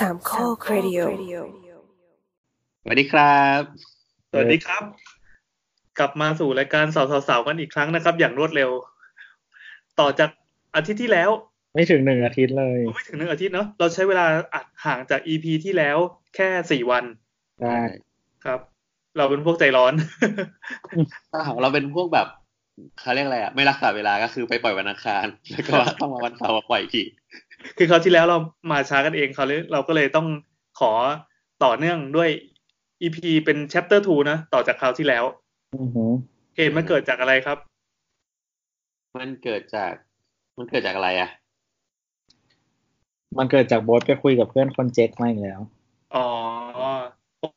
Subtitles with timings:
[0.00, 1.00] สามข้อครดิโอ
[2.82, 3.60] สวัสดีครับ
[4.30, 4.82] สวัสดีครับ
[5.98, 8.70] กลับมาสู่รายการสาวๆๆกันอีกครั้งนะครับ อย่างรวดเร็ว
[10.00, 10.30] ต่อจาก
[10.74, 11.30] อาทิตย์ที่แล้ว
[11.74, 15.98] ไม่ถึงหนึ่งอาทิตย์เลยไม่ถึงหนึ่งอาทิตย์เนาะเราใช้เวลาอัดห่างจาก EP ที่แล้ว
[16.34, 17.04] แค่สี่วัน
[17.62, 17.80] ได้
[18.44, 18.60] ครับ
[19.16, 19.92] เราเป็นพวกใจร้อน
[21.32, 22.28] ถ้าหากเราเป็นพวกแบบ
[23.00, 27.02] เขาเรียกอะไรอะไม่รักษาเวลาก็คือไปปล่อยวันอังคาร แล้วก็ต้องมาวันเสาร์มาปล่อยอีกที
[27.76, 28.38] คือคราวที่แล้วเรา
[28.70, 30.26] มาช้ากันเองเขาเลยเราก็เลยต้อง
[30.80, 30.92] ขอ
[31.64, 32.30] ต่อเนื่องด้วย
[33.02, 35.24] EP เป็น chapter 2 นะ ต่อจากคราวที่แล้ว
[35.74, 36.10] อือหือ
[36.56, 37.58] เหตุมันเกิดจากอะไรครับ
[39.18, 39.92] มันเกิดจาก
[40.58, 41.30] มันเกิดจากอะไรอะ
[43.38, 45.60] มันเกิดจากโบสไปคุยกับเพื่อนคนเจ็กมาอีกแล้ว
[46.14, 46.26] อ๋อ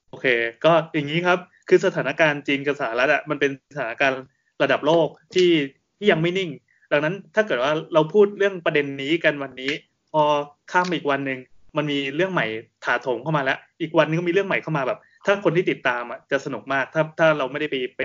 [0.09, 0.25] โอเค
[0.65, 4.21] ก็อย่างนี้ครับ คือสถานการณ์จีนกับสหรัฐอะ มันเป็นสถานการณ์
[4.61, 5.51] ระดับโลกที่
[5.97, 6.49] ที่ยังไม่นิ่ง
[6.91, 9.71] ดังนั้นถ้าเกิดว่าเราพูดเรื่องประเด็นนี้กันวันนี้
[10.13, 10.23] พอ
[10.71, 11.39] ข้ามอีกวันหนึ่ง
[11.77, 12.45] มันมีเรื่องใหม่
[12.85, 18.01] ถาโถมเข้ามาแล้ว อีกวันนึงก็มีเรื่องใหม่เข้ามาแบบ ถ้าคนที่ติดตามอะจะสนุกมาก ถ้าถ้าเราไม่ได้ไปไป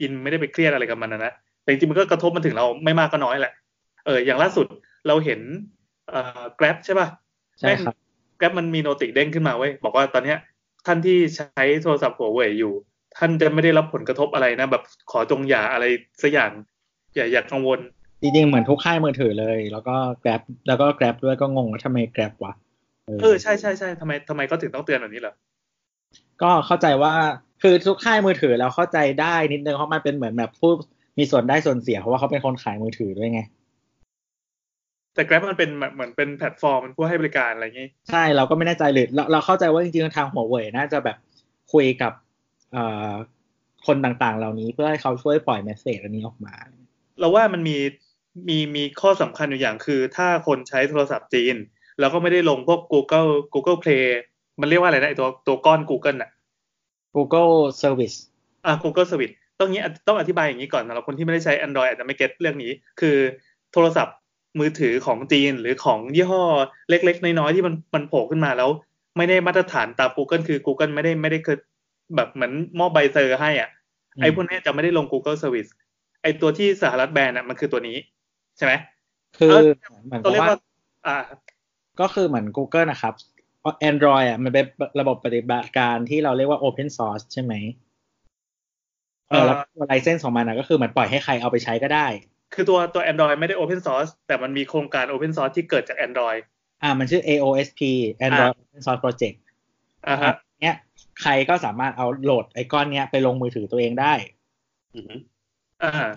[0.00, 3.52] อินไม่ได้ไปเครียดอะไรกับมันนะนะแต่จริงๆมันก็กระทบมันถึงเราไม่มากก็น้อยแหละ
[4.06, 4.66] เออ อย่างล่าสุด
[5.06, 5.40] เราเห็น
[6.10, 7.08] เอ่อ Grab ใช่ป่ะ
[7.60, 7.94] ใช่ครับ
[8.38, 10.38] แกร็บมันมีโนติเด้งขึ้นมาเว้ยบอกว่าตอนเนี้ย
[10.86, 12.72] ท่านที่ใช้โทรศัพท์หัวเว่ยอยู่
[13.16, 15.84] ท่านจะไม่ได้รับผลกระทบอะไรนะ แบบขอจงอย่าอะไร
[16.22, 16.50] สักอย่าง
[17.14, 17.80] อย่าอย่ากังวล
[18.26, 22.52] จริงๆเหมือนทุกค่ายมือถือเลย แล้วก็ Grab แล้วก็ Grab ด้วยก็งงว่าทำไม Grab วะ
[23.22, 25.34] เออใช่ใช่ใช่ทำไมทำไมเขาถึงต้องเตือนแบบนี้เหรอ
[26.42, 27.12] ก็เข้าใจว่า
[27.62, 30.70] คือทุกค่ายมือถือเราเข้าใจได้นิดนึงเพราะมันเป็นเหมือนแบบผู้
[31.18, 33.40] มีส่วนได้ส่วนเสีย เพราะว่าเขาเป็นคนขายมือถือด้วยไง
[35.14, 41.16] แต่ Grab มันเป็นแบบเหมือนเป็นแพลตฟอร์มเป็นผู้ให้บริการอะไรอย่างงี้ใช่เราก็ไม่แน่ใจหรือเราเราเข้าใจว่าจริงๆทางหัวเว่ยน่าจะแบบ
[41.72, 42.12] คุยกับ
[42.72, 43.12] เอ่อ
[43.86, 46.54] คนต่างๆ เหล่านี้เพื่อให้เขาช่วยปล่อยเมสเซจอันนี้ออกมา
[47.20, 47.76] เราว่ามันมี
[48.48, 51.56] มีมีข้อสำคัญอยู่อย่างคือ ถ้าคนใช้โทรศัพท์จีน
[52.00, 54.04] แล้วก็ไม่ได้ลงพวก Google Google Play
[54.60, 56.30] มันเรียกว่าอะไรนะไอตัวตัวก้อน Google น่ะ
[57.16, 58.16] Google Service
[58.66, 63.16] อ่า Google Service ต้องนี้ต้องอธิบายอย่างนี้ก่อนสำหรับคนที่ไม่ได้ใช้ Android อาจจะไม่เก็ตเรื่องนี้ คือ
[63.72, 64.16] โทรศัพท์
[64.58, 66.42] มือถือของจีนหรือของยี่ห้อ
[66.90, 68.70] เล็ก ๆ น้อยๆที่มันมันโผล่ขึ้นมาแล้ว
[69.16, 71.58] ไม่ได้มาตรฐานตาม Google คือ Google ไม่ได้ไม่ได้เคย
[72.16, 73.70] แบบเหมือนมอบใบเซอร์ให้อะ
[74.16, 75.70] อืมไอ้พวกเนี้ยจะไม่ได้ลง Google Service
[76.22, 77.96] ไอ้ตัวที่สหรัฐแบนอะมันคือตัวนี้
[78.56, 78.72] ใช่ไหม
[79.38, 79.70] คือเออ
[80.04, 80.60] เหมือนตัวกับเรียกว่าว่า
[81.06, 81.16] อ่า
[82.00, 83.14] ก็คือเหมือน Google นะครับ
[83.90, 84.66] Android อะมันเป็น
[85.00, 87.54] ระบบปฏิบัติการที่เราเรียกว่า Open Source ใช่ไหม
[89.28, 92.06] เออแล้วตัวไลเซนส์ของมันนะก็คือเหมือนปล่อยให้ใครเอาไปใช้ก็ได้
[92.54, 96.40] คือตัวตัว Android ไม่ได้ Open Source แต่มันมีโครงการ Open Source ที่เกิดจาก Android
[96.82, 97.80] อ่า มันชื่อ AOSP
[98.26, 99.36] Android Open Source Project
[100.08, 100.76] อ่าฮะเนี้ย
[101.22, 104.14] ใครก็สามารถเอาโหลดไอก้อนเนี้ยไปลงมือถือตัวเองได้
[104.94, 105.18] อือหือ
[105.82, 106.08] อ่า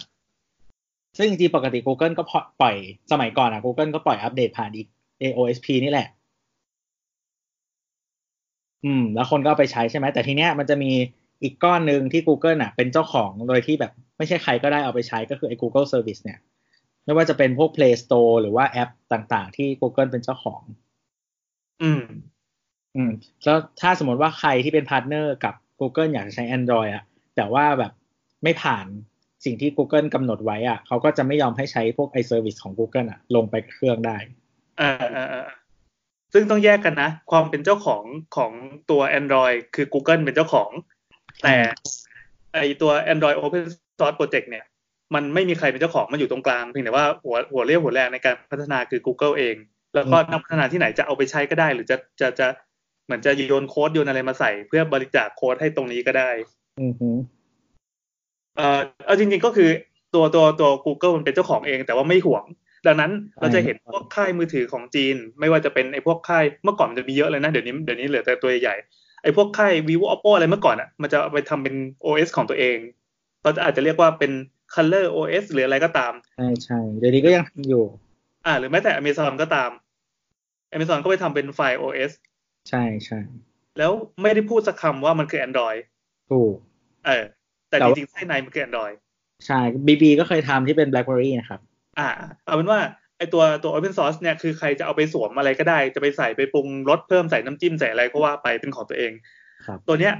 [1.19, 2.23] ซึ่งจริงๆปกติ Google ก็
[2.61, 2.75] ปล่อย
[3.11, 4.87] สมัยก่อนอะ Google ก็ปล่อยอัปเดตผ่านอีก
[5.21, 6.07] AOSP นี่แหละ
[8.85, 10.91] อืม แล้วคนก็เอาไปใช้ใช่ไหม แต่ทีเนี้ยมันจะมี
[11.43, 16.39] อีกก้อนหนึ่งที่ Google อะเป็นเจ้าของโดยที่แบบไม่ใช่ใครก็ได้เอาไปใช้ก็คือไอ้ Google Service เนี่ย
[17.05, 20.61] ไม่ว่าจะเป็นพวก Play Store หรือว่าแอปต่างๆ ที่ Google เป็นเจ้าของ
[21.81, 22.03] อืม
[22.95, 23.11] อืม
[23.45, 27.03] แล้วถ้าสมมติว่าใครที่เป็น partner กับ Google อยากจะใช้ Android อะ
[27.35, 27.91] แต่ว่าแบบ
[28.43, 28.85] ไม่ผ่าน
[29.45, 34.17] สิ่งที่ Google กำหนดไว้อะเขาก็จะไม่ยอมให้ใช้พวกไอ service ของ Google อะ ลงไปเครื่องได้
[34.81, 35.47] อ่าอ่าอ่า
[36.33, 38.03] ซึ่งต้องแยกกันนะ ความเป็นเจ้าของ
[38.37, 38.51] ของ
[38.89, 40.69] ตัว Android คือ Google เป็นเจ้าของ
[41.43, 41.55] แต่
[42.53, 43.63] ไอตัว Android Open
[43.99, 44.65] Source Project เนี่ย
[45.15, 49.55] มันไม่มีใครเป็นเจ้าของ มันอยู่ตรงกลางเพียงแต่ว่าหัวหัวเรี่ยวหัวแรงในการพัฒนาคือ Google เอง
[49.95, 52.47] แล้วก็นักพัฒนาที่ไหนจะเอาไปใช้ก็ได้ หรือจะจะจะ
[53.05, 56.29] เหมือนจะโยนโค้ดโยนอะไรมาใส่ เพื่อบริจาคโค้ดให้ตรงนี้ก็ได้
[56.81, 57.15] อือหือ
[58.59, 59.69] เอ่อเอาจริงๆก็คือ
[60.15, 62.43] ตัวตัวตัว Google มันเป็นเจ้าของเอง แต่ว่าไม่ห่วง
[62.87, 71.75] ดังนั้นเราจะเห็นพวกค่ายมือถือของจีน ไม่ว่าจะเป็นไอ้พวกค่ายเมื่อก่อนมันจะมีเยอะเลยนะเดี๋ยวนี้เดี๋ยวนี้เหลือแต่ตัวใหญ่ๆไอ้พวกค่าย vivo oppo อะไรเมื่อก่อนอะมันจะเอาไปทำเป็น
[72.05, 72.77] OS ของตัวเอง
[73.43, 74.31] เราจะอาจจะเรียกว่าเป็น
[74.73, 77.83] color OS หรืออะไรก็ตาม ใช่ใช่เดี๋ยวนี้ก็ยังทำอยู่
[78.45, 79.71] อ่า หรือแม้แต่ Amazon ก็ตาม
[80.73, 82.11] Amazon ก็ไปทำเป็นไฟล์ OS
[82.69, 83.19] ใช่ใช่
[83.77, 83.91] แล้ว
[84.21, 85.79] ไม่ได้พูดสักคำว่ามันคือ Android
[86.31, 86.55] ถูก
[87.05, 87.23] เออ
[87.69, 88.95] แต่แต่จว่าริงๆไส้ในมันคือ Android
[89.45, 91.59] ใช่ BB ก็เคยทำที่เป็น BlackBerry นะครับ
[91.99, 92.09] อ่า
[92.45, 92.79] เอาเป็นว่า
[93.17, 99.11] ไอตัวตัว Open Source เนี่ยคือใครจะเอาไปสวมอะไรก็ได้ จะไปใส่ไปปรุงรสเพิ่มใส่น้ำจิ้มใส่อะไรก็ว่าไปเป็นของตัวเอง
[99.65, 100.13] ครับตัวเนี้ย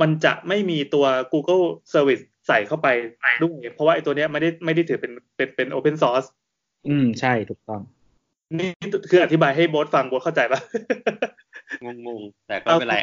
[0.00, 2.88] มันจะไม่มีตัว Google Service ใส่เข้าไป
[3.42, 6.26] ด้วยเพราะว่าไอตัวเนี้ยไม่ได้ไม่ได้ถือเป็นเป็นเป็น Open Source
[6.88, 7.82] อืมใช่ถูกต้อง
[8.58, 8.70] นี่
[9.10, 10.60] คืออธิบายให้โบสฟังโบสเข้าใจปะ
[12.06, 12.96] งงๆแต่ก็ไม่เป็นไร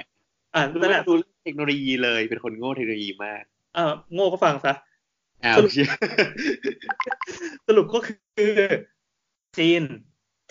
[0.55, 3.43] อ่าไม่นั่นแหละดูเรื่องเทคโนโลยีเลยเป็นคนโง่เทคโนโลยีมาก
[3.79, 4.73] อ่าโง่ก็ฟังซะ
[5.45, 5.89] อ้าวสรุปเชี่ย
[7.67, 8.53] สรุปก็คือ
[9.57, 9.81] จีน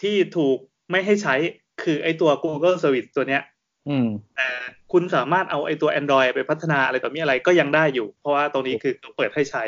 [0.02, 0.58] ที่ถูก
[0.90, 1.34] ไม่ให้ใช้
[1.82, 3.42] คคือไอตัว Google Service ตัวเนี้ย
[3.88, 4.48] อืมแต่
[4.92, 9.64] คุณสามารถเอาไอตัว Android ไปพัฒนาอะไรต่อมีอะไรก็ยังได้อยู่ เพราะว่าตรงนี้คือเขาเปิดให้ใช้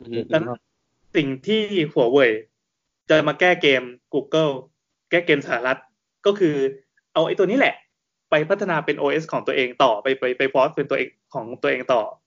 [0.00, 0.60] อืมดังนั้น
[1.16, 1.62] สิ่งที่
[1.92, 2.30] หัวเว่ย
[3.08, 3.82] จะมาแก้เกม
[4.14, 4.52] Google
[5.10, 5.78] แก้เกมสหรัฐ
[6.26, 6.56] ก็คือ
[7.14, 7.74] เอาไอ้ตัวนี้แหละ
[8.30, 12.25] ไปพัฒนาเป็น OS ของตัวเองต่อไปไปไปฟอสเป็นตัวเองของตัวเองต่ออืม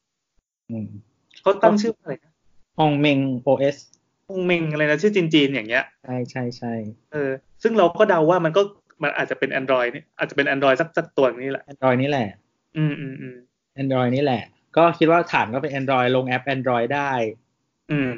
[1.42, 2.34] เขาตั้งชื่อว่าอะไรนะ
[2.80, 3.78] ฮองเมง OS
[4.30, 6.74] ฮงเมงอะไรนะชื่อจีนๆอย่างเงี้ย ใช่ใช่ใช่
[7.12, 7.32] เออ
[7.64, 8.62] ซึ่งเราก็เดาว่ามันก็
[9.04, 12.28] มันอาจจะเป็น Android นี่อาจจะเป็น Android สักสักตัวนี้แหละ Android นี่แหละ
[12.78, 13.38] อืมอืมอืม
[13.82, 14.44] Android นี่แหละ
[14.78, 17.12] ก็คิดว่าฐานก็เป็น Android ลงแอป Android ได้
[17.92, 18.10] อืม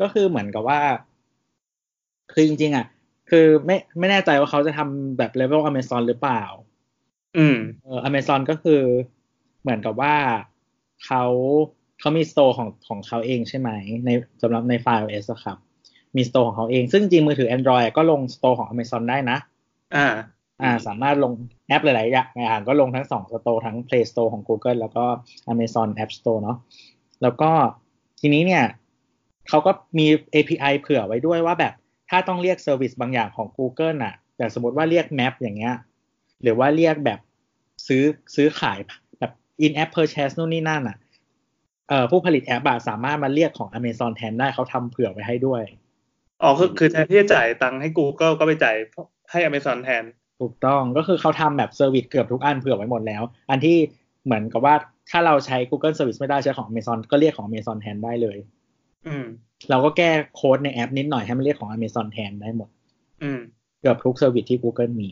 [0.00, 0.80] ก็คือเหมือนกับว่า
[2.32, 2.86] คือจริงๆอะ
[3.30, 6.42] คือไม่ไม่แน่ใจว่าเขาจะทำแบบเลเวล Amazon หรือเปล่า
[7.38, 8.82] อืม เออ Amazon ก็คือ
[9.62, 10.16] เหมือนกับว่า
[11.06, 11.24] เขา
[12.00, 13.70] เขามี store ของของเขาเองใช่ไหม
[14.04, 14.10] ใน
[14.42, 15.56] สำหรับในไฟล์ OS อะครับ
[16.16, 19.38] มี store ของเขาเอง ซึ่งจริงมือถือ Android อะก็ลง store ของ Amazon ได้นะ
[19.96, 20.06] อ่า
[20.62, 21.32] อ่า สามารถลง
[21.68, 25.04] แอปหลายๆอย่างก็ลงทั้งสอง store ทั้ง Play Store ของ Google แล้วก็
[25.52, 26.58] Amazon App Store เนาะ
[27.22, 27.50] แล้วก็
[28.20, 28.64] ทีนี้เนี่ย
[29.48, 31.74] เขาก็มี API เผื่อไว้ด้วยว่าแบบ
[32.10, 35.74] ถ้าต้องเรียก service บางอย่างของ Google น่ะอย่างสมมติว่าเรียก Map อย่างเงี้ย
[36.42, 37.20] หรือว่าเรียกแบบ
[37.86, 38.04] ซื้อ
[38.34, 38.78] ซื้อขาย
[39.18, 39.32] แบบ
[39.64, 41.05] in app purchase นู่นนี่นั่นอะเอ่อ
[42.10, 45.62] ผู้ผลิตแอปอะสามารถมาเรียกของ Amazon แทนได้เขาทำเผื่อไว้ให้ด้วย
[46.42, 48.76] อ๋อคือคือแทนที่จะจ่ายตังค์ให้ Google ก็ไปจ่าย
[49.30, 50.04] ให้ Amazon แทน
[50.40, 53.76] ถูกต้องก็คือเขาทำแบบ service เกือบทุกอันเผื่อไว้หมดแล้ว อันที่
[54.24, 54.74] เหมือนกับว่า
[55.10, 58.38] ถ้าเราใช้ Google Service ไม่ได้ใช้ของ Amazon ก็เรียกของ Amazon แทนได้เลย
[59.06, 59.26] อืม
[59.70, 62.68] เราก็แก้โค้ดในแอปนิดหน่อยให้มันเรียกของ Amazon แทนได้หมด
[63.22, 63.40] อืม
[63.80, 65.10] เกือบทุกเซอร์วิสที่ Google มี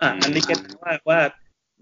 [0.00, 1.20] อะอันนี้เก็ตว่าว่า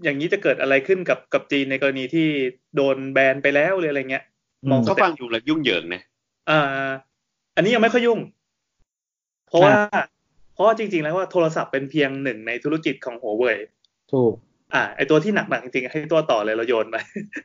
[0.03, 2.29] อย่างนี้จะเกิดอะไรขึ้นกับกับจีนในกรณีที่
[2.77, 4.25] โดนแบนไปแล้วหรืออะไรเงี้ย
[4.71, 6.03] มองก็ฟังอยู่แล้วยุ่งเหยิงนะ
[6.51, 6.89] อ่า
[7.57, 8.21] อันนี้ยังไม่ค่อยยุ่ง
[9.49, 9.75] เพราะว่า
[10.55, 13.59] เพราะว่าจริง ๆ แล้วว่าโทรศัพท์เป็นเพียงหนึ่งในธุรกิจของหัวเว่ย
[14.13, 14.35] ถูก
[14.75, 16.97] อ่าไอตัวที่หนักๆจริงๆให้ตัวต่อเลยเราโยนไป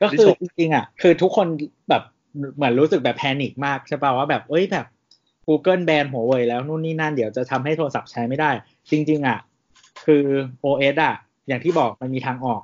[0.02, 1.46] ก็คือจริงๆอะ คือทุกคน
[1.88, 2.02] แบบ
[2.56, 4.86] เหมือนรู้สึกแบบแพนิคมากใช่ป่าวว่าแบบเอ้ยแบบ
[5.46, 8.50] Google แบนหัวเว่ยแล้วนู่นนี่นั่นเดี๋ยวจะทำให้โทรศัพท์ใช้ไม่ได้
[8.90, 9.38] จริง ๆ อะ
[10.06, 10.24] คือ
[10.64, 11.14] OS อะ
[11.48, 12.62] อย่างที่บอกมันมีทางออก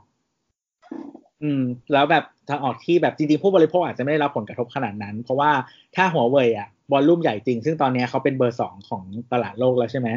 [1.42, 5.50] อืม แล้วแบบทางออกที่แบบจริงๆผู้บริโภคอาจจะไม่ได้รับผลกระทบขนาดนั้น เพราะว่า
[5.96, 9.02] ถ้าหัวเว่ยอะบอลลุ่มใหญ่จริง ซึ่งตอนนี้เขาเป็นเบอร์สองของ
[9.32, 10.08] ตลาดโลกแล้วใช่ไหม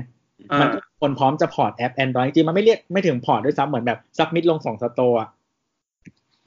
[0.52, 5.30] อ่ามันก็คนพร้อมจะ port แอป Android จริงๆมันไม่เรียกไม่ถึง port ด้วยซ้ำเหมือนแบบ submit ลงสอง store อะ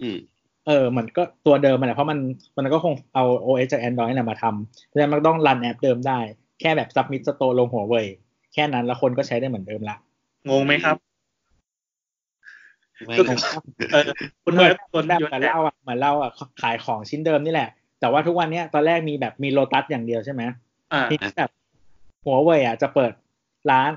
[0.02, 0.18] อืม
[0.66, 2.18] เออมันก็ตัวเดิมมันแหละเพราะมัน
[2.58, 6.18] มันก็คงเอา OS จาก Android น่ะมาทำเพราะฉะนั้นมันต้อง run แอปเดิมได้
[6.60, 8.06] แค่แบบ submit store ลงหัวเว่ย
[8.54, 9.96] แค่นั้นแล้วคนก็ใช้ได้เหมือนเดิมละ
[10.48, 11.09] งงไหมครับไม่
[13.18, 13.22] ก็
[13.92, 14.04] เออ
[14.44, 16.30] คุณเหมือนคนแบบโยนเหมือนแตกเราอะเหมือนเราอะ
[16.62, 17.68] ขายของชิ้นเดิมนี่แหละ
[18.00, 20.42] แต่ว่าทุกวันเนี้ยตอนแรกมีแบบมีโลตัสอย่างเดียวใช่ไหม
[20.92, 21.50] อ่าทีนี้แบบ
[22.24, 23.12] หัวเว่ยอะจะเปิด
[23.70, 23.90] ร้าน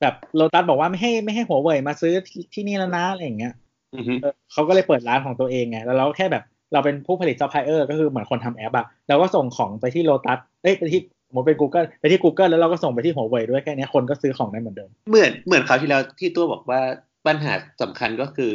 [0.00, 3.52] แบบโลตัสบอกว่าไม่ให้ไม่ให้หัวเว่ยมาซื้อที่ที่นี่แล้วนะอะไรอย่างเงี้ย
[3.94, 16.80] อือฮึเออเขาก็เลยเปิดร้านของตัวเองไงแล้วเราแค่แบบเราเป็นผู้ผลิตซัพพลายเออร์ก็คือเหมือนคนทำแอปอะเราก็ส่งของไปที่โลตัสเอ้ยไปที่สมมติเป็น Google ไปที่ Google แล้วเราก็ส่งไปที่หัวเว่ยด้วยแค่เนี้ยคนก็ซื้อของได้เหมือนเดิม เหมือนเหมือนคราวที่แล้วที่ตัวบอกว่า
[17.26, 18.54] ปัญหาสำคัญก็คือ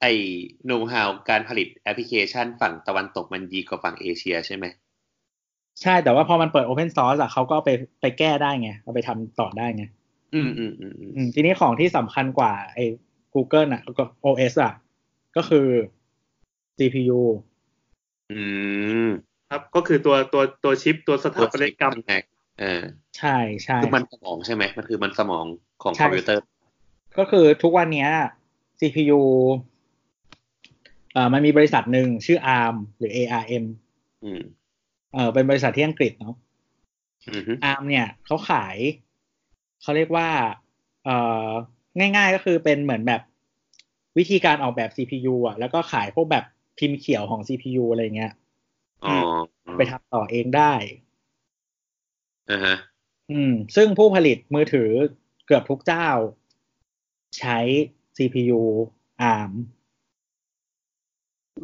[0.00, 0.12] ไอ้
[0.64, 4.66] โน้ตฮาวการผลิตแอปพลิเคชันฝั่งตะวันตกมันดีกว่าฝั่งเอเชียใช่ไหม
[5.82, 7.70] ใช่แต่ว่าพอมันเปิด Open Source อะเขาก็เอาไป
[8.00, 9.84] ไปแก้ได้ไงเอาไปทำต่อได้ไง
[10.34, 12.84] อืมอืมอืมอืมอืมทีนี้ของที่สำคัญกว่าไอ้
[13.34, 14.72] Google อะก็ OS อะ
[15.36, 15.66] ก็คือ
[16.78, 17.20] CPU
[18.32, 18.40] อื
[19.06, 19.08] ม
[19.50, 22.24] ครับก็คือตัวตัวตัวชิปตัวสถาปัตยกรรมแม็ก
[22.60, 22.82] เออ
[23.18, 25.46] ใช่ใช่คือมันสมองใช่ไหมมันคือมันสมอง
[25.82, 26.42] ของใช่คอมพิวเตอร์
[27.18, 28.10] ก็คือทุกวันเนี้ย
[28.80, 29.22] CPU
[31.12, 33.64] เอ่อมันมีบริษัทหนึ่งชื่อ ARM หรือ ARM
[34.24, 34.42] อืม
[35.14, 36.34] เออเป็นบริษัทที่อังกฤษเนาะ
[37.34, 38.76] อือฮึ ARM เนี่ยเขาขาย
[39.82, 40.28] เขาเรียกว่า
[41.04, 41.48] เอ่อ
[41.98, 43.20] ง่ายๆก็คือเป็นเหมือนแบบ
[44.18, 46.44] วิธีการออกแบบ CPU อะ แล้วก็ขายพวกแบบ
[46.78, 48.32] พิมพ์เขียวของ CPU อะไรเงี้ย
[49.04, 49.16] อ๋อ
[49.76, 50.72] ไปทำต่อเองได้
[52.50, 52.76] อ่าฮะ
[53.30, 54.90] อืม ซึ่งผู้ผลิตมือถือ
[55.46, 56.08] เกือบทุกเจ้า
[57.38, 57.58] ใช้
[58.16, 58.60] CPU
[59.34, 59.52] ARM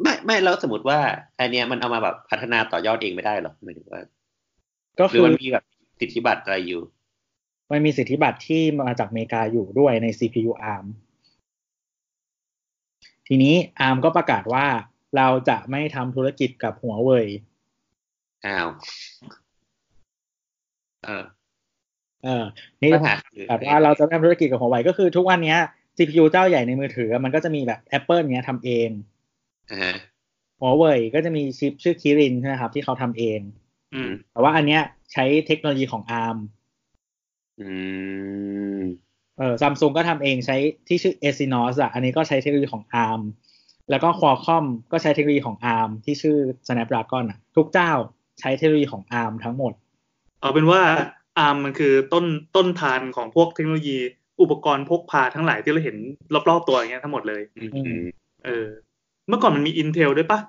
[0.01, 0.99] ไม่ไม่แล้วสมมติว่า
[1.39, 4.01] อันเนี้ยมันเอามาแบบพัฒนาต่อยอดเองไม่ได้หรอหมายถึงว่า
[4.99, 5.63] ก็หรืคืออมันมีแบบ
[5.99, 6.81] สิทธิบัตรอะไรอยู่
[7.71, 10.85] มันมีสิทธิบัตรที่มาจากอเมริกาอยู่ด้วยใน CPU ARM
[13.27, 13.55] ทีนี้
[13.87, 14.65] ARM ก็ประกาศว่า
[15.17, 17.27] เราจะไม่ทำธุรกิจกับหัวเว่ย
[18.45, 18.67] อ้าว
[21.03, 21.23] เออ
[22.25, 22.45] เออ
[22.81, 25.59] นี่ปัญหาคือแบบว่าเราจะไม่ทำธุรกิจกับหัวเว่ยก็คือทุกวันเนี้ย
[25.97, 28.89] CPU เจ้าใหญ่ในมือถือ มันก็จะมีแบบ Apple เนี้ยทำเอง
[29.71, 29.95] อ่าฮะ
[30.59, 33.39] หัวเว่ยก็จะมีชิปชื่อคิรินใช่ไหมครับ ที่เขาทำเอง
[33.93, 34.81] อืมแต่ว่าอันเนี้ย
[35.13, 36.37] ใช้เทคโนโลยีของ ARM
[37.61, 37.69] อื
[38.79, 38.81] ม
[39.37, 43.21] เออซัมซุงก็ทำเองใช้ที่ชื่อ Exynos อะ อันนี้ก็ใช้เทคโนโลยีของ ARM
[43.89, 47.91] แล้วก็ Qualcomm ก็ใช้เทคโนโลยีของ ARM ที่ชื่อ Snapdragon อะ ทุกเจ้า
[48.39, 49.73] ใช้เทคโนโลยีของ ARM ทั้งหมด
[50.39, 50.81] เอาเป็นว่า
[51.37, 52.25] อาร์มมันคือต้น
[52.55, 53.97] ต้นทานของพวกเทคโนโลยี
[54.41, 55.97] อุปกรณ์พกพาทั้งหลายที่เราเห็น
[56.49, 58.03] รอบๆตัวอย่างเงี้ยทั้งหมดเลยอืมอืม
[58.45, 58.65] เออ
[59.27, 60.39] เมื่อก่อนมันมี Intel ด้วยปะ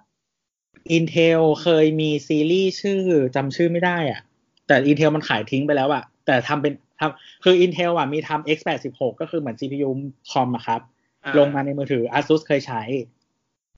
[0.97, 3.01] Intel เคยมีซีรีส์ชื่อ
[3.37, 4.21] จำชื่อไม่ได้อะ
[4.67, 9.91] แต่ Intel มันขายทิ้งไปแล้วอะ แต่ทำเป็นทำคือ Intel อะมีทำ x86 ก็คือเหมือน CPU
[10.31, 10.81] คอมอะครับ
[11.25, 12.83] อ่ลงมาในมือถือ ASUS เคยใช้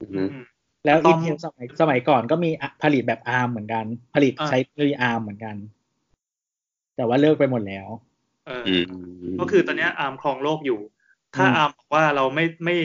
[0.00, 0.44] อือืมม
[0.84, 3.84] แล้วต้อม Intel สมัยสมัยก่อนก็มีอะผลิตแบบ ARM เหมือนกัน
[4.14, 5.56] ผลิตอ่าใช้เทคโนโลยี ARM เหมือนกัน
[6.98, 7.88] แต่ว่าเลิกไปหมดแล้ว
[8.46, 8.84] เอออือ
[9.34, 10.80] มก็คือตอนเนี้ยอาร์มครองโลกอยู่
[11.36, 12.76] ถ้าอืมอาร์มบอกว่าเราไม่ไม่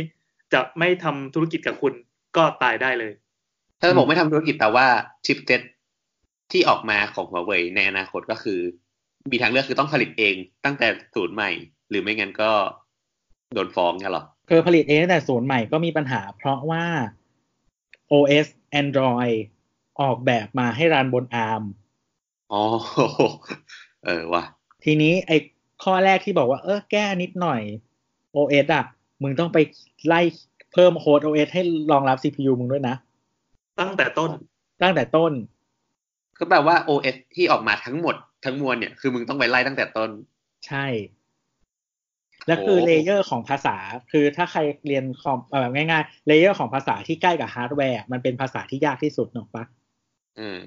[0.54, 1.94] จะไม่ทำธุรกิจกับคุณ
[2.38, 3.12] ก็ตายได้เลย
[3.80, 4.86] ถ้าจะบอกไม่ทำธุรกิจแต่ว่า
[5.26, 5.62] ชิปเซ็ต
[6.52, 8.60] ที่ออกมาของหัวเว่ยในอนาคตก็คือ
[9.32, 11.52] มีทางเลือกคือต้องผลิตเองตั้งแต่ศูนย์ใหม่
[11.90, 12.52] หรือไม่งั้นก็
[13.54, 16.84] โดนฟ้องเนี่ยหรอคือผลิตเองตั้งแต่ศูนย์ใหม่ก็มีปัญหา เพราะว่า
[18.12, 18.48] OS
[18.82, 19.36] Android
[20.02, 21.64] ออกแบบมาให้รันบน ARM
[22.52, 22.64] อ๋อ
[24.06, 24.44] เออว่ะ
[24.84, 25.38] ทีนี้ไอ้
[25.84, 27.62] ข้อแรกที่บอกว่า เออแก้นิดหน่อย
[28.36, 28.86] OS อะ
[29.24, 29.58] มึงต้องไป
[30.08, 30.22] ไล่
[30.74, 32.96] เพิ่มโค้ด OS ให้รองรับ CPU มึงด้วยนะ
[33.80, 34.32] ตั้งแต่ต้น
[34.84, 35.32] ตั้งแต่ต้น
[36.40, 40.10] ก็แปลว่า OS ที่ออกมาทั้งหมดทั้งมวลเนี่ย คือมึงต้องไปไล่ตั้งแต่ต้น
[40.68, 40.86] ใช่
[42.48, 43.78] แล้วคือโอ้ layer ของภาษา
[44.12, 49.66] คือถ้าใครเรียนคอมเออแบบง่ายๆ layer ของภาษาที่ใกล้กับฮาร์ดแวร์ มันเป็นภาษาที่ยากที่สุดถูกปะ
[50.40, 50.60] อืม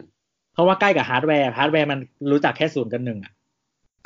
[0.57, 1.99] เพราะว่าใกล้กับฮาร์ดแวร์ฮาร์ดแวร์มัน
[2.33, 3.33] รู้จักแค่ศูนย์กับหนึ่งอะ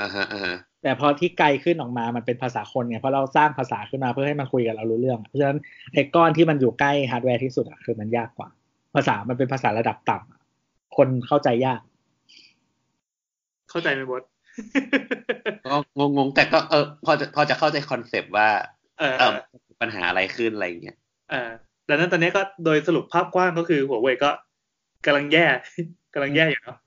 [0.01, 5.59] อ่าฮะอ่าฮะแต่พอที่ไกลขึ้นออกมามันเป็นภาษาคนไงเพราะเราสร้างภาษาขึ้นมาเพื่อให้มันคุยกับเรารู้เรื่อง เพราะฉะนั้น
[5.95, 8.49] ไอ้ก้อนที่มันอยู่ใกล้ฮาร์ดแวร์ที่สุดอะคือมันยากกว่า
[8.95, 10.41] ภาษามันเป็นภาษาระดับต่ำอะ
[10.97, 11.81] คนเข้าใจยาก
[13.71, 14.23] เข้าใจไหมบอส
[15.67, 15.77] ก็
[16.17, 18.49] งงๆแต่ก็เออพอจะพอจะเข้าใจคอนเซปต์ว่า
[18.99, 19.37] เออเออ
[19.81, 20.97] ปัญหาอะไรขึ้นอะไรอย่างเงี้ย
[21.31, 21.51] เออ
[21.89, 24.31] ดังนั้นตอนนี้ก็โดยสรุปภาพกว้างก็คือหัวเว่ยก็
[25.05, 25.47] กำลังแย่
[26.13, 26.79] กำลังแย่อยู่เนาะ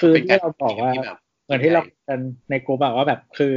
[0.00, 2.20] คือเป็นที่เราบอกว่าที่แบบเหมือนที่เรากัน
[2.50, 3.54] ในกลุ่มบอกว่าแบบคือ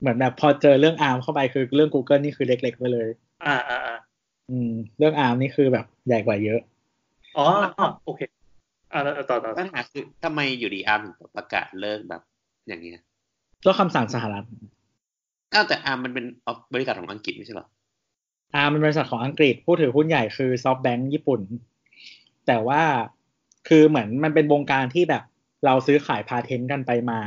[0.00, 3.08] เหมือนแบบพอเจอเรื่อง ARM เข้าไปคือเรื่อง Google นี่คือเล็กๆไปเลย
[3.46, 3.96] อ่าอ่าอ่า
[4.50, 6.60] อืม เรื่อง ARM นี่คือแบบใหญ่กว่าเยอะ
[7.36, 7.46] อ๋อ
[8.04, 8.20] โอเค
[8.92, 12.22] อ่าแล้วต่อต่อปัญหาคือทำไมอยู่ดี ARM ถึงประกาศเลิกแบบ
[12.68, 13.02] อย่างเงี้ย
[13.66, 14.44] ก็คำสั่งสหรัฐ
[15.52, 17.66] อ้าวแต่ ARM มันเป็นออฟบริษัทของอังกฤษไม่ใช่เหรอ
[18.54, 21.40] ARM เป็นบริษัทของอังกฤษผู้ถือหุ้นใหญ่คือ SoftBank ญี่ปุ่น
[22.46, 22.82] แต่ว่า
[23.68, 25.22] คือเหมือนมันเป็นวงการที่แบบ
[25.64, 27.20] เราซื้อขาย patent กันไปมา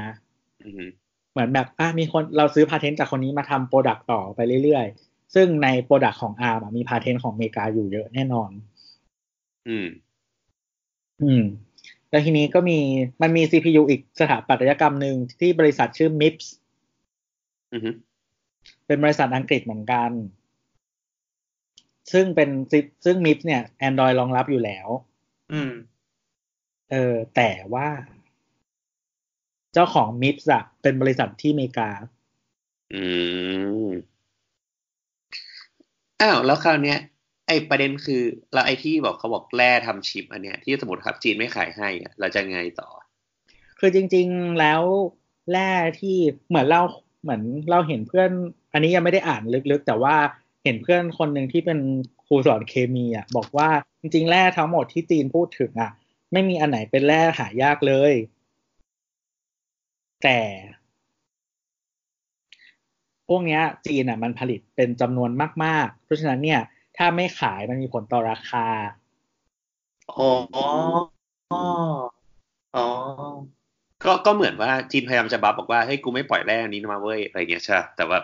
[0.64, 0.86] อือฮึ
[1.32, 8.52] เหมือนแบบอะมีคนเราซื้อ patent จากคนนี้มาทำ product ต่อไปเรื่อยๆ ซึ่งใน product ของ ARM มี patent ของอเมริกาอยู่เยอะแน่นอน
[9.68, 9.88] อืม
[11.22, 11.44] อืม
[12.10, 12.80] แล้วทีนี้ก็มี
[13.22, 16.46] มันมี CPU อีกสถาปัตยกรรมหนึ่งที่บริษัทชื่อ MIPS
[17.74, 17.90] อือฮึ
[18.88, 20.12] เป็นบริษัทอังกฤษเหมือนกัน
[22.12, 22.50] ซึ่งเป็น
[23.06, 24.88] ซึ่ง MIPS เนี่ย Android รองรับอยู่แล้ว
[25.52, 25.72] อืม
[26.94, 27.88] เออแต่ว่า
[29.74, 31.90] เจ้าของ MIPS อะเป็นบริษัทที่อเมริกา
[32.94, 33.04] อื
[33.86, 33.88] ม
[36.22, 37.00] อ้าวแล้วคราวเนี้ย
[37.48, 38.24] ไอ้ประเด็นคือ
[38.54, 42.90] แล้วไอ้ที่บอกเขาบอกแร่ทำชิป อันเนี้ยที่สมมติครับจีนไม่ขายให้อะเราจะไงต่อ
[43.80, 44.82] คือจริง ๆแล้ว
[45.52, 46.82] แร่ที่เหมือนเรา
[47.24, 48.30] เหมือนเราเห็นเพื่อน
[48.74, 50.16] อันนี้ยังไม่ได้อ่านลึกๆ แต่ว่า
[50.64, 51.80] เห็นเพื่อนคนหนึ่งที่เป็น
[52.26, 53.70] ครูสอนเคมีอะบอกว่า
[54.02, 55.92] จริงๆแร่ทั้งหมดที่จีนพูดถึงอะ
[56.34, 58.14] ไม่มีอันไหนเป็นแร่หายากเลย
[60.24, 60.40] แต่
[63.28, 65.32] พวกเนี้ยจีนอะมันผลิตเป็นจำนวน
[65.64, 66.62] มาก ๆ เพราะฉะนั้นเนี่ย
[66.98, 68.66] ถ้าไม่ขายมันมีผลต่อราคา
[70.10, 70.68] อ๋อ อ๋อ
[72.76, 72.88] อ๋อ
[74.06, 78.20] ก็ก็เหมือนว่าจีนพยายามจะบัฟบอกว่าเฮ้ยกูไม่ปล่อยแร่อันนี้มาเว้ยอะไรเงี้ยใช่ปะแต่ว่า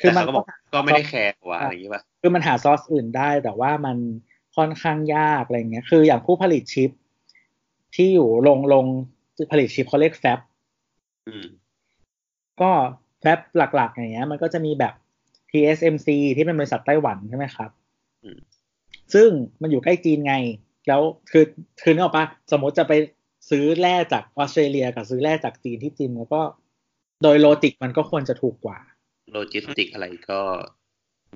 [0.00, 3.96] คือแต่มันเขาก็บอกก็ไม่ได้แคร์ว่าอะไรอย่างเงี้ยป่ะคือมันหาซอสอื่นได้แต่ว่ามัน
[4.56, 6.90] ค่อนข้างยากอะไรเงี้ย คืออย่างผู้ผลิตชิป
[7.94, 8.86] ที่อยู่ลงลง
[9.50, 10.38] ผลิตชิปเขาเรียกแฟบ
[11.28, 11.46] อืม
[12.60, 12.70] ก็
[13.20, 14.94] แฟบหลักๆ อย่างเงี้ย มันก็จะมีแบบ
[15.50, 17.70] TSMC ที่เป็นบริษัทไต้หวันใช่ไหมครับ
[18.22, 18.38] อืม
[19.14, 19.28] ซึ่ง
[19.62, 20.34] มันอยู่ใกล้จีนไง
[20.88, 21.44] แล้วคือ
[21.82, 22.92] คือนึกออกปะสมมติจะไป
[23.50, 26.40] ซื้อแร่จากออสเตรเลียกับซื้อแร่จากจีนที่จีนแล้วก็
[27.22, 28.78] โดย logic มันก็ควรจะถูกกว่า
[29.32, 30.40] โลจิสติกอะไรก็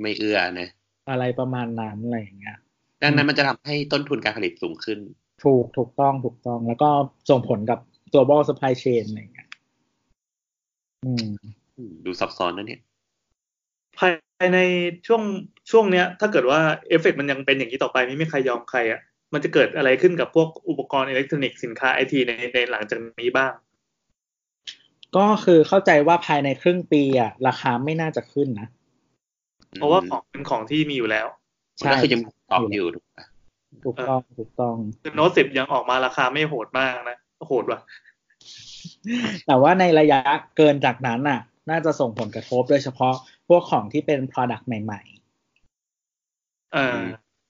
[0.03, 0.69] ไม่เอื้อนะ
[1.11, 2.57] อะไรประมาณนั้นอะไรอย่างเงี้ย
[3.03, 4.99] ดังนั้นมันจะทำให้ต้นทุนการผลิตสูงขึ้น
[5.45, 6.91] ถูกถูกต้องถูกต้อง แล้วก็
[7.31, 7.79] ส่งผลกับ
[8.13, 9.49] global supply chain อะไรอย่างเงี้ย
[11.05, 11.29] อืม
[11.77, 12.81] อืม ดูซับซ้อนนะเนี่ย
[13.99, 14.13] ภาย
[14.55, 14.59] ใน
[15.07, 15.23] ช่วง
[15.71, 19.01] ช่วงเนี้ย ถ้าเกิดว่าเอฟเฟกต์มันยังเป็นอย่างนี้ต่อไปไม่มีใครยอมใครอะ
[19.33, 23.53] มันจะเกิดอะไรขึ้นกับพวกอุปกรณ์อิเล็กทรอนิกส์สินค้าไอทีในในหลังจากนี้บ้าง
[25.17, 28.69] ก็คือเข้าใจว่าภายในครึ่งปีอะ ราคาไม่น่าจะขึ้นนะ
[29.75, 31.27] เพราะว่าของเป็นของที่มีอยู่แล้ว
[31.81, 33.27] มันก็คือยังตอบอยู่ถูกปะ
[33.85, 37.19] ถูกต้องถูกต้องคือโน้ตสิบยังออกมาราคาไม่โหดมากนะ
[37.49, 37.81] โหดว่ะ
[39.47, 40.21] แต่ว่าในระยะ
[40.57, 41.41] เกินจากนั้นน่ะ
[41.71, 43.15] น่าจะส่งผลกระทบโดยเฉพาะ
[43.49, 45.01] พวกของที่เป็น Product ใหม่
[46.75, 47.01] เออ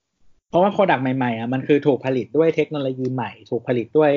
[0.01, 4.11] ๆเพราะว่า Product ใหม่ๆอะมันคือถูกผลิตด้วยเทคโนโลยีใหม่ ถูกผลิตด้วย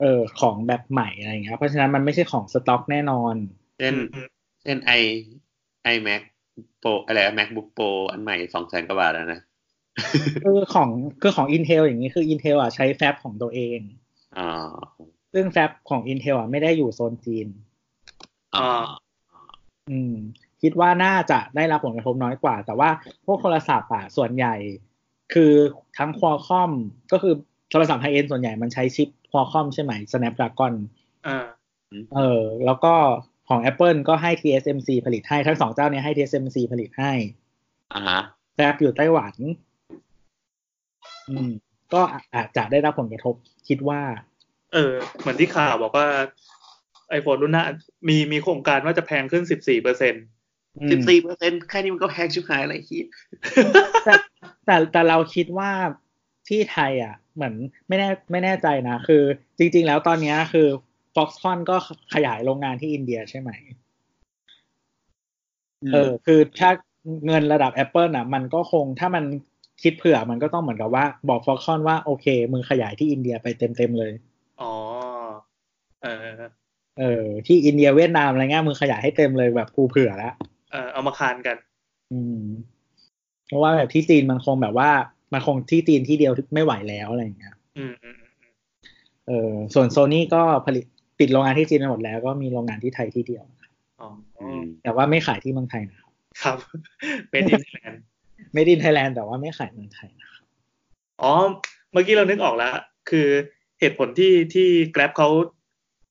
[0.00, 3.34] เอ่อของแบบใหม่อะไรอย่างเงี้ยเพราะฉะนั้นมันไม่ใช่ของสต็อกแน่นอน
[3.78, 4.28] เช่นอืม
[4.62, 4.92] เช่นไอ
[5.84, 6.22] ไอแม็ก
[6.80, 9.40] โปรอะไร macbook pro อันใหม่สองแสนกว่าบาทแล้วนะ
[10.44, 13.80] คือของคือของ Intel อย่างนี้คือ Intel อะใช้แฟบของตัวเอง
[14.38, 14.48] อ๋อ
[15.32, 17.46] ซึ่งแฟบของ Intel อะไม่ได้อยู่โซนจีน
[18.56, 18.68] อ๋อ
[19.90, 20.14] อืม
[20.62, 22.90] คิดว่าน่าจะได้รับผลกระทบน้อยกว่า แต่ว่า
[23.26, 24.54] พวกโทรศัพท์อะส่วนใหญ่
[25.34, 25.52] คือ
[25.98, 26.72] ทั้ง Qualcomm
[27.12, 27.34] ก็คือ
[27.70, 30.74] โทรศัพท์ไฮเอ็นส่วนใหญ่มันใช้ชิป Qualcomm ใช่ไหม Snapdragon
[31.26, 31.38] อ่า
[32.14, 32.94] เออ แล้วก็
[33.48, 37.12] ของ Apple ก็ให้ TSMC ผลิตให้ ทั้งสองเจ้าเนี้ให้ TSMC ผลิตให้
[37.94, 38.20] อ่าฮะ
[38.54, 39.34] แฟบอยู่ไต้หวัน
[41.30, 41.52] อืม
[41.94, 42.00] ก็
[42.34, 43.34] อาจจะได้รับผลกระทบ
[43.68, 44.00] คิดว่า
[44.72, 46.06] เออ เหมือนที่ข่าวบอกว่า
[47.18, 47.64] iPhone รุ่นหน้า
[48.08, 50.14] มีมีโครงการว่าจะแพงขึ้นสิบสี่เปอร์เซ็น
[50.78, 53.04] อืมสิบสี่เปอร์เซ็นแค่นี้มันก็แพงชิบหายอะไรคิด
[54.04, 54.12] แต่
[54.66, 55.70] แต่แต่เราคิดว่า
[56.48, 57.54] ที่ไทยอะ เหมือน
[57.88, 59.22] ไม่แน่ไม่แน่ใจนะ คือ
[59.58, 60.68] จริง ๆ แล้วตอนเนี้ยคือ
[61.14, 61.76] Foxconn ก็
[62.14, 63.50] ขยายโรงงานที่อินเดียใช่ไหม
[65.92, 66.70] เออ คือถ้า
[67.26, 69.24] เงินระดับ Apple อะมันก็คงถ้ามัน
[69.82, 74.12] คิดเผื่อมันก็ต้องเหมือนกับว่าบอก Foxconn ว่าโอเค มึงขยายที่อินเดียไปเต็มๆเลย
[74.60, 74.72] อ๋อ
[76.02, 76.26] เออ
[76.98, 80.34] เออ ที่อินเดียเวียดนามอะไรเงี้ยมึงขยายให้เต็มเลยแบบกูเผื่อแล้ว
[80.72, 81.56] เออเอามาคานกัน
[82.12, 82.44] อืม
[83.46, 84.90] เพราะว่าแบบที่จีนมันคงแบบว่า
[85.32, 88.52] มันคงที่จีนที่เดียวไม่ไหวแล้วอะไรอย่างเงี้ย อืมอืมอืม
[89.26, 90.84] เออส่วนโซนี่ก็ผลิต
[91.18, 93.44] ปิดโรงงานที่จีนไปหมดแล้ว ก็มีโรงงานที่ไทยที่เดียว
[94.00, 94.08] อ๋อ
[94.40, 96.12] อืมแต่ว่าไม่ขายที่เมืองไทยนะครับ
[96.42, 96.58] ครับ
[97.30, 98.02] เป็น in land
[98.52, 100.44] ไม่ made in Thailand แต่ว่าไม่ขายเมืองไทยนะครับ
[101.22, 101.32] อ๋อ
[101.92, 102.74] เมื่อกี้เรานึกออกแล้ว
[103.10, 103.28] คือ
[103.80, 105.28] เหตุผลที่ที่ Grab เขา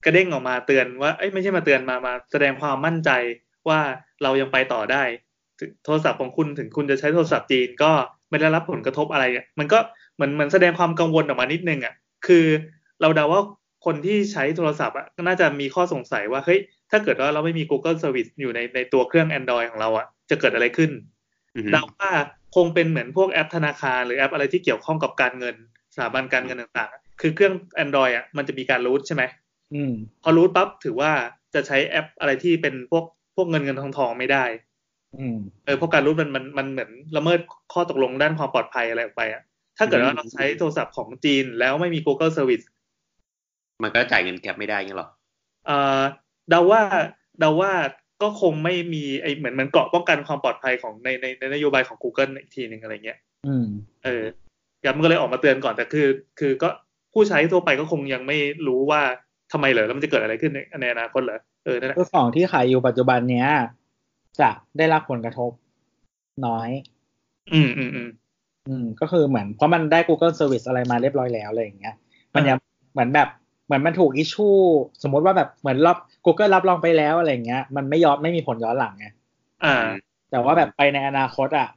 [0.04, 3.10] กระเด้งออกมาเตือนว่าเอ้ยไม่ใช่มาเตือนมามาแสดงความมั่นใจ
[3.68, 3.80] ว่า
[4.22, 5.02] เรายังไปต่อได้
[5.84, 7.92] โทรศัพท์ของคุณถึงคุณจะใช้โทรศัพท์จีนก็
[8.30, 9.78] ไม่ได้รับผลกระทบอะไรอะมันก็
[10.14, 11.94] เหมือนเหมือนแสดงความกังวลออกมานิดนึงอะ
[12.26, 12.46] คือ
[13.00, 13.42] เราเดาว่า
[13.86, 20.90] คนที่ใช้โทรศัพท์อะก็น่าจะมีข้อสงสัยว่าเฮ้ยถ้าเกิดว่าเราไม่มี Google Service อยู่ในในตัวเครื่อง Android ของเราอะจะเกิดอะไรขึ้น
[21.72, 22.10] เดาว่า
[22.56, 25.56] คงเป็นเหมือนพวกแอปธนาคาร หรือแอปอะไรที่เกี่ยวข้องกับการเงิน
[25.94, 29.22] สถาบันการเงินต่างๆ คือเครื่อง Android อะมันจะมีการรูทใช่ไหม
[29.74, 31.12] อืมพอรูทปั๊บถือว่า
[31.54, 33.04] จะใช้แอปอะไรที่เป็นพวก
[33.36, 34.44] พวกเงินเงินทองทองไม่ได้
[35.18, 37.40] อืมเออเพราะการรูทมันมันมันเหมือนละเมิด
[37.72, 39.42] ข้อตกลงด้านความปลอดภัยอะไรออกไปอะ
[39.78, 42.64] ถ้าเกิดว่าเราใช้โทรศัพท์ของจีนแล้วไม่มี Google Service
[43.82, 45.08] มันก็จ่ายเงินแก็บไม่ได้เงี้ยหรอ
[45.66, 46.02] เอ่อ
[46.50, 46.82] เดาว่า
[47.40, 47.72] เดาว่า
[48.22, 53.66] ก็คงไม่มีไอเหมือนเหมือนเกราะป้องกันความปลอดภัยของในในในนโยบายของ Google อีกทีหนึ่งอะไรเงี้ยอืม
[54.04, 54.24] เออ
[54.84, 56.08] ยัมันก็เลยออกมาเตือนก่อนแต่คือ
[56.40, 56.68] คือก็
[57.12, 59.02] ผู้ใช้ทั่วไปก็คงยังไม่รู้ว่า
[59.52, 63.48] ทำไมเหรอแล้วมันจะเกิดอะไรขึ้นในในอนาคตเหรอเออนั่นแหละคือของที่ขายอยู่ปัจจุบันเนี้ย
[64.40, 65.50] จะได้รับผลกระทบ
[66.46, 66.68] น้อย
[67.52, 68.10] อืมอืมอืม
[68.68, 71.94] อืมก็คือเหมือนเพราะมันได้ Google Service อะไรมาเรียบร้อยแล้วอะไรอย่างเงี้ย
[72.34, 72.56] มันยัง
[72.92, 73.28] เหมือนแบบ
[73.70, 74.48] เหมือนมันถูกอิชชู
[75.02, 79.06] สมมติว่าแบบเหมือนรับ Google รับรองไปแล้วอะไรอย่างเงี้ย มันไม่ย้อนไม่มีผลย้อนหลังไง
[79.64, 79.86] อ่า
[80.30, 81.68] แต่ว่าแบบไปในอนาคตอะ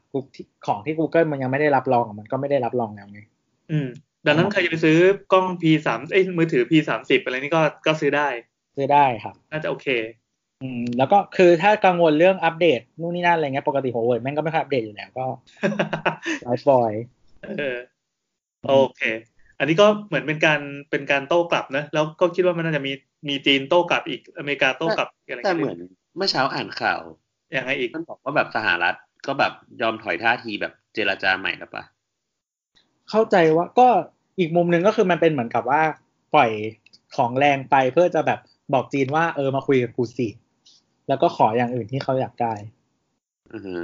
[0.65, 3.19] ของที่ Google มันยังไม่ได้รับรองอะมันก็ไม่ได้รับรองแล้วไง
[3.71, 3.87] อืม
[4.25, 4.97] ดังนั้นใครจะไปซื้อ
[5.33, 8.27] กล้อง P สามเอ้ยมือถือ P สามสิบอะไรนี่ก็ก็ซื้อได้
[8.75, 9.87] ซื้อได้ครับน่าจะโอเค
[10.61, 15.25] อืม แล้วก็คือถ้ากังวลเรื่องอัปเดตนู่นนี่นั่นอะไรเงี้ยปกติหัวเว่ยแม่งก็ไม่ค่อยอัปเดตอยู่แล้วก็
[16.43, 16.91] ไลฟ์บอย
[17.59, 17.77] เออ
[18.67, 19.01] โอเค
[19.59, 20.61] อันนี้ก็เหมือนเป็นการ
[20.91, 22.91] เป็นการโต้กลับนะ แล้วก็คิดว่ามันน่าจะมี
[23.29, 25.77] มีจีนโต้กลับอีกอเมริกาโต้กลับอีกอะไรแต่เหมือน
[26.17, 27.01] เมื่อเช้าอ่านข่าว
[27.57, 28.95] ยังไงอีกมันบอกว่าแบบสหรัฐ
[29.27, 31.83] ก็แบบยอมถอยท่าทีแบบเจรจาใหม่แล้วปะ
[33.09, 33.87] เข้าใจว่าก็
[34.39, 35.81] อีกมุมหนึ่งก็คือมันเป็นเหมือนกับว่า
[36.35, 36.51] ปล่อย
[37.15, 38.39] ของแรงไปเพื่อจะแบบ
[38.73, 40.27] บอกจีนว่าเออมาคุยกับกูสิ
[41.07, 42.53] แล้วก็ขออย่างอื่นที่เขาอยากได้
[43.53, 43.75] อือฮึ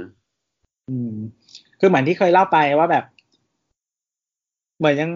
[0.88, 1.14] อืม
[1.80, 3.04] คือเหมือนที่เคยเล่าไปว่าแบบ
[4.78, 5.10] เหมือนยัง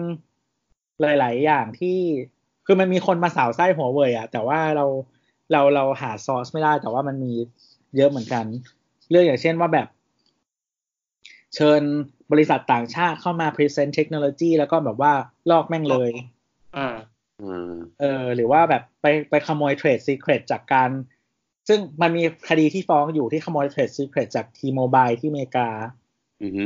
[1.01, 1.97] หลาย ๆ อย่างที่
[2.65, 4.85] คือมันมีคนมาสาวไส้หัวเว่ยอะแต่ว่าเรา
[5.51, 7.33] เราเราหาซอสไม่ได้ แต่ว่ามันมี
[7.95, 8.45] เยอะเหมือนกัน
[9.09, 9.87] เรื่องอย่างเช่นว่าแบบ
[11.55, 11.81] เชิญ
[12.31, 15.13] บริษัทต่างชาติเข้ามา present เทคโนโลยีแล้วก็แบบว่า
[15.51, 16.11] ลอกแม่งเลย
[16.77, 16.87] อ่า
[17.41, 20.89] อืมเออ หรือว่าแบบไปไปขโมย trade secret จากการ
[21.67, 25.69] ซึ่งมันมีคดีที่ฟ้องอยู่ที่ขโมยเทรดซีเครตจากทีโมบายที่อเมริกา
[26.43, 26.63] อือฮึ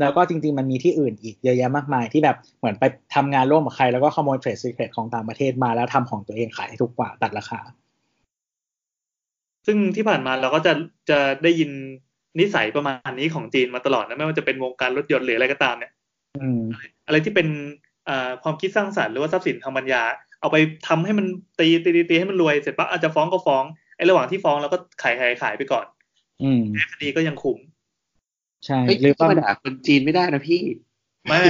[0.00, 7.60] แล้วก็จริง ๆ มันมีที่อื่นอีกเยอะแยะมากมายที่แบบเหมือนไปทำงานร่วมกับใคร แล้วก็ขโมยเทรดซีเครตของต่างประเทศมาแล้วทำของตัวเองขายให้ถูกกว่าตัดราคา
[9.66, 10.72] ซึ่งที่ผ่านมาเราก็จะ
[11.10, 11.70] จะได้ยิน
[12.40, 15.92] นิสัยประมาณนี้ของจีนมาตลอดนะไม่ว่าจะเป็นวงการรถยนต์หรืออะไรก็ตามเนี่ย
[16.40, 16.62] อืม
[17.06, 17.48] อะไรที่เป็น
[18.08, 20.02] อ่าความคิดสร้างสรรค์หรือว่าทรัพย์สินทางปัญญา
[20.40, 20.56] เอาไป
[20.88, 21.26] ทำให้มัน
[21.60, 23.64] ตีตีตีตีให้มันรวยเสร็จปั๊บอาจจะฟ้องก็ฟ้อง
[23.96, 25.86] ไอ้ระหว่างที่ฟ้องเราก็ขายขายขายไปก่อน
[26.42, 27.58] อืมแม้คดีก็ยังคุม
[28.66, 30.62] ใช่เฮ้ยหรือที่ว่ามาด่าคนจีนไม่ได้นะพี่
[31.28, 31.40] ไม่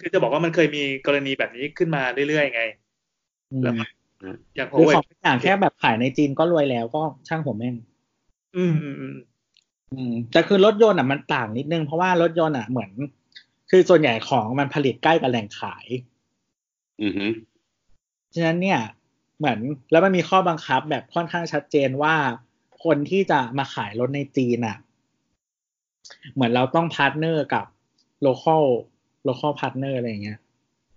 [0.00, 2.62] คือจะบอกว่ามันเคยมีกรณีแบบนี้ขึ้นมาเรื่อยๆไง
[3.52, 3.84] อืมแล้วก็
[4.56, 7.76] อย่างหรือ Huawei ของทุกอย่างแค่แบบขายในจีนก็รวยแล้วก็ช่างผมแม่ง
[8.56, 9.16] อืมอืมอืม
[9.92, 12.90] อืมแต่คือรถยนต์อะมันต่างนิดนึงเพราะว่ารถยนต์อะเหมือน
[13.70, 15.86] คือส่วนใหญ่ของมันผลิตใกล้กับแหล่งขาย
[17.02, 17.26] อือฮึ
[18.34, 18.80] ฉะนั้นเนี่ย
[19.38, 19.58] เหมือน
[19.90, 22.14] แล้วมันมีข้อบังคับแบบค่อนข้างชัดเจนว่า
[22.84, 24.76] คนที่จะมาขายรถในจีนอะ
[26.34, 27.64] เหมือนเราต้อง partner กับ
[28.26, 28.62] local
[29.28, 30.38] local partner อะไรอย่างเงี้ย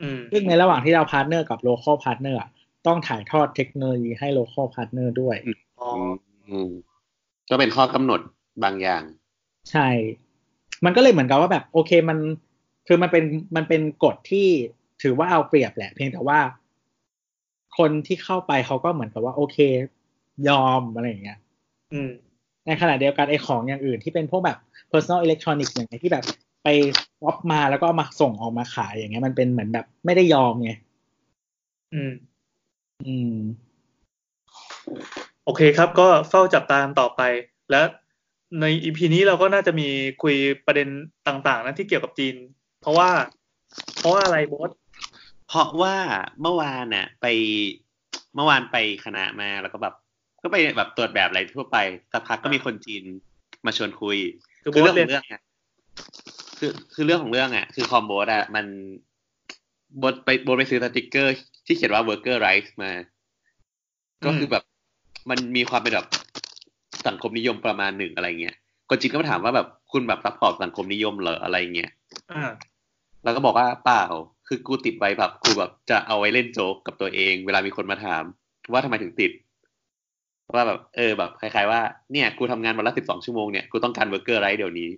[0.01, 2.49] อืมซึ่งในระหว่างที่เรา partner กับ local partner อะ
[2.87, 5.37] ต้องถ่ายทอดเทคโนโลยีให้ local partner ด้วย
[5.79, 5.89] อ๋อ
[6.47, 6.71] อืม
[7.49, 8.19] ก็เป็นข้อกำหนด
[8.63, 9.03] บางอย่าง
[9.71, 9.87] ใช่
[10.85, 12.17] มันก็เลยเหมือนกับว่าแบบ โอเคมัน
[12.87, 13.23] คือมันเป็น
[13.55, 14.47] มันเป็นกฎที่
[15.03, 16.39] ถือว่าเอาเปรียบแหละ เพียงแต่ว่า
[17.77, 19.57] คนที่เข้าไปเขาก็เหมือนกับว่า โอเค
[20.49, 21.39] ยอมอะไรอย่างเงี้ย
[21.93, 22.09] อืม
[22.65, 24.57] ในขณะเดียวกันไอ้ของอย่างอื่นที่เป็นพวกแบบ
[24.95, 26.25] personal electronics อย่างเงี้ยที่แบบ
[26.63, 26.67] ไป
[27.23, 30.71] วอปมาแล้วก็เอามาส่งออกมาขายอย่างเงี้ย มันเป็นเหมือนแบบไม่ได้ยอมไง
[31.93, 32.11] อืม
[33.05, 33.35] อืม
[35.45, 37.21] โอเคครับ ก็เฝ้าจับตามต่อไป
[37.71, 37.81] และ
[38.61, 39.87] ในอีพีนี้เราก็น่าจะมี
[40.23, 40.87] คุยประเด็น
[41.27, 42.35] ต่าง ๆ นะที่เกี่ยวกับจีน
[42.81, 43.09] เพราะว่า
[43.97, 44.71] เพราะว่าอะไรบอส
[45.47, 45.95] เพราะว่า
[46.41, 47.25] เมื่อวานน่ะ ไป
[48.35, 49.93] เมื่อวานไปคณะมาแล้วก็แบบ
[50.43, 51.77] ก็ไปแบบตรวจแบบอะไรทั่วไป
[52.11, 53.03] สักพักก็มีคนจีน
[53.65, 54.17] มาชวนคุย
[54.65, 55.41] คือคือโบ๊เรื่ทองเรีขยอนงเรื่องอะ
[56.59, 58.65] คือคือเรื่องของเรื่องอะ คือคอมโบสอะ มัน
[59.99, 61.33] โบทไปโบทไปซื้อสติกเกอร์
[61.65, 62.91] ที่เขียนว่า worker rights มา
[64.25, 64.63] ก็คือแบบ
[65.29, 66.07] มันมีความเป็นแบบ
[67.07, 68.55] สังคมนิยมประมาณหนึ่งอะไรเงี้ย
[68.89, 71.91] คนจีนก็มาถามว่าแบบคุณแบบ support สังคมนิยมเหรออะไรเงี้ย
[72.31, 72.51] อ่า
[73.23, 74.03] แล้วก็บอกว่าเปล่า
[74.47, 78.23] คือกูติดไว้แบบกูแบบจะเอาไว้เล่นโจ๊กกับตัวเอง เวลามีคนมาถาม
[78.71, 79.31] ว่าทำไมถึงติด
[80.53, 81.81] ว่าแบบเออแบบคล้ายๆว่า
[82.11, 84.89] เนี่ยกูทำงานวันละสิบสองชั่วโมงเนี่ยกูต้องการ worker rights เดี๋ยวนี้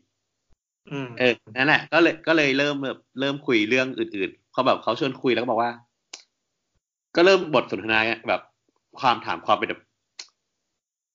[0.91, 5.71] อืมเออนั่นแหละก็เลยก็เลยเริ่มแบบเริ่มคุยเรื่องอื่นๆเขาแบบเขาชวนคุยแล้วก็บอกว่า
[7.15, 8.41] ก็เริ่มบทสนทนาแบบ
[8.99, 9.81] ความถามความเป็นแบบ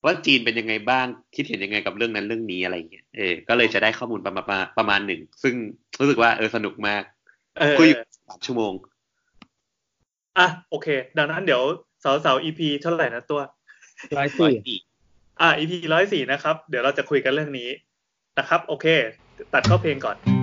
[0.04, 5.54] ว่าจีนเป็นยังไงบ้าง คิดเห็นยังไงกับเรื่องนั้นเรื่องนี้อะไรอย่างเงี้ยเออก็เลยจะได้ข้อมูลประมาณประมาณประมาณหนึ่งซึ่ง
[6.00, 7.02] รู้สึกว่าเออสนุกมาก
[7.60, 8.72] เออคุยอยู่สามชั่วโมง
[10.38, 11.62] อะโอเค ดังนั้นเดี๋ยว
[12.00, 13.40] เสาเสา EP เท่าไหร่นะตัว
[14.18, 14.78] ร้อยสี่สี่
[15.40, 17.68] อะ EP ร้อยสี่นะครับ เดี๋ยวเราจะคุยกันเรื่องนี้
[18.38, 18.86] นะครับ โอเค
[19.54, 20.41] ตัดเข้าเพลงก่อน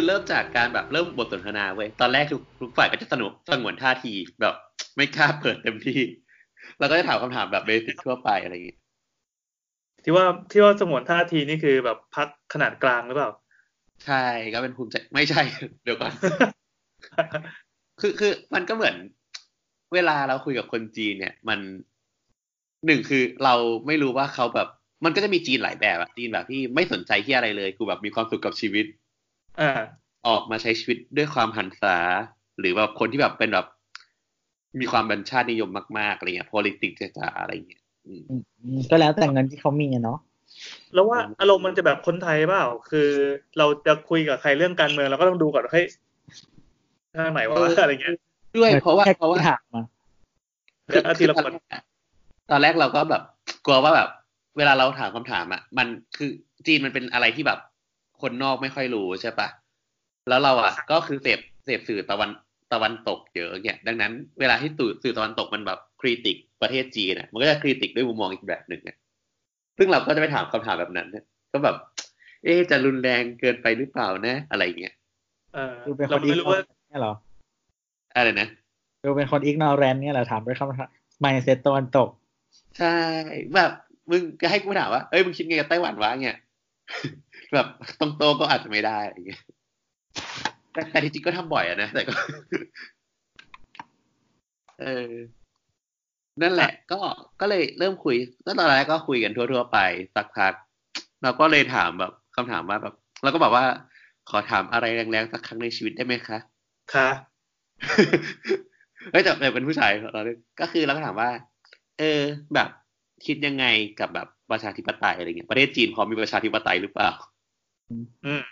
[0.00, 4.54] คือเริ่มจากการแบบเริ่มบทสนทนาเว้ยตอนแรกทุกทุกฝ่ายก็จะสนุกสงวนท่าทีแบบ
[4.96, 6.00] ไม่กล้าเปิดเต็มที่
[6.78, 8.78] แล้วก็จะถามคำถามแบบเบสิกทั่วไปอะไรอย่างเงี้ย
[10.04, 13.30] ที่ว่าที่ว่าสงวนท่าทีนี่คือแบบพักขนาดกลางหรือเปล่า
[14.06, 15.42] ใช่ก็เป็นภูมิใจไม่ใช่
[15.84, 16.12] เดี๋ยวก่อน
[18.00, 18.96] คือคือมันก็เหมือน
[19.94, 21.58] เวลาเราคุยกับคนจีนเนี่ย มัน
[22.86, 23.54] หนึ่งคือเรา
[23.86, 24.68] ไม่รู้ว่าเขาแบบ
[25.04, 28.86] มันก็จะมีจีนหลายแบบอะจีนแบบที่ไม่สนใจที่อะไรเลยกูแบบมีความสุขกับชีวิต
[29.60, 29.70] อ่า
[30.28, 31.96] ออกมาใช้ชีวิตด้วยความหันษา
[32.58, 33.66] หรือแบบคนที่แบบเป็นแบบ
[34.80, 40.18] มีความบัญชาตินิยมมากๆอะไรเงี้ย politics จ๋าๆอะไรเงี้ยอืมอืมอืมก็แล้วแต่เงินที่เขามีอะเนาะ
[40.94, 43.08] แล้วว่าอารมณ์มันจะแบบคนไทยเปล่า คือ
[43.58, 45.86] เราจะคุยกับใครเรื่องการเมืองเราก็ต้องดูก่อนว่าเฮ้ย
[47.16, 48.14] ทางไหนวะอะไรเงี้ย
[48.56, 49.82] ด้วยเพราะว่าแค่เพราะว่าที่ถามมา
[50.86, 51.52] เดี๋ยวเอาทีละคน
[52.50, 53.22] ตอนแรกเราก็แบบ
[53.66, 54.08] กลัวว่าแบบ
[54.58, 55.86] เวลาเราถามคำถามอะ มัน
[56.16, 56.30] คือ
[56.66, 57.58] จีนมันเป็นอะไรที่แบบ
[58.22, 59.48] คนนอกไม่ค่อยรู้ใช่ปะ
[60.28, 62.30] แล้วเราอะ ก็คือเสพเสพสื่อตะวัน
[62.72, 68.96] ตะวันตกเยอะเนี่ยดังนั้นเวลาที่สื่อสื่อตะวันตกมันแบบคริติกประเทศจีนอะมันก็จะคริติกด้วยมุมมองอีกแบบหนึ่งอะ
[69.78, 71.76] ซึ่งเราก็จะไปถามคำถามแบบนั้นเนี่ยก็แบบ
[72.44, 74.94] เอ๊ะจะรุนแรงเกินไปหรือเปล่านะอะไรเงี้ย
[75.54, 77.14] เออดูเป็นคเรานอีไม่กรู้ว่าเนี่ยเหรอ
[78.16, 78.48] อะไรนะ
[79.04, 80.90] ดูเป็นคนอีกนอแรนเนี่ยแหละถามด้วยคำถาม
[81.24, 82.08] mindset ตะวันตก
[82.78, 82.96] ใช่
[83.54, 83.70] แบบ
[84.10, 86.36] มึงจะให้กูถามว่าเอ้ยมึงคิดไงกับไต้หวันวะเนี่ย
[87.54, 87.66] แบบ
[88.00, 89.42] ตรงโตก็อาจจะไม่ได้อะไรเงี้ย
[90.72, 92.14] แต่แต่ที่จริงก็ทำบ่อยอะนะ แต่ก็
[94.80, 95.10] เออ
[96.42, 97.00] นั่นแหละ ก็
[97.40, 99.78] ก็เลยเริ่มคุยก็ตอนแรกก็คุยกันทั่วๆไป
[100.14, 100.52] สักพัก
[101.22, 103.64] เราก็เลยถามแบบคำถามว่าแบบเราก็บอกว่า
[104.30, 106.38] ขอถามอะไรแรงๆสักครั้งในชีวิตได้ไหมคะ
[106.94, 107.08] ค่ะ
[109.10, 111.30] เฮ้ยแต่แต่เป็นผู้ชายเราเนี่ยก็คือเราก็ถามว่า
[111.98, 112.20] เออ
[112.54, 112.68] แบบ
[113.24, 113.64] คิดยังไง
[114.00, 117.10] กับแบบประชาธิปไตยอะไรเงี้ยประเทศจีนพร้อมมีประชาธิปไตยหรือเปล่า
[118.26, 118.42] อืม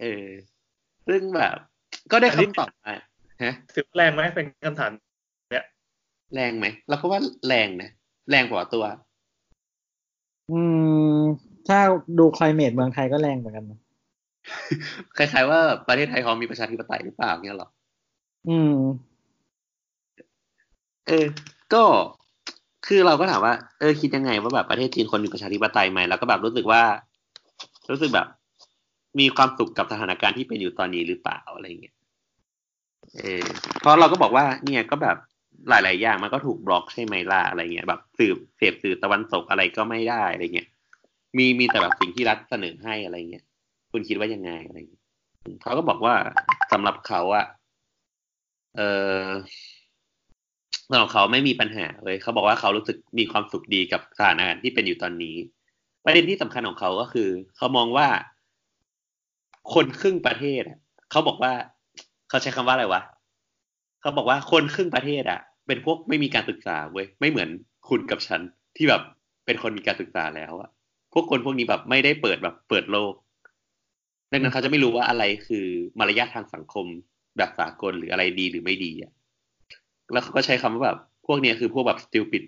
[0.00, 0.26] เออ
[1.08, 1.56] ซึ่งแบบ
[2.12, 2.94] ก็ได้อันนี้คำตอบมา
[3.42, 4.92] ฮะถือแรงไหมเป็นคำถาม
[6.34, 7.90] แรงไหมเราก็ว่าแรงนะ
[8.30, 8.84] แรงกว่าตัว
[10.50, 10.60] อื
[11.16, 11.20] ม
[11.68, 11.78] ถ้า
[12.18, 13.80] ดูคลเมตเมืองไทยก็แรงเหมือนกันนะ
[15.16, 17.68] คล้ายๆว่าประเทศไทยพร้อมมีประชาธิปไตยหรือเปล่าเนี่ยหรอ
[18.48, 18.76] อืม
[21.08, 21.26] เออ
[21.74, 21.82] ก็
[22.86, 26.82] คือเราก็ถามว่าเออคิดยังไงว่าแบบประเทศจีนคนมีประชาธิปไตยไหมแล้วก็แบบรู้สึกว่า
[27.90, 28.26] รู้สึกแบบ
[29.20, 31.94] มีความสุขกับสถานการณ์ที่เป็นอยู่ตอนนี้หรือเปล่าอะไรเงี้ย
[33.18, 33.44] เออ
[33.80, 35.16] เพราะเราก็บอกว่า เนี่ยก็แบบ
[35.68, 40.68] หลาย ๆ อย่างมันก็ถูกบล็อกใช่ไหมล่ะอะไรเงี้ยแบบสื่อเสพสื่อตะวันตกอะไรก็ไม่ได้อะไรเงี้ย
[41.36, 43.44] มีมีแต่แบบสิ่งที่รัฐเสนอให้อะไรเงี้ย
[43.92, 45.02] คุณคิดว่ายังไงอะไรเงี้ย
[45.62, 46.14] เขาก็บอกว่า
[46.72, 47.46] สำหรับเขาอะ
[48.76, 48.80] เอ
[49.20, 49.22] อ
[50.92, 55.36] สำหรับเขาไม่มีปัญหาเลยเขาบอกว่าเขารู้สึกมีความสุขดีกับสถานการณ์ที่เป็นอยู่ตอนนี้
[56.04, 58.08] ประเด็นที่สำคัญของเขาก็คือ เขามองว่า
[59.74, 60.78] คนครึ่งประเทศอะ
[61.10, 61.52] เขาบอกว่า
[62.28, 63.02] เขาใช้คำว่าอะไรวะ
[64.00, 67.48] เขาบอกว่าคนครึ่งประเทศอะเป็นพวกไม่มีการศึกษาเว้ยไม่เหมือน
[67.88, 68.40] คุณกับฉัน
[68.76, 69.02] ที่แบบ
[69.46, 70.70] เป็นคนมีการศึกษาแล้วอะ
[71.12, 73.14] พวกคนพวกนี้แบบไม่ได้เปิดแบบเปิดโลก
[74.30, 75.66] ดังนั้นเขาจะไม่รู้ว่าอะไรคือ
[75.98, 76.86] มารยาททางสังคม
[77.36, 79.12] แบบสากลหรืออะไรดีหรือไม่ดีอะ
[80.12, 82.42] แล้วเขาก็ใช้คำว่าแบบพวกเนี้ยคือพวกแบบ stupid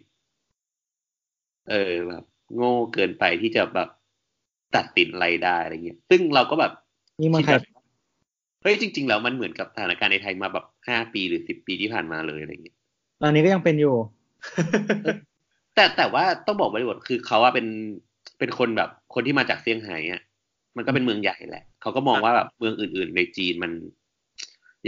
[1.70, 2.24] เออแบบ
[2.54, 3.88] โง่เกินไปที่จะแบบ
[4.74, 6.72] ตัดสินอะไรได้อะไรเงี้ย ซึ่งเราก็แบบ
[7.20, 7.84] นี่เมืองไทยคิดแบบ
[8.62, 12.76] เฮ้ยจริง ๆ แล้วมันเหมือนกับสถานการณ์ในไทยมาแบบห้าปีหรือสิบปีที่ผ่านมาเลยอะไรเงี้ย
[13.22, 13.94] ตอนนี้ก็ยังเป็นอยู่
[15.74, 17.66] แต่แต่ว่าต้องบอกไว้ก่อนคือเขาว่าเป็น
[18.38, 20.22] เป็นคนแบบคนที่มาจากเซี่ยงไฮ้อะ
[20.76, 23.72] มันก็เป็นเมืองใหญ่แหละ เขาก็มองว่าแบบเมืองอื่น ๆ ในจีนมัน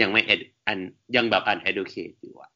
[0.00, 0.78] ยังไม่ ed- อัน
[1.16, 2.55] ยังแบบ uneducate อยู่อะอ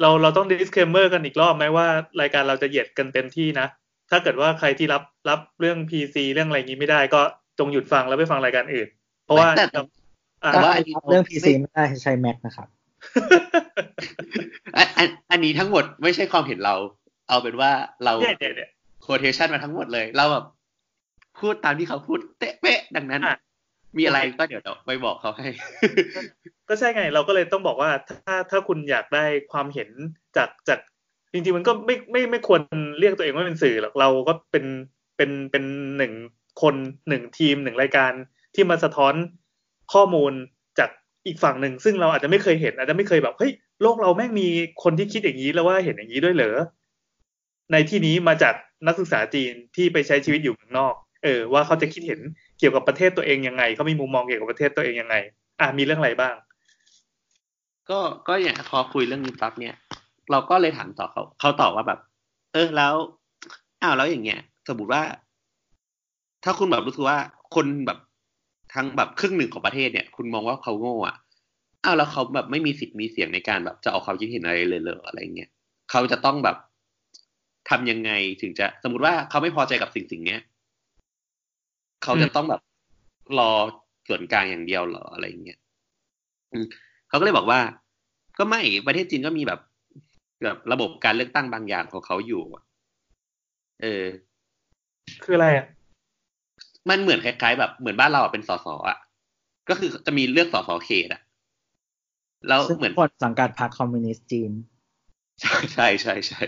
[0.00, 1.86] เราเราต้อง disclaimer กันอีกรอบไหมว่า
[2.20, 3.66] รายการเราจะเหยียดกันเต็มที่นะ
[4.10, 7.20] ถ้าเกิดว่าใครที่รับรับเรื่อง PC เรื่องอะไรอย่างนี้ไม่ได้ก็
[7.58, 8.88] จงหยุดฟังแล้วไปฟังรายการอื่น
[9.24, 9.80] เพราะว่าแต่
[10.42, 12.68] อะแต่ว่าถ้าใครรับเรื่อง PC ไม่ได้ใช้ Mac นะครับ
[14.76, 16.74] อันอันอันนี้ทั้งหมดไม่ใช่ความเห็นเรา
[17.28, 17.70] เอาเป็นว่า
[18.04, 18.70] เราเนี่ยเนี่ยเนี่ย
[19.04, 20.44] quotation มาทั้งหมดเลย เราแบบ
[21.40, 23.36] พูดตามที่เขาพูดเตะเป๊ะดังนั้นอะ
[23.98, 25.48] มีอะไรก็เดี๋ยวไปบอกเขาให้
[26.68, 29.90] ก็ใช่ไง เราก็เลยต้องบอกว่าถ้าถ้าคุณอยากได้ความเห็น
[30.36, 30.78] จากจาก
[31.32, 32.60] จริงๆมันก็ไม่ไม่ไม่ควร
[33.00, 34.64] เรียกตัวเองว่าเป็นสื่อหรอกเราก็เป็น
[35.16, 35.64] เป็นเป็น
[35.96, 36.12] หนึ่ง
[36.62, 36.74] คน
[37.08, 38.12] หนึ่งทีมหนึ่งรายการ
[38.54, 39.14] ที่มาสะท้อน
[39.92, 40.32] ข้อมูล
[40.78, 40.90] จาก
[41.26, 44.48] อีกฝั่งหนึ่ง ซึ่งเราอาจจะไม่เคยเห็น อาจจะไม่เคยแบบเฮ้ยโลกเราแม่งมี
[44.82, 46.56] คนที่คิดอย่างนี้แล้วว่าเห็นอย่างนี้ด้วยเหรอ
[47.72, 48.54] ในที่นี้มาจาก
[48.86, 52.20] นักศึกษาจีนที่ไปใช้ชีวิตอยู่เมืองนอก เออว่าเขาจะคิดเห็น
[52.58, 55.16] เกี่ยวกับประเทศตัวเองยังไงเขามีมุมมองเกี่ยวกับประเทศตัวเองยังไง
[55.60, 56.34] อะมีเรื่องอะไรบ้าง
[57.90, 59.74] ก็ก็อย่างพอคุยเรื่องนี้ปั๊บเนี่ย
[60.30, 62.00] เราก็เลยถามต่อเขาเขาตอบว่าแบบ
[62.52, 62.94] เออแล้ว
[63.82, 65.02] อ้าวแล้วอย่างเงี้ยสมมติว่า
[66.44, 67.18] ถ้าคุณแบบรู้สึกว่า
[67.54, 67.98] คนแบบ
[68.74, 71.16] ทั้งแบบครึ่งหนึ่งของประเทศเนี่ย คุณมองว่าเขาโง่อะ
[71.84, 75.50] อ้าวแล้วเขาแบบไม่มีสิทธิ์มีเสียงในการแบบจะเอาความคิดเห็นอะไรเลยเหรออะไรเงี้ย
[75.90, 76.56] เขาจะต้องแบบ
[77.70, 78.10] ทำยังไง
[78.42, 80.40] ถึงจะสมมติว่าเขาไม่พอใจกับสิ่งสิ่งเนี้ย
[82.02, 82.62] เขาจะต้องแบบ
[83.38, 83.50] รอ
[84.08, 85.58] ส่วนกลางอย่างเดียวเหรออะไรเงี้ย
[86.52, 86.66] อืม
[87.08, 87.60] เขาก็เลยบอกว่า
[88.38, 89.60] ก็ไม่ประเทศจีนก็มีแบบ
[90.44, 92.64] แบบระบบการเลือกตั้งบางอย่างของเขาอยู่อะ
[93.82, 94.04] เออ
[95.24, 95.66] คืออะไรอะ
[96.88, 98.98] มันเหมือนคล้าย ๆ แบบเหมือนบ้านเราอะเป็นสสอะ
[99.68, 101.20] ก็คือจะมีเลือกสสเขตอะ
[102.48, 104.50] แล้วซึ่งเหมือนคนสังกัดพรรคคอมมิวนิสต์จีน
[105.42, 106.42] ใช่ใช่ใช่ใช่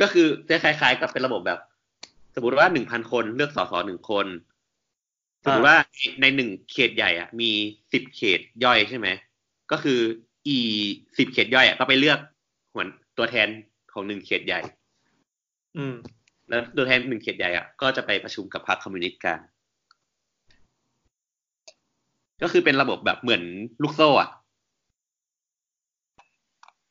[0.00, 1.60] ก็คือจะคล้าย ๆ กับเป็นระบบแบบ
[2.34, 4.26] สมมติว่าหนึ่งพันคนเลือกสสหนึ่งคน
[5.46, 5.78] สมมติว่า
[6.20, 7.50] ในหนึ่งเขตใหญ่อะ มี
[7.92, 9.08] สิบเขตย่อยใช่ไหม
[9.72, 10.00] ก็คือ
[10.46, 10.58] อี
[11.18, 12.18] สิบเขตย่อยอะก็ไปเลือก
[12.74, 12.84] หัว
[13.18, 13.48] ตัวแทน
[13.92, 14.60] ของหนึ่งเขตใหญ่
[15.76, 15.94] อืม
[16.48, 19.38] แล้วตัวแทนหนึ่งเขตใหญ่อะก็จะไปประชุมกับพรรคคอมมิวนิสต์กัน
[22.42, 23.42] ก็คือเป็นระบบแบบเหมือน
[23.82, 24.30] ลูกโซ่อะ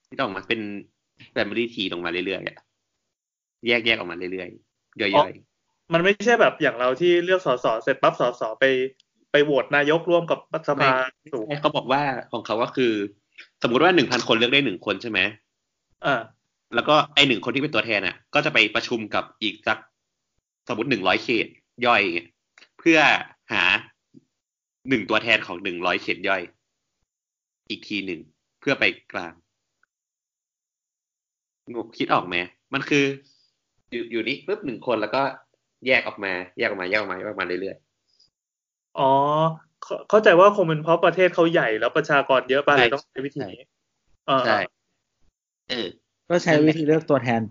[0.08, 0.62] ที่ต้องมาเป็น
[1.32, 2.58] แฟมิลี่ทีลงมาเรื่อยๆอะ
[3.68, 5.55] แยกแยกออกมาเรื่อยๆย่อยๆ
[5.94, 8.66] มันไม่ใช่แบบอย่างเราที่เลือกสสเสร็จปั๊บสสไป
[9.32, 10.92] ไปโหวตนายกร่วมกับสภา
[11.34, 12.94] สูงใช่เขาบอกว่าของเขาก็คือ
[13.62, 15.20] สมมุติว่าหนึ่งพันคนเลือกได้หนึ่งคนใช่ไหม
[16.06, 16.22] อ่า
[16.76, 19.78] แล้วก็ไอหนึ่งคนที่เป็นตัวแทนอะ ก็จะไปประชุมกับอีกสัก
[20.68, 21.48] สมมติหนึ่งร้อยเขต
[21.86, 22.30] ย่อยอย่างเงี้ย
[22.80, 23.00] เพื่อ
[23.52, 23.64] หา
[24.90, 26.42] หนึ่งตัวแทนของหนึ่งร้อยเขตย่อย
[27.70, 28.22] อีกทีหนึ่ง
[28.60, 29.34] เพื่อไปกลาง
[31.74, 32.36] งงคิดออกไหม
[32.74, 33.06] มันคือ
[33.92, 35.22] อยู่อยู่นี่ปุ๊บหนึ่งคนแล้วก็
[35.88, 37.78] แยกออกมา แยกออกมาแยกออกมาแยกออกมาเรื่อย
[39.00, 39.12] อ๋อ
[39.84, 43.62] เข้าเข้าใจว่าคงเป็นเพราะประเทศเขาใหญ่แล้วประชากรเยอะไปเลยต้องใช้วิธีนี้
[44.30, 44.60] อ่าๆใช่
[45.70, 45.88] เออ
[46.30, 47.42] ก็ใช้วิธีเลือกตัวแทน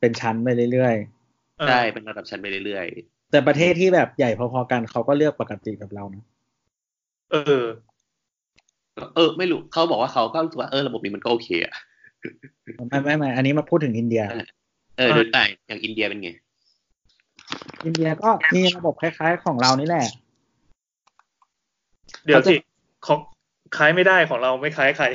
[0.00, 0.94] เป็นชั้นไปเรื่อย
[1.60, 6.24] อ่าใช่เป็นระดับชั้นไปเรื่อยๆแต่ประเทศที่แบบใหญ่พอๆกันเขาก็เลือกปกติกับเรานะ
[7.32, 7.92] เออๆ
[9.16, 11.74] เออ ไม่รู้เขาบอกว่าเขาก็รู้สึกว่าเออระบบนี้มันก็โอเคอะ
[12.88, 14.22] ไม่ไม่ไม่อันนี้มาพูดถึงอินเดีย
[14.98, 16.30] เออโดยแต่อย่างอินเดียเป็นไง
[17.84, 20.06] อินเดียก็มีระบบคล้ายๆของเรานี่แหละ
[22.24, 22.56] เดี๋ยวเขาจะสิ
[23.06, 23.20] ของ
[23.76, 25.06] คล้ายไม่ได้ของเราไม่คล้ายใคร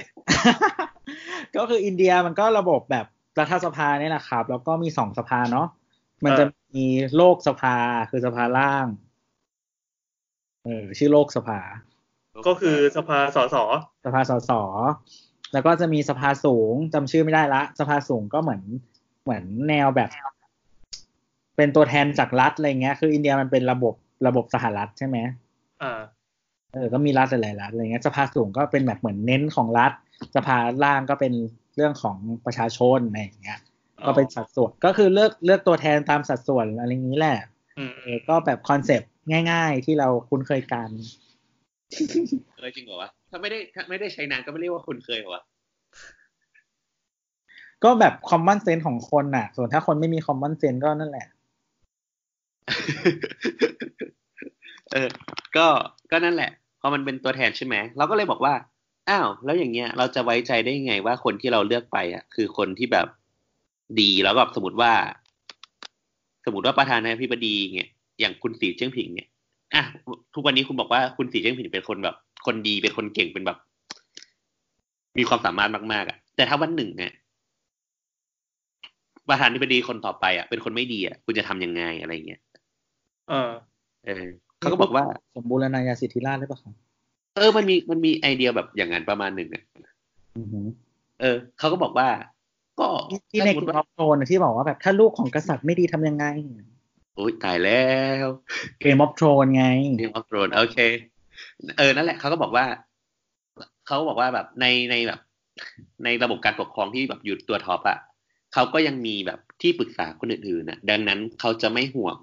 [1.55, 3.05] ก็คืออินเดียมันก็ระบบแบบ
[3.39, 5.67] รัฐสภาเนี่ยแหละครับ แล้วก็มีสองสภาเนาะ
[6.23, 6.45] มันจะ
[6.75, 7.75] มีโลกสภา
[8.09, 8.87] คือสภาล่าง
[10.63, 11.59] เออชื่อโลกสภา
[12.47, 13.55] ก็คือสภาสส
[14.05, 14.51] สภาสส
[15.53, 18.61] แล้วก็จะมีสภาสูงจำชื่อไม่ได้ละ สภาสูงก็เหมือน
[19.23, 20.09] เหมือนแนวแบบ
[21.57, 23.93] เป็นตัวแทนจากรัฐอะไรเงี้ย คืออินเดียมันเป็นระบบ
[24.27, 25.17] ระบบสหรัฐใช่ไหม
[25.83, 25.99] อ่า
[26.73, 29.91] เออ ก็มีรัฐหลายๆรัฐอะไรเงี้ยสภาสูงก็เป็นแบบเหมือนเน้นของรัฐ
[30.35, 31.33] สภาล่างก็เป็น
[31.75, 33.59] เรื่องของประชาชนอะไรอย่างเงี้ย
[34.07, 37.37] ก็เป็นสัดส่วน ก็คือเลือกเลือกตัวแทนตามสัดส่วนอะไรอย่างนี้แหละ
[37.77, 39.11] อืมเออก็แบบคอนเซปต์
[39.51, 40.89] ง่าย ๆ ที่เราคุ้นเคยกัน
[42.57, 45.43] เออจริงเหรอวะ ถ้าไม่ได้ถ้าไม่ได้ใช้นานก็ไม่เรียกว่าคุณเคยเหรอวะ
[47.83, 51.27] ก็แบบคอมมอนเซนส์ของคนน่ะ ส่วนถ้าคนไม่มีคอมมอนเซนส์ก็นั่นแหละ
[54.91, 55.09] เออ
[55.57, 55.67] ก็
[56.11, 56.51] ก็นั่นแหละ
[56.81, 58.53] พอมันเป็นตัวแทนใช่ไหม เราก็เลยบอกว่า
[59.09, 63.07] อ้าว แล้วอย่างเงี้ย เราจะไว้ใจได้ยังไงว่าคนที่เราเลือกไปอะ คือคนที่แบบ
[63.99, 64.91] ดีแล้วแบบสมมติว่า
[66.45, 69.27] สมมติว่าประธานาธิบดีเงี้ย อย่างคุณสีเจิ้งผิงเนี่ย
[69.73, 69.83] อะ
[70.33, 73.57] ทุกวันนี้คุณบอกว่าคุณสีเจิ้งผิงเป็นคนแบบ คนดี เป็นคนเก่ง เป็นแบบ
[75.17, 77.11] มีความสามารถมากๆอะ แต่ถ้าวันหนึ่งเนี่ย
[79.29, 82.41] ประธานาธิบดีคนต่อไปอะ เป็นคนไม่ดีอะ คุณจะทำยังไงอะไรเงี้ย
[83.29, 83.51] เออ
[84.05, 84.25] เออ
[84.59, 86.73] เขาก็บอกว่าสมบูรณาญาสิทธิราชหรือเปล่าครับ
[87.35, 89.63] เออมันมีมันมีไอเดียแบบอย่างนั้นประมาณหนึ่งอะ
[90.37, 90.67] อือหือ
[91.21, 92.07] เออเขาก็บอกว่า
[92.79, 92.87] ก็
[93.31, 96.25] ที่ในถ้าสมเกมมติอว่าอฟโทนที่บอกว่าแบบถ้าลูกของกษัตริย์ไม่ดีทำยังไง
[97.15, 97.85] โอ้ยตายแล้
[98.23, 98.27] ว
[98.79, 99.65] เกมออฟโทนไง
[99.99, 100.77] เกมออฟโรนโอเค
[101.77, 102.65] เออนั่นแหละเขาก็บอกว่า
[103.87, 105.19] เขาบอกว่าแบบในในแบบ
[106.03, 107.97] ในระบบการปกครองที่แบบอยู่ตัวท็อปอะ
[108.53, 112.15] เขาก็ยังมีแบบที่ปรึกษาคนอื่นๆนะดังนั้นเขาจะไม่ห่วง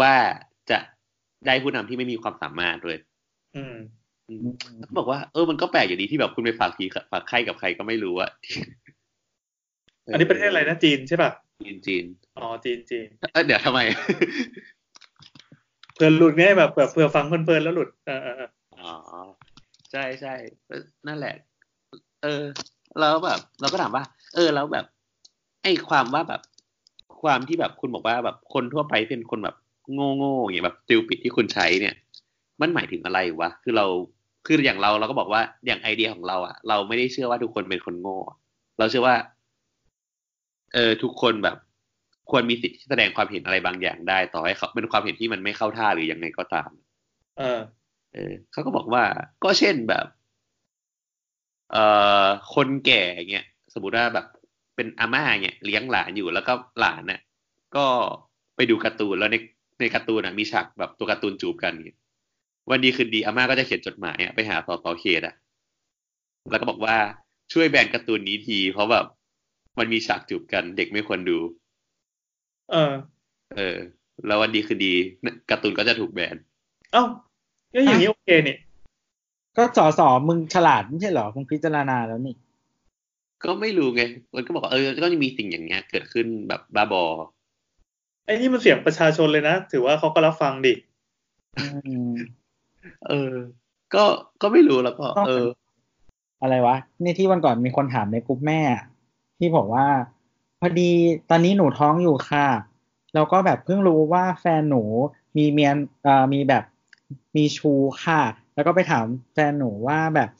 [0.00, 0.14] ว่า
[0.70, 0.78] จะ
[1.46, 2.98] ได้ผู้นำที่ไม่มีความสามารถเลย
[3.56, 3.76] อืม
[4.28, 4.40] อืม
[4.82, 8.30] เขาบอกว่า เออ มันก็แปลกอยู่ดีที่แบบคุณไปฝากผีฝากไข้กับใครก็ไม่รู้อะ
[10.12, 12.04] อันนี้ประเทศอะไรนะจีนใช่ป่ะจีนจีน
[12.38, 13.80] อ๋อจีนจีนเออเดี๋ยวทำไม
[15.94, 18.92] เผื่อหลุดไงแบบเผื่อเผื่อฟังเพลินๆแล้วหลุดเออเออเอออ๋อ
[19.92, 20.34] ใช่ใช่
[20.68, 21.34] เออนั่นแหละ
[22.22, 22.44] เออ
[23.00, 24.04] แล้วแบบ เราก็ถามว่า
[24.34, 24.84] เออ แล้วแบบ
[25.62, 26.40] ไอ้ความว่าแบบ
[27.22, 29.56] ความที่แบบคุณบอกว่าแบบคนทั่วไปเป็นคนแบบ
[29.94, 31.94] โง่โง่ๆอย่างเงี้ยแบบติวปิดที่คุณใช้เนี่ย
[32.60, 33.86] มันหมายถึงอะไรวะ คือเรา
[34.46, 38.36] คืออย่างเราเราก็บอกว่าอย่างไอเดียของเราอะเราไม่ได้เชื่อว่าทุกคนเป็นคนโง่อะ
[38.78, 39.16] เราเชื่อว่า
[40.74, 41.56] เออทุกคนแบบ
[42.30, 46.70] ควรมีสิทธิ์ที่แสดงความเห็นอะไรบางอย่างได้ ต่อให้เขาเป็นความเห็นที่มันไม่เข้าท่าหรือยังไงก็ตาม
[47.38, 47.60] เออ
[48.12, 49.02] เออเขาก็บอกว่า
[49.44, 50.06] ก็เช่นแบบ
[51.72, 51.84] เอ่
[52.24, 54.26] อคนแก่เงี้ยสมมติว่าแบบ
[54.76, 57.20] เป็นอาม่าเนี่ยเลี้ยงหลานอยู่แล้วก็หลานเนี่ย
[57.76, 57.84] ก็
[58.56, 59.36] ไปดูการ์ตูนแล้วใน
[59.80, 61.96] ในการ์ตูนอะมีฉากแบบตัวการ์ตูนจูบกันเนี่ย
[62.70, 65.34] วันดีคืนดีอาม่าก็จะเขียนจดหมายอะไปหาสอสอเขตอะ
[66.50, 66.96] แล้วก็บอกว่า
[67.52, 69.06] ช่วยแบนการ์ตูนนี้ที เพราะแบบ
[69.78, 71.38] มันมีฉากจูบกันเด็กไม่ควรดู
[72.72, 72.92] เออ
[73.56, 73.76] เออ
[74.26, 74.94] แล้ววันดีคือดี
[75.50, 76.36] การ์ตูนก็จะถูกแบน
[76.92, 77.04] เอ้า
[77.74, 78.56] ก็อย่างนี้โอเคนี่
[79.56, 82.34] ก็สอสอมึงฉลาดไม่ใช่เหรอมึงพิจารณาแล้วนี่
[83.44, 84.02] ก็ไม่รู้ไง
[84.34, 87.04] มันก็บอกว่าเออ ก็จะมีสิ่งอย่างเงี้ย เกิดขึ้นแบบบ้าบอ
[88.28, 90.74] ไอ้นี่มันเสียงประชาชนเลยนะ ถือว่าเขาก็รับฟังดิ
[91.58, 91.66] อื
[92.12, 92.14] ม
[93.08, 93.34] เออ
[93.94, 94.04] ก็
[94.42, 95.46] ก็ไม่รู้แล้วก็ต้องเออ
[96.42, 98.84] อะไรวะนี่ที่วันก่อนมีคนถามในกลุ่มแม่อะ
[99.38, 99.86] ที่บอกว่า
[100.60, 100.90] พอดี
[101.30, 102.46] ตอนนี้หนูท้องอยู่ค่ะ
[103.14, 104.82] แล้วก็แบบเพิ่งรู้ว่าแฟนหนู
[105.36, 106.64] มีเมียนเอ่อมีแบบ
[107.36, 107.72] มีชู
[108.04, 108.22] ค่ะ
[108.54, 109.04] แล้วก็ไปถาม
[109.34, 110.30] แฟนหนูว่าแบบ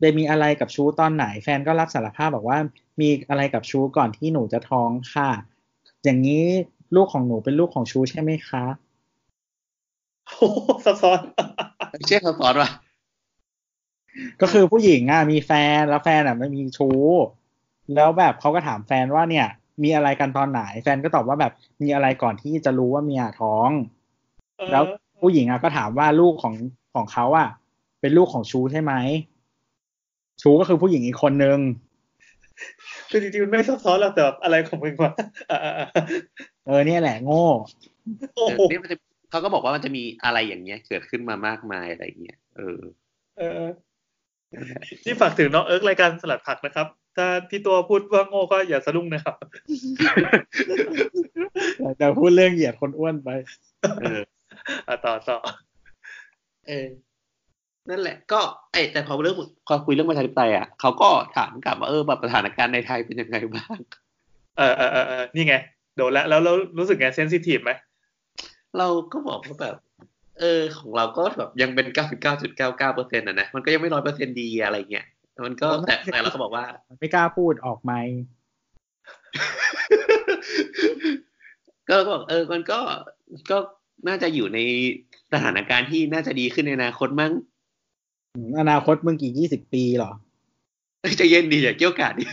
[0.00, 2.58] ได้มีอะไรกับชูตอนไหน แฟนก็รับสารภาพบอกว่า
[3.00, 5.30] มีอะไรกับชูก่อนที่หนูจะท้องค่ะ
[6.04, 6.46] อย่างนี้
[6.94, 8.64] ลูกของหนูเป็นลูกของชูใช่ไหมคะ
[10.26, 11.20] โอ้โหซับซ้อน
[12.06, 12.70] เชื่อเขาสอนว่ะ
[14.40, 17.00] ก็คือผู้หญิงอะมีแฟนแล้วแฟนอะไม่มีชู้
[17.94, 19.46] แล้วแบบเขาก็ถามแฟนว่าเนี่ย
[19.82, 23.70] มีอะไรกันตอนไหน แฟนก็ตอบว่าแบบมีอะไรก่อนที่จะรู้ว่าเมียท้อง
[24.72, 24.84] แล้ว
[25.20, 26.54] ผู้หญิงอะก็ถามว่าลูกของ
[26.94, 27.48] ของเขาอะ
[28.00, 28.92] เป็นลูกของชู้ใช่ไหม
[30.42, 31.58] ชู้ก็คือผู้หญิงอีกคนนึง
[33.10, 35.12] คือจริงๆมันไม่ซับซ้อนหรอกแต่แบบอะไรของมึงวะ
[35.50, 35.58] อ่า
[36.66, 38.96] เออเนี่ยแหละ โง่ๆโอ้เออโหเนี่ยมันจะ
[39.30, 42.80] เขาก็บอกว่ามันจะมีอะไรอย่างเงี้ย เกิดขึ้นมามากมายอะไรอย่างเงี้ยเออ
[43.38, 43.64] เออ
[45.04, 46.86] ที่ฝากถึงน้องเอิร์กรายการสลัดผักนะครับ
[47.16, 49.36] ถ้าพี่ตัวพูดว่าโง่ก็อย่าสะดุ้งนะครับ
[51.98, 53.30] แต่พูดเรื่องเหยียดคนอ้วนไป
[54.00, 54.20] เออ
[54.88, 55.38] อะต่อต่อ
[56.68, 56.88] เออ
[57.88, 58.40] นั่นแหละก็
[58.72, 63.78] ไอแต่พอเรื่องพอคุยเรื่องประชาธิปไตยอะเขาก็ถามกลับว่าเออแบบสถานการณ์ในไทยเป็นยังไงบ้าง
[64.58, 65.54] เออเออเออเออนี่ไง
[65.96, 67.72] โดนแล้วแล้วแล้วรู้สึกไงเซนซิทีฟไหม
[68.78, 69.76] เราก็บอกว่าแบบ
[70.40, 75.06] เออ ของเราก็แบบยังเป็นเก้าสิบเก้าจุดเก้าเก้าเปอร์เซ็นต์นะนะมันก็ยังไม่ร้อยเปอร์เซ็นดีอะไรเงี้ย
[75.46, 76.64] มันก็แต่แต่เราก็บอกว่า
[76.98, 77.92] ไม่กล้าพูดออกไหม
[81.88, 82.80] ก็ก็บอกเออมันก็
[83.50, 83.58] ก็
[84.08, 84.58] น่าจะอยู่ใน
[85.32, 87.32] สถานการณ์ที่น่าจะดีขึ้นในอนาคตมั้ง
[88.34, 90.10] อืมอนาคตมึงกี่ยี่สิบปีเหรอ
[91.00, 92.24] เอ้ยใจะเย็นดีอย่าเกี่ยวกาดดิ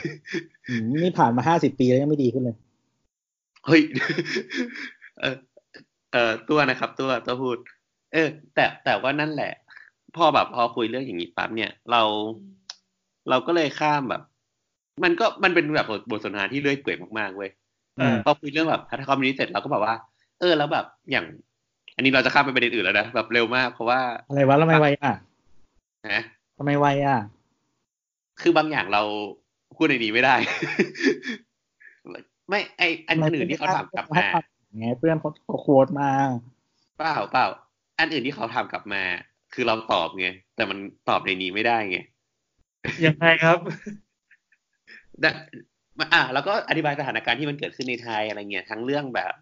[0.69, 2.57] อืมนี่ผ่านมาห้าสิบปีแล้วยังไม่ดีขึ้นเลย
[3.65, 3.81] เฮ้ย
[5.19, 5.35] เออ
[6.11, 7.57] เออตัวนะครับ ตัวตัวพูด
[8.13, 9.51] เออ แต่แต่ว่านั่นแหละ
[10.15, 12.01] พอแบบพอคุยเรื่องอย่างนี้ปั๊บเนี่ย เรา
[13.29, 14.21] เราก็เลยข้ามแบบ
[15.03, 17.51] มันก็มันเป็นแบบบทสนทนาที่เลื่อยเปื่อยมากๆเว้ย
[17.99, 19.95] อ่าพอคุยเรื่องแบบพัฒนาคอมมิวนิสต์เสร็จเราก็แบบว่า
[20.39, 21.25] เออ แล้วแบบอย่าง
[21.95, 25.13] อันนี้เราจะข้ามไปประเด็นอื่นแล้วนะแบบเร็วมากเพราะว่าอะไรวะทำไมไวอะ
[26.15, 26.21] นะ
[26.57, 27.17] ทำไมไวอะ
[28.41, 29.01] คือบางอย่างเรา
[29.75, 30.35] พูดในนี้ไม่ได้
[32.49, 34.25] ไม่ไออันอื่นที่เขาถามกลับมา
[34.77, 35.31] ไงเพื่อนเขา
[35.61, 36.09] โค้ดมา
[36.97, 37.47] เปล่าเปล่า
[37.99, 39.03] อันอื่นที่เขาถามกลับมา
[39.53, 40.77] คือเราตอบไงแต่มัน
[41.09, 41.97] ตอบในนี้ไม่ได้ไง
[43.05, 43.57] ยังไงครับ
[45.21, 45.29] แต่
[46.13, 49.33] อะแล้วก็อธิบายสถานการณ์ที่มันเกิดขึ้นในไทยอะไรเงี้ยทั้งเรื่องแบบ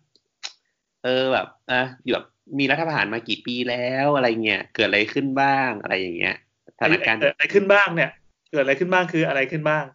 [1.03, 2.28] เออแบบอะอยู่แบบ
[2.59, 6.45] มีรัฐประหารมากี่ปีแล้วอะไรเงี้ยเกิดอะไรขึ้นบ้างอะไรอย่างเงี้ยส
[6.82, 8.12] ถานการณ์เกิดอะไรขึ้นบ้างเนี่ย
[8.52, 9.86] เกิดอะไรขึ้นบ้างคืออะไรขึ้นบ้าง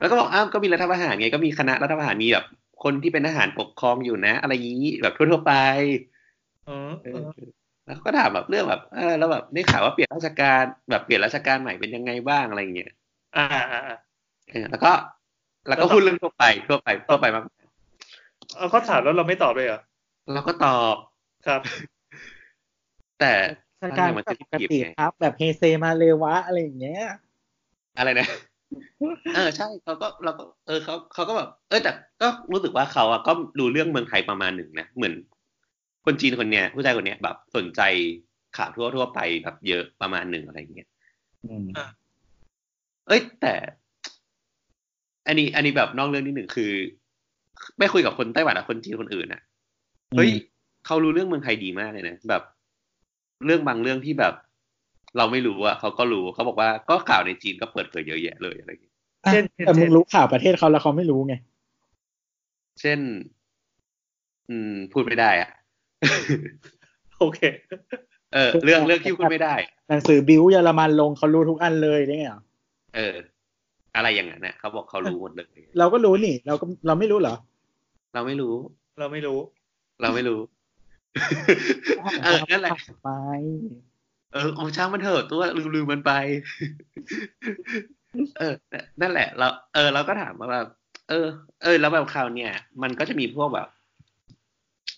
[0.00, 2.46] แล้วก็บอกอ้าวก็มีรัฐประหารไงก็มีคณะรัฐประหารมีแบบ
[2.82, 5.52] คนที่เป็นทหารปกครองอยู่นะ อะไรอย่างนี้แบบทั่วๆไป
[6.68, 7.22] อ๋อเออ
[7.86, 12.92] แล้วก็ถามแบบเรื่องแบบเออแล้วแบบได้ข่าวว่าเปลี่ยนราชการแบบเปลี่ยนราชการใหม่เป็นยังไงบ้างอะไรอย่างเงี้ย
[13.36, 13.98] อ่าอ่าอ่า
[14.50, 14.92] เออแล้วก็
[15.68, 17.44] แล้วก็พูดเรื่องทั่วไปทั่วไปทั่วไปมาก
[18.56, 19.80] เอาเขาถามแล้วเราไม่ตอบเลยเหรอ
[20.32, 20.96] เราก็ตอบ
[21.46, 21.60] ครับ
[23.20, 23.32] แต่
[23.80, 27.02] สถานการณ์มันปจะกติไงครับ แบบเฮเซมาเลวะอะไรอย่างเงี้ย
[27.98, 28.26] อะไรนะ
[29.34, 35.14] เออใช่เขาก็เราก็เออเขาเขาก็แบบเออแต่ก็รู้สึกว่าเขาอะก็รู้เรื่องเมืองไทยประมาณหนึ่งนะเหมือน
[36.04, 37.80] คนจีนคนเนี้ยผู้ชายคนเนี้ยแบบสนใจ
[38.56, 40.88] ข่าวทั่วทั่วๆไปแบบเยอะประมาณหนึ่งอะไรอย่างเงี้ย
[41.46, 41.66] อืม
[43.06, 43.54] เอ้ยแต่
[45.26, 46.72] อันนี้ อันนี้แบบนอกเรื่องนิดหนึ่งคือ
[47.78, 49.42] ไม่คุยกับคนไต้หวันกับคนจีนคนอื่นอะ
[50.16, 50.30] เฮ้ย
[50.86, 52.42] เขารู้เรื่องเมืองไทยดีมากเลยนะแบบ
[53.44, 54.34] เรื่องบางเรื่องที่แบบ
[55.16, 61.34] เราไม่รู้อะเขาก็รู้เขาบอกว่าก็ข่าวในจีนก็เปิดเผยเยอะแยะเลยอะไรอย่างเงี้ยอะเช่นแต่มึงรู้ข่าวประเทศเขาแล้วเขาไม่รู้ไง
[62.80, 62.98] เช่น
[64.50, 65.50] อืม พูดไม่ได้อะ
[67.18, 67.40] โอเค
[68.34, 69.54] เออ เรื่องเรื่องที่พูดไม่ได้
[69.88, 72.42] หนังสือบิวเยอรมันลงเขารู้ทุกอันเลยได้ไงอะ
[72.96, 73.14] เออ
[73.96, 75.46] อะไรอย่างนั้นนะเขาบอกเขารู้หมดเลย
[75.78, 77.34] เราก็รู้นี่ เราก็เราไม่รู้เหรอ
[78.14, 78.54] เราไม่รู้
[78.98, 79.38] เราไม่รู้
[80.00, 80.40] เราไม่รู้
[82.24, 83.08] เออนั่นแหละไป
[84.32, 86.12] เออเอาช่างมันเถอะตัวลืมลืมมันไป
[88.38, 88.54] เออ
[89.00, 90.66] นั่นแหละเราเออเราก็ถามว่าแบบ
[91.08, 91.26] เออ
[91.62, 92.52] เออ แล้วแบบคราวเนี่ย
[92.82, 93.68] มันก็จะมีพวกแบบ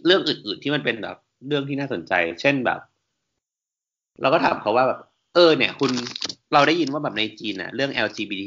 [0.07, 1.16] เรื่องอื่นๆที่มันเป็นแบบ
[1.47, 2.81] เรื่องที่น่าสนใจ เช่นแบบ
[4.21, 5.01] เราก็ถามเขาว่าแบบ
[5.35, 5.91] เออ เนี่ย คุณ
[6.53, 8.45] เราได้ยินว่าแบบในจีนอะเรื่อง LGBT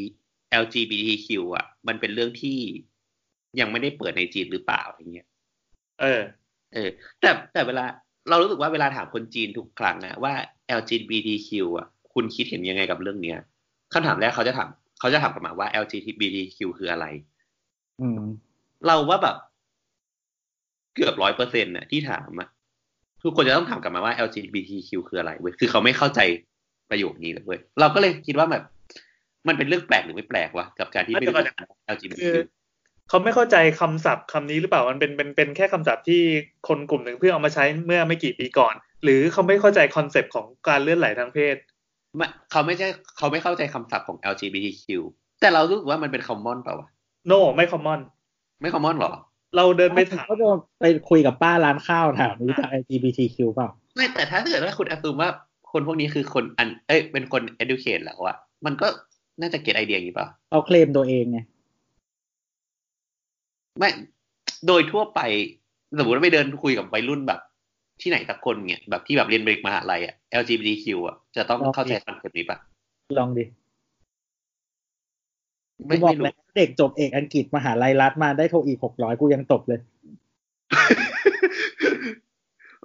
[0.61, 2.57] LGBTQ อะมันเป็นเรื่องที่
[3.59, 5.27] ยังไม่ได้เปิดในจีนหรือเปล่าอย่างเงี้ย
[6.01, 6.21] เออ
[6.73, 6.89] เออ
[7.21, 7.85] แต่แต่เวลา
[8.29, 10.33] เรารู้สึกว่าเวลาถามคนจีนทุกครั้งนะว่า
[10.79, 13.37] LGBTQ อะ คุณคิดเห็นยังไงกับเรื่องเนี้ย
[13.93, 14.69] คำถามแรกเขาจะถาม
[14.99, 17.05] เขาจะถามกลับมาว่า LGBTQ คืออะไร
[18.01, 18.21] อืม
[18.87, 19.35] เราว่าแบบ
[20.95, 22.49] เกือบร้อยเปอร์เซ็นต์น่ะที่ถามอะ
[23.23, 26.19] ทุกคนจะต้องถามกลับมาว่า LGBTQ คืออะไรเว้ยคือเขาไม่เข้าใจ
[26.89, 28.63] ประโยคนี้เลยเว้ยเราก็เลยคิดว่าแบบ
[29.47, 32.35] มันเป็นเรื่องแปลกหรือไม่แปลกวะกับการที่ไม่รู้จักคือ LGBTQ
[33.09, 36.21] เขาไม่เข้าใจคำศัพท์คำนี้หรือเปล่ามันเป็นเป็นเป็นแค่คำศัพท์ที่
[36.67, 38.73] คนกลุ่มหนึ่งเพื่อเอามาใช้เมื่อไม่กี่ปีก่อน
[39.03, 41.55] หรือเขาไม่เข้าใจ concept ของการเลื่อนไหลทางเพศ
[42.17, 42.87] ไม่เขาไม่ใช่
[43.17, 44.85] เขาไม่เข้าใจคำศัพท์ของ LGBTQ
[45.41, 46.89] แต่เรารู้สึกว่ามันเป็น common เปล่าวะ
[47.27, 47.99] โนไม่คอมมอน
[48.61, 49.11] ไม่ common หรอ
[49.55, 50.47] เราเดินไปถามก็จะ
[50.79, 55.29] ไปคุยกับป้าร้านข้าวถามรู้จัก LGBTQ เปล่าไม่แต่ถ้าเกิดว่าคุณอ s ซูมว่า
[55.71, 58.87] คนพวกนี้คือคนอัน เอ้ยเป็นคน educate แล้วอะมันก็
[59.41, 61.39] น่าจะ get idea อย่างนี้เปล่าเขาเคลมตัวเองไง
[63.79, 63.89] ไม่
[64.67, 65.19] โดยทั่วไป
[65.99, 67.39] สมมติว่าไปเดินคุยกับวัยรุ่นแบบ
[68.01, 72.57] ที่ไหนสักคนเนี่ยแบบที่แบบเรียนเบรกมหาลัยอะ LGBTQ อะจะต้องเข้าใจ concept นี้ปะ
[73.17, 73.43] ลองดิ
[75.87, 79.79] ไม่กูบอกไม่รู้แล้วเด็กจบเอกอังกฤษมหาลัยรัฐมาได้โทอีกหกร้อยกูยังตบเลย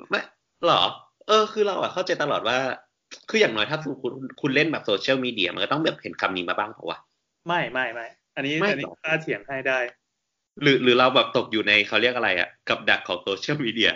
[0.09, 0.21] ไม่
[0.67, 0.83] หรอ
[1.29, 2.59] เออ คือเราอะเข้าใจตลอดว่า
[3.31, 6.99] คืออย่างน้อยถ้าคุณคุณเล่นแบบโซเชียลมีเดียมันก็ต้องแบบเห็นคำนี้มาบ้างเปล่าวะ
[7.47, 8.07] ไม่ไม่ไม่
[8.37, 9.79] อันนี้ไม่อันนี้หรอกล้าเถียงให้ได้
[10.63, 13.91] หรือหรือเราแบบตกอยู่ในเขาเรียกอะไรอะกับดักของโซเชียลมีเดีย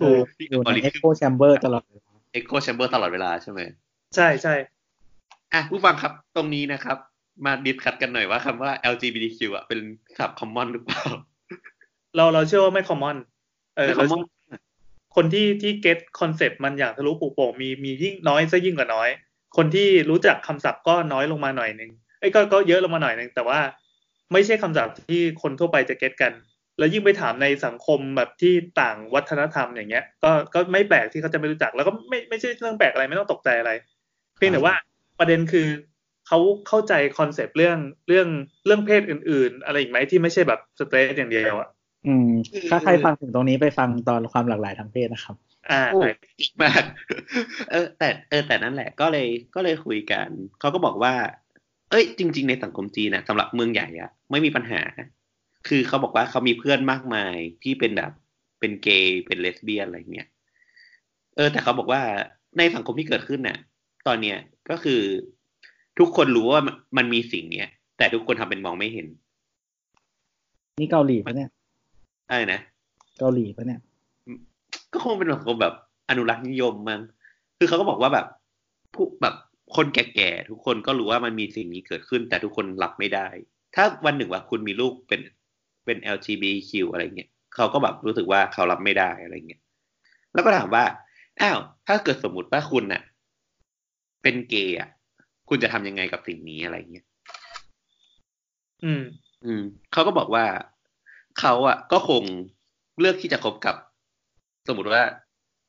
[0.00, 3.60] ถูกอยู่ใน Echo Chamber ตลอดเวลา echo chamber ตลอดเวลาใช่ไหม
[4.16, 4.54] ใช่ใช่
[5.52, 6.98] อะผู้ฟังครับตรงนี้นะครับ
[7.44, 9.80] มา discuss กันหน่อยว่าคำว่า LGBTQ อะเป็น
[10.18, 11.02] ศัพท์ common หรือเปล่า
[12.16, 13.16] เราเราเชื่อว่าไม่ common
[13.76, 14.22] เออไม่ common
[15.16, 19.08] คนที่ที่ get concept มันอย่างทะลุปลุโป่งมีมียิ่งน้อยซะยิ่งกว่าน้อย
[19.56, 21.90] คนที่รู้จักคำศัพท์ก็น้อยลงมาหน่อยหนึ่ง
[22.20, 23.58] ไอ้ยก็ก็เยอะลงมาหน่อยหนึ่งแต่ว่า
[24.32, 26.32] ไม่ใช่คำศัพท์ที่คนทั่วไปจะ get กัน
[26.78, 33.72] แล้วยิ่งไปถามในสังคมแบบที่ต่างวัฒนธรรมอย่างเงี้ย ก็ก็ไม่แปลกที่เขาจะไม่รู้จัก แล้วก็ไม่ไม่ใช่เรื่องแปลกอะไรไม่ต้องตกใจอะไร
[34.36, 34.74] เพียงแต่ว่า
[35.18, 35.66] ประเด็นคือ
[36.28, 38.28] เขาเข้าใจคอนเซปต์เรื่องเรื่อง
[38.66, 41.68] เรื่องเพศอื่น ๆ อะไรอีกไหมที่ไม่ใช่แบบสเตรทอย่างเดียวอะ
[42.06, 42.28] อืม
[42.70, 45.36] ถ้าใครฟังถึงตรงนี้ไปฟังตอนความหลากหลายทางเพศนะครับ
[45.70, 46.00] อ่าโอ้
[46.40, 46.82] อีกมาก
[47.70, 50.28] เออ แต่เออแต่นั่นแหละก็เลยก็เลยคุยกัน
[50.60, 51.14] เขาก็บอกว่า
[51.90, 54.80] เอ้ยจริง ๆ ในสังคมจีนนะสำหรับเมืองใหญ่อะไม่มีปัญหา
[55.68, 58.12] คือเขาบอกว่าเขามีเพื่อนมากมายที่เป็นแบบ
[58.60, 60.28] เป็นเกย์เป็นเลสเบี้ยนอะไรเงี้ย
[61.36, 62.00] เออ แต่เขาบอกว่า
[62.58, 63.58] ในสังคมที่เกิดขึ้นน่ะ
[64.06, 64.38] ตอนเนี้ย
[64.70, 65.00] ก็คือ
[65.98, 67.68] ทุกคนรู้ว่ามันมันมีสิ่งเนี้ย
[67.98, 69.06] แต่ทุกคนทำเป็นมองไม่เห็น
[70.80, 71.50] นี่เกาหลีปะเนี่ย
[72.28, 72.60] อะไรนะ
[73.18, 73.80] เกาหลีปะเนี่ย
[74.92, 75.74] ก็คงเป็นสังคมแบบ
[76.10, 77.00] อนุรักษ์นิยมมั้ง
[77.58, 78.26] คือเขาก็บอกว่าแบบ
[78.94, 79.34] ผู้แบบ
[79.74, 83.28] คนแก่ๆทุกคนก็รู้ว่ามันมีสิ่งนี้เกิดขึ้น แต่ทุกคนรับไม่ได้
[83.74, 85.20] ถ้าวันหนึ่งว่าคุณมีลูกเป็น
[85.84, 89.62] เป็น LGBTQ อะไรเงี้ยเขาก็แบบรู้สึกว่าเขารับไม่ได้อะไรเงี้ย
[90.32, 90.84] แล้วก็ถามว่า
[91.40, 93.02] อ้าวถ้าเกิดสมมติว่าคุณน่ะ
[94.22, 94.88] เป็นเกย์อะ
[95.48, 97.06] คุณจะทำยังไงกับสิ่งนี้อะไรเงี้ย
[98.84, 99.02] อืม
[99.44, 99.62] อืม
[99.92, 100.44] เขาก็บอกว่า
[101.40, 102.22] เขาอะ ก็คง
[103.00, 103.76] เลือกที่จะคบกับ
[104.68, 105.02] สมมติว่า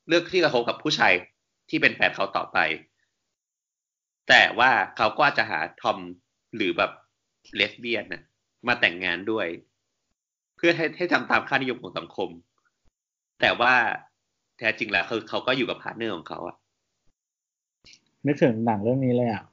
[0.08, 1.12] เลือกที่จะคบกับผู้ชาย
[1.70, 2.58] ที่เป็นแฟนเขาต่อไป
[4.28, 5.98] แต่ว่าเขาก็อาจจะหาทอม
[6.56, 6.90] หรือแบบ
[7.54, 8.22] เลสเบี้ยนนะ
[8.68, 9.46] มาแต่งงานด้วย
[10.56, 12.28] เพื่อให้ให้ทำตามค่านิยมของสังคม
[13.40, 13.74] แต่ว่า
[14.58, 16.56] แท้จริงแล้วคือเขาก็อยู่กับ partner ของเขาอะ
[18.26, 19.44] นึกถึงหนังเรื่องนี้เลยอะ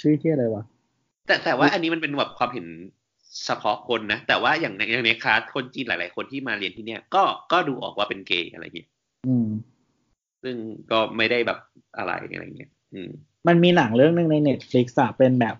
[0.00, 0.62] ชื่อที่อะไรวะ
[1.26, 2.66] แต่แต่ว่าอันนี้มันเป็นแบบความเห็น
[3.44, 8.88] เฉพาะคนนะ แต่ว่าอย่างในอย่างในคลาสคนจีนหลาย ๆ คนที่มาเรียนที่เนี่ย ก็ก็ดูออกว่าเป็นเกย์อะไรเงี้ย
[9.26, 9.48] อืม
[10.42, 10.56] ซึ่ง
[10.90, 11.58] ก็ไม่ได้แบบ
[11.98, 13.10] อะไรอะไรเงี้ย อืม
[13.46, 15.56] มันมีหนังเรื่องหนึ่งใน Netflix อะเป็นแบบ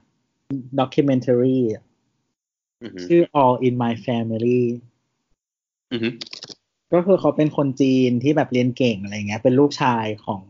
[0.79, 1.83] ด็อกิเมน a r y อะ
[2.83, 4.61] อือฮึชื่อ All in My Family
[5.93, 6.09] อือฮึ
[6.93, 10.43] ก็คือเขาเป็นคนจีนที่แบบเรียนเก่งอะไรเงี้ย เป็นลูกชายของ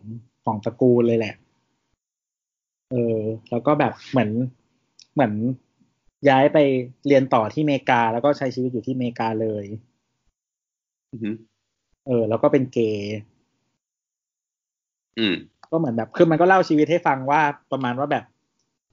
[0.45, 1.35] ของตระกูลเลยแหละ
[2.91, 3.21] เออ
[3.51, 4.31] แล้วก็แบบเหมือน
[5.15, 5.33] เหมือน
[6.29, 6.59] ย้ายไป
[7.07, 9.65] เรียนต่อที่อเมริกา แล้วก็ใช้ชีวิตอยู่ที่อเมริกาเลย
[11.13, 11.31] อือฮึ
[12.07, 13.17] เออ แล้วก็เป็นเกย์
[15.19, 15.35] อืม
[15.73, 17.41] ก็เหมือนแบบคือมันก็เล่าชีวิตให้ฟังว่า
[17.73, 18.25] ประมาณว่าแบบ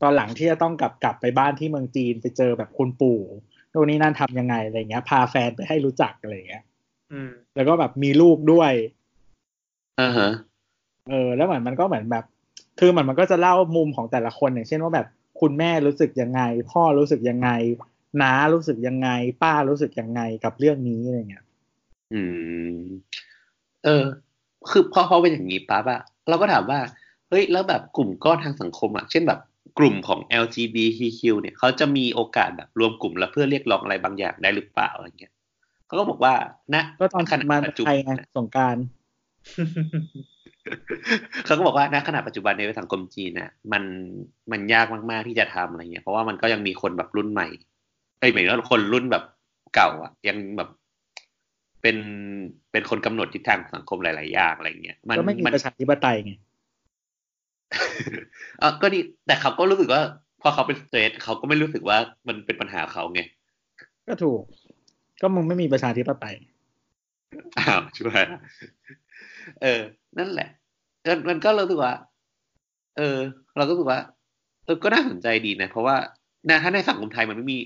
[0.01, 3.19] ตอนหลังที่จะต้องกลับกลับไปบ้านที่เมืองจีนไปเจอแบบคุณปู่
[3.71, 6.63] โน่นนี่นั่นทำยังไงอะไรเงี้ย พาแฟนไปให้รู้จักอะไรเงี้ย
[7.11, 8.71] อืม แล้วก็แบบมีลูกด้วย
[9.99, 10.31] อ่าฮะ
[11.09, 12.25] เออ แล้วเหมือนมันก็เหมือนแบบ
[12.79, 15.07] คือมันมันก็จะเล่ามุมของแต่ละคนอย่างเช่นว่าแบบ
[15.41, 17.49] คุณแม่รู้สึกยังไง พ่อรู้สึกยังไง
[18.21, 19.09] น้ารู้สึกยังไง
[19.43, 21.45] ป้ารู้สึกยังไงกับเรื่องนี้อะไรเงี้ย
[22.13, 22.21] อื
[22.75, 22.79] ม
[23.85, 24.05] เออ
[24.69, 26.79] คือพอพอเป็นอย่างนี้ปั๊บอะ เราก็ถามว่า
[27.29, 29.39] เฮ้ยแล้วแบบกลุ่มก้อนทางสังคมอะเช่นแบบ
[29.79, 35.33] กลุ่มของ LGBTQ เนี่ยเขาจะมีโอกาสแบบรวมกลุ่มแล้วเพื่อเรียกร้องอะไรบางอย่างได้หรือเปล่าอะไรเงี้ย
[35.87, 36.33] เขาก็บอกว่า
[36.73, 38.77] ณก็ตอนขณะมาปัจจุไทบัยนไงสงกราร
[41.45, 43.83] เขาก็บอกว่าณขณะปัจจุบันในสังคมจีนน่ะมัน
[44.51, 47.47] มันยากมากๆที่จะทำอะไรเงี้ยเพราะว่ามันก็ยังมีคนแบบรุ่นใหม่
[48.19, 49.23] เอ้ยหมายถึงว่าคนรุ่นแบบ
[49.75, 50.69] เก่าอะยังแบบ
[51.81, 51.97] เป็น
[52.71, 56.33] เป็นคนกำหนดทิศทางของสังคมหลาย ๆ อย่างอะไรเงี้ยมันก็ไม่มีมันประชาธิปไตยไง
[58.59, 60.01] เออก็ดีแต่เขาก็รู้สึกว่า
[60.41, 63.21] พอเขาเป็นสเตรทเขาก็ไม่รู้สึกว่ามันเป็นปัญหาเขาไง
[64.07, 64.41] ก็ถูก
[65.21, 66.35] ก็มึงไม่มีประชาธิปไตย
[67.57, 68.23] อ้าวช่วย
[69.61, 69.81] เออ
[70.17, 70.49] นั่นแหละ
[71.07, 71.93] มันมันก็รู้สึกว่า
[72.97, 73.17] เออ
[73.57, 73.99] เราก็รู้สึกว่า
[74.65, 75.95] เออก็น่าสนใจดีนะ เพราะว่า
[76.49, 77.57] นะถ้าในสังคมไทยมันไม่มี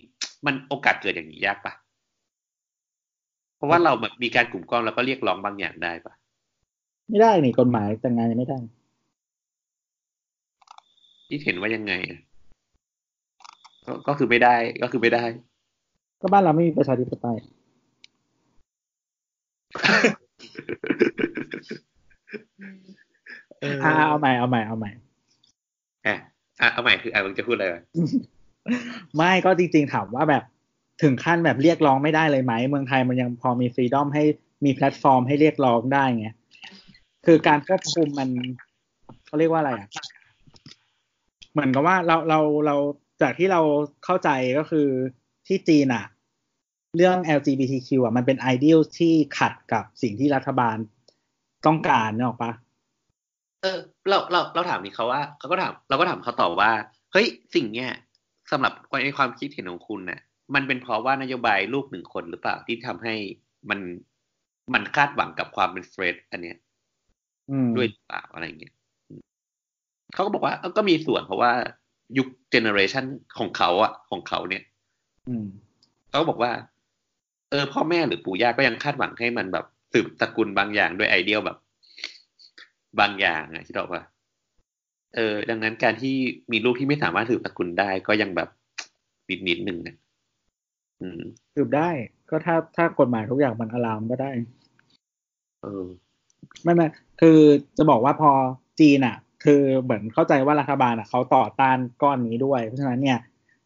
[0.45, 1.83] มันโอกาสเกิดอย่างนี้ยากปะเพ
[3.64, 6.14] ราะว่าเราแบบมีการกลุ่มก้อนแล้วก็เรียกร้องบางอย่างได้ปะ
[7.09, 8.59] ไม่ได้นี่กฎหมายแต่งงานยังไม่ได้
[11.28, 12.20] ที่เห็นว่ายังไงอะ
[13.86, 15.24] ก็ก็คือไม่ได้ก็คือไม่ได้
[16.22, 17.38] ก็บ้านเราไม่มีประชาธิปไตย
[23.61, 24.91] เอออ่าเอาใหม่เอาใหม่เอาใหม่
[26.07, 26.16] อะ
[26.61, 27.82] อะเอาใหม่คืออะมึงจะพูดอะไรวะ
[29.16, 30.43] ไม่ก็จริงๆถามว่าแบบ
[31.02, 34.24] ถึงขั้นแบบเรียกร้องไม่ได้เลยไหม เมืองไทยมันยังพอมี freedom ให้
[34.66, 36.28] มีแพลตฟอร์มให้เรียกร้องได้ไง
[37.26, 38.30] คือการควบคุมมัน
[39.26, 39.89] เขาเรียกว่าอะไรอะ
[41.52, 42.76] เหมือนกับว่าเราเราเรา
[43.22, 43.62] จากที่เรา
[44.06, 44.88] เข้าใจก็คือ
[45.48, 46.06] ที่จีนอะ
[46.98, 50.78] เรื่อง LGBTQ อะมันเป็น ideal ที่ขัดกับสิ่งที่รัฐบาล
[51.66, 52.52] ต้องการเนอะปะ
[53.62, 53.78] เออ
[54.10, 56.72] เราเราเราถามนี่เขาว่าเขาก็ถาม เราก็ถามเขาตอบว่า
[57.12, 57.91] เฮ้ยสิ่งเนี้ย
[58.52, 58.74] สำหรับ
[59.04, 60.20] ในความคิดเห็นของคุณน่ะ
[60.56, 63.16] มันเป็นเพราะว่านโยบายลูกหนึ่งคนหรือเปล่าที่ทำให้
[63.70, 63.80] มัน
[64.74, 66.58] มันคาดหวังกับความเป็นเฟรดอันเนี้ย
[67.52, 68.74] อืมด้วยหรือเปล่าอะไรเงี้ย
[69.10, 69.22] อืม
[70.14, 71.52] เขาก็บอกว่าเออก็มีส่วนเพราะว่า
[72.18, 73.06] ยุค generation
[73.38, 74.64] ของเขาอะของเขาเนี่ย
[75.28, 75.46] อืม
[76.10, 76.52] เขาก็บอกว่า
[77.50, 81.58] เออ พ่อแม่หรือปู่ย่าก็ยังคาดหวังให้มันแบบสืบตระกูลบางอย่างด้วยไอเดียแบบ
[83.00, 84.04] บางอย่างอะที่บอกว่า
[85.16, 86.16] เออ ดังนั้นการที่
[86.52, 88.50] มีลูกที่ไม่สามารถสืบตระกูลได้ก็ยังแบบ
[89.30, 90.03] นิดนิดๆหนึ่งนะอืม
[91.56, 91.89] สืบได้
[92.30, 94.32] ก็ถ้าถ้ากฎหมายทุกอย่างมันอารามก็ได้
[95.62, 95.86] เออ
[96.64, 96.88] ไม่ไม่
[97.22, 97.39] คือ
[97.78, 98.32] จะบอกว่าพอ
[98.80, 103.20] จีนอะ คือเหมือนเข้าใจว่ารัฐบาลอะเขาต่อต้านก้อนนี้ด้วย เพราะฉะนั้นเนี่ย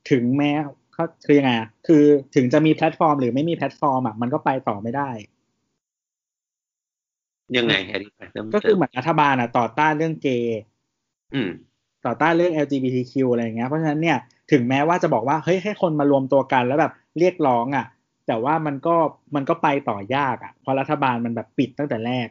[0.10, 0.52] ถึงแม้
[0.94, 1.52] เขาคือยังไง
[1.88, 2.04] คือ
[2.36, 5.10] ถึงจะมีแพลตฟอร์ม หรือไม่มีแพลตฟอร์มอะมันก็ไปต่อไม่ได้
[7.58, 10.60] ยังไงอธิบายเพิ่ก็คือเหมือนรัฐบาลอะ ต่อต้านเรื่องเกย์
[12.06, 14.18] ต่อต้านเรื่อง LGBTQ อะไรอย่างเงี้ยเพราะฉะนั้นเนี่ย
[14.52, 17.86] ถึงแม้ว่าจะบอกว่าเฮ้ยให้คนมารวมตัวกันแล้วแบบ เรียกร้องอะ
[18.28, 18.96] แต่ว่ามันก็
[19.36, 22.28] มันก็ไปต่อยากอะเพราะรัฐบาลมันแบบปิดตั้งแต่แรก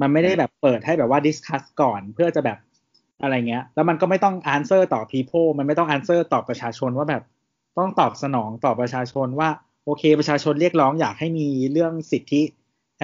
[0.00, 2.58] มันไม่ได้แบบเปิดให้แบบว่า discuss ก่อนเพื่อจะแบบ
[3.22, 7.22] อะไรเงี้ย แล้วมันก็ไม่ต้อง answer ต่อ people มันไม่ต้อง answer ตอบประชาชนว่าแบบ
[7.78, 9.48] ต้องตอบสนองต่อประชาชนว่า
[9.84, 12.42] โอเค ประชาชนเรียกร้องอยากให้มีเรื่องสิทธิ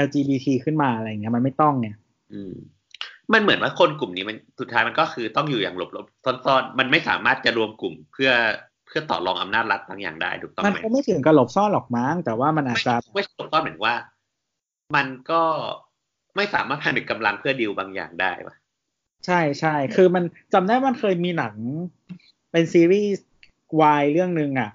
[0.05, 1.89] LGBT ขึ้นมาอะไรเงี้ย มันไม่ต้องไง
[2.33, 2.55] อืม
[3.33, 8.31] มันเหมือนว่าคนกลุ่มนี้มันสุดท้ายมันก็คือต้องอยู่อย่างหลบหลบๆซ่อนๆ มันไม่สามารถจะรวมกลุ่มเพื่อ
[8.93, 13.95] พื่อต่อรองอำนาจรัฐบางอย่างได้ถูกต้องมันไหมคงไม่ถึงกับหลบซ่อนหรอกมั้งแต่ว่ามันอาจไม่จะไม่หลบซ่อนเหมือนว่า
[14.95, 15.43] มันก็
[16.37, 18.55] ไม่สามารถผนึกกำลังเพื่อดีลบางอย่างได้ปะ
[19.27, 21.55] ใช่ใช่คือมันจำได้มันเคยมีหนัง
[22.53, 23.25] เป็นซีรีส์
[23.81, 24.71] วายเรื่องหนึ่งอะ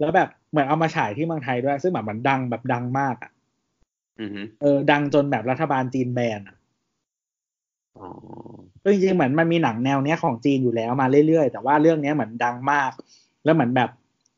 [0.00, 3.30] แล้วแบบเหมือนเอามาฉายที่เมืองไทยด้วย ซึ่งแบบมันดังแบบดังมากอะ
[4.20, 6.56] อือฮึเออ ดังจนแบบรัฐบาลจีนแบนอะ
[7.98, 8.08] อ๋อ
[8.82, 12.90] ซึ่งจริงๆเหมือนมันมีหนังแนวเนี้ยของจีนอยู่แล้วมาเรื่อยๆ แต่ว่าเรื่องเนี้ยเหมือนดังมาก
[13.44, 13.90] แล้วเหมือนแบบ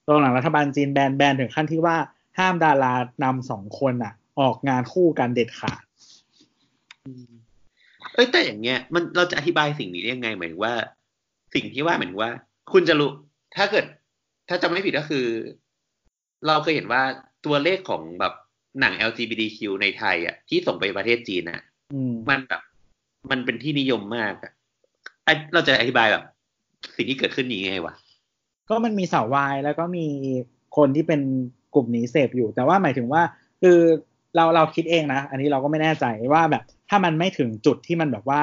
[0.07, 1.97] ตอนหลังรัฐบาลจีนแบนแบนถึงขั้นที่ว่า
[2.39, 2.95] ห้ามดารา
[3.25, 5.83] นำสองคนอะ ออกงานคู่กันเด็ดขาด
[8.15, 10.75] เอ้ยแต่อย่างเงี้ยมันเราจะอธิบายสิ่งนี้ได้ยังไงหมายถึงว่า
[11.55, 12.33] สิ่งที่ว่าเหมือนว่า
[12.73, 13.11] คุณจะรู้
[13.57, 13.85] ถ้าเกิด
[14.49, 15.27] ถ้าจำไม่ผิดก็คือ
[16.47, 17.03] เราเคยเห็นว่า
[17.47, 18.35] ตัวเลขของแบบ
[18.81, 21.61] หนัง LGBTQ ในไทยอะที่ส่งไปประเทศจีนอะ
[21.95, 22.63] อืมมันแบบ
[23.31, 24.53] มันเป็นที่นิยมมากอะ
[25.27, 26.25] อะเราจะอธิบายแบบ
[26.97, 27.95] สิ่งที่เกิดขึ้นนี้ไงวะ
[28.71, 30.07] ก็มันมีสาววายแล้วก็มี
[30.77, 31.21] คนที่เป็น
[31.75, 33.23] กลุ่มนี้เสพอยู่ แต่ว่าหมายถึงว่า
[33.63, 33.79] คือ
[34.37, 38.43] เราเราคิดเองนะ อันนี้เราก็ไม่แน่ใจว่าแบบ ถ้ามันไม่ถึงจุดที่มันแบบว่า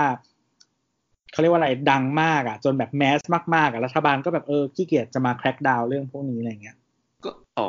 [1.32, 3.22] เขาเรียกว่าอะไรดังมากอะ่ะ จนแบบแมส
[3.56, 6.78] มากๆอะ่ะรัฐบาลก็แบบเออขี้เกียจจะมาแคร็กดาวเรื่องพวกนี้อะไรเงี้ย
[7.24, 7.68] ก็อ๋อ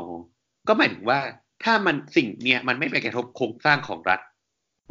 [0.68, 1.18] ก็หมายถึงว่า
[1.64, 4.20] ถ้ามันสิ่งเนี้ยมันไม่ไปกระทบโครงสร้างของรัฐ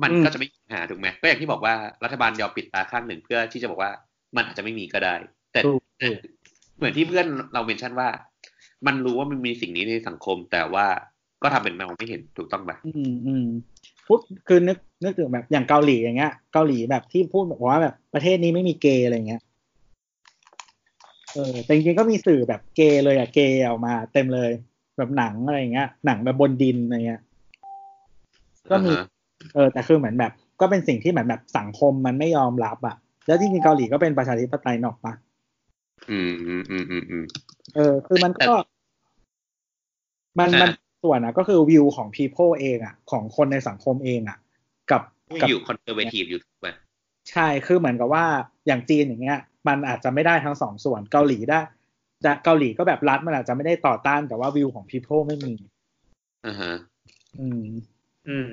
[0.03, 3.91] มันอืมก็จะไม่มีปัญหาถูกไหมก็อย่างที่บอกว่ารัฐบาลยอมปิดตาข้างหนึ่งเพื่อที่จะบอกว่า
[4.35, 5.15] มันอาจจะไม่มีก็ได้
[5.51, 6.19] แต่ถูกถูก
[6.77, 8.09] เหมือนที่เพื่อนเราเมนชั่นว่า
[8.87, 10.85] มันรู้ว่ามันมีสิ่งนี้ในสังคม แต่ว่า
[11.43, 13.45] ก็ทำเป็นมองไม่เห็นถูกต้องปะอืมอืม
[14.07, 19.41] พูดคือนึกนึกถึงแบบอย่างเกาหลีอย่างเงี้ย เกาหลีแบบที่พูดแบบว่าแบบประเทศนี้ไม่มีเกย์อะไรเงี้ย
[21.33, 24.51] เออแต่จริงๆก็มีสื่อแบบเกย์เลยอะเกย์ออกมา เต็มเลย
[24.97, 27.21] แบบหนังอะไรอย่างเงี้ย หนังแบบบนดินอะไรเงี้ย
[28.69, 29.05] ก็มีอ่าฮะ
[29.53, 32.95] เออ แต่คือเหมือนแบบ ก็เป็นสิ่งที่เหมือนแบบสังคมมันไม่ยอมรับอะ
[33.27, 35.13] แล้วจริงๆเกาหลีก็เป็นประชาธิปไตยนอกปะ
[36.11, 37.25] อืมอืมอืมอืมอืม
[37.75, 38.55] เออ คือมันก็
[40.39, 40.69] มันอ่ามัมัน
[41.03, 44.37] ส่วนอะ ก็คือวิวของ people เองอะ ของคนในสังคมเองอะ
[44.91, 46.67] กับที่กับอยู่คอนเซอร์เวทีฟอยู่ถูกไหม
[47.31, 48.25] ใช่คือเหมือนกับว่า
[48.67, 51.59] อย่างจีนอย่างเงี้ย มันอาจจะไม่ได้ทั้งสองส่วนเกาหลีได้
[52.25, 55.53] จะเกาหลีก็แบบรัฐมันอาจจะไม่ได้ต่อต้านแต่ว่าวิวของ people ไม่มี
[56.45, 56.73] อ่าฮะ
[57.39, 57.65] อืม
[58.27, 58.49] อืม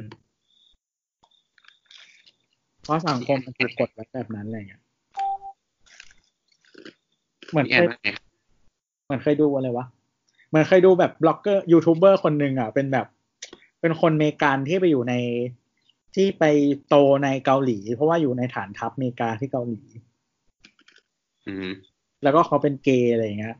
[2.82, 4.83] เพราะสังคมมันถูกกดไว้แบบนั้นอะไรเงี้ย
[7.54, 8.10] เหมือนพี่เคแอนยว่าไง
[9.04, 9.86] เหมือนเคยดูอะไรวะ
[10.48, 13.06] เหมือนเคยดูแบบบล็อกเกอร์ยูทูบเบอร์คนหนึ่งอะเป็นแบบ
[13.80, 15.14] เป็นคนเมกันที่ไปอยู่ใน
[16.14, 16.44] ที่ไป
[16.88, 19.80] โตในเกาหลี เพราะว่าอยู่ในฐานทัพอเมริกาที่เกาหลี
[21.46, 21.68] อืม
[22.22, 23.56] แล้วก็เขาเป็นเกย์อะไรอย่างเงี้ย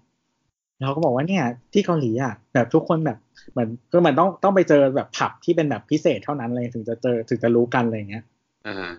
[0.79, 3.19] แล้วเขาก็บอกว่าเนี่ย ที่เกาหลีอะแบบทุกคนแบบ
[3.53, 8.25] เหมือนคือเหมือนต้องต้องไปเจอแบบผับที่เป็นแบบพิเศษเท่านั้นเลยถึงจะเจอถึงจะรู้กันอะไรอย่างเงี้ย
[8.67, 8.91] อ่าฮะ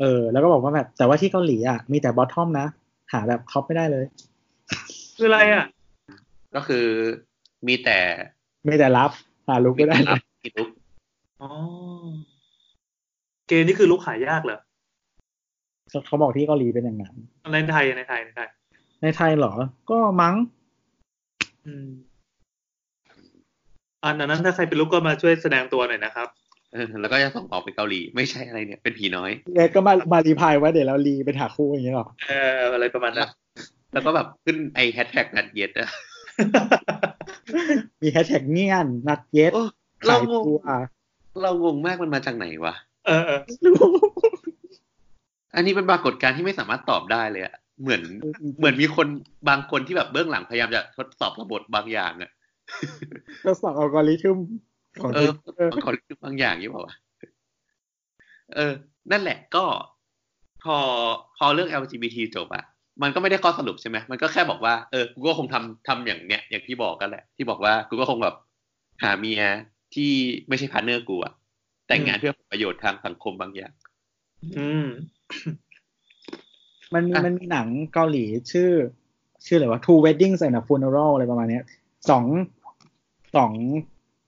[0.00, 2.66] เออ แล้วก็บอกว่าแบบแต่ว่าที่เกาหลีอะมีแต่บอททอมนะ
[3.12, 4.04] หาแบบคอปไม่ได้เลย
[5.16, 5.64] คืออะไรอะ
[6.54, 6.86] ก็คือ
[7.66, 7.98] มีแต่
[8.68, 9.10] มีแต่รับ
[9.46, 10.68] หาลุกไม่ได้เลรับยที่ลุก
[11.42, 11.50] อ๋อ
[13.46, 14.58] เกย์นี่คือลูกหายากเหรอ
[16.06, 17.14] เขาบอกที่เกาหลีเป็นอย่างนั้น
[17.52, 18.48] ในไทยในไทยในไทย
[19.02, 19.52] ในไทยเหรอ
[19.90, 20.34] ก็มั้ง
[21.66, 21.88] อืม
[24.04, 26.28] อันนั้นถ้าใครเป็นลูกก็มาช่วยแสดงตัวหน่อยนะครับ
[26.72, 33.28] เออแล้วก็จะส่งออกไปเกาหลี ไม่ใช่อะไรเนี่ย เป็นผีน้อยเอก็มามารีพายว่าเดี๋ยวเรารีเป็นหาคู่อย่างเงี้ยหรอเอออะไรประมาณนั้น
[33.92, 35.90] แล้วก็แบบขึ้นไอแฮชแท็กนัดเย็ดอะ
[38.02, 39.64] มีแฮชแท็กเงียนนัดเย็ดโอ้
[40.00, 40.58] ขาเรายงงตัว
[41.42, 42.74] เรางงมากมันมาจากไหนวะ
[43.06, 43.40] เออเออ
[45.54, 48.02] อันนี้เป็นปรากฏการณ์ที่ไม่สามารถตอบได้เลยอะเหมือน
[48.58, 49.06] เหมือนมีคน
[49.48, 52.30] บางคนที่แบบเบื้องหลังพยายามจะทดสอบระบบบางอย่างอะ
[53.44, 54.38] ก็สอบอัลกอริทึม
[55.00, 56.94] ของเออ Twitter บางคนบางอย่างนี่เปล่าวะ
[58.54, 58.72] เออ
[59.10, 59.64] นั่นแหละก็
[60.64, 60.76] พอ
[61.38, 62.64] พอเรื่อง LGBT จบอะ
[63.02, 68.34] มันก็ไม่ได้ข้อสรุปใช่ไหมมันก็แค่บอกว่าเออกูก็คงทำทำอย่างเนี้ยอย่างที่บอกกันแหละ ที่บอกว่ากูก็คงแบบ
[69.02, 69.42] หาเมีย
[69.94, 70.10] ที่
[70.48, 71.34] ไม่ใช่ partner กูอะ
[71.88, 73.72] แต่งงานเพื่อผลประโยชน์ทางสังคมบางอย่าง
[74.56, 74.86] อืม
[76.94, 78.70] มันมีอะมันมีหนังเกาหลีชื่อ
[79.46, 81.64] ชื่ออะไรวะ Two Weddings and a Funeral อะไรประมาณเนี้ย
[82.10, 82.24] สอง
[83.36, 83.52] สอง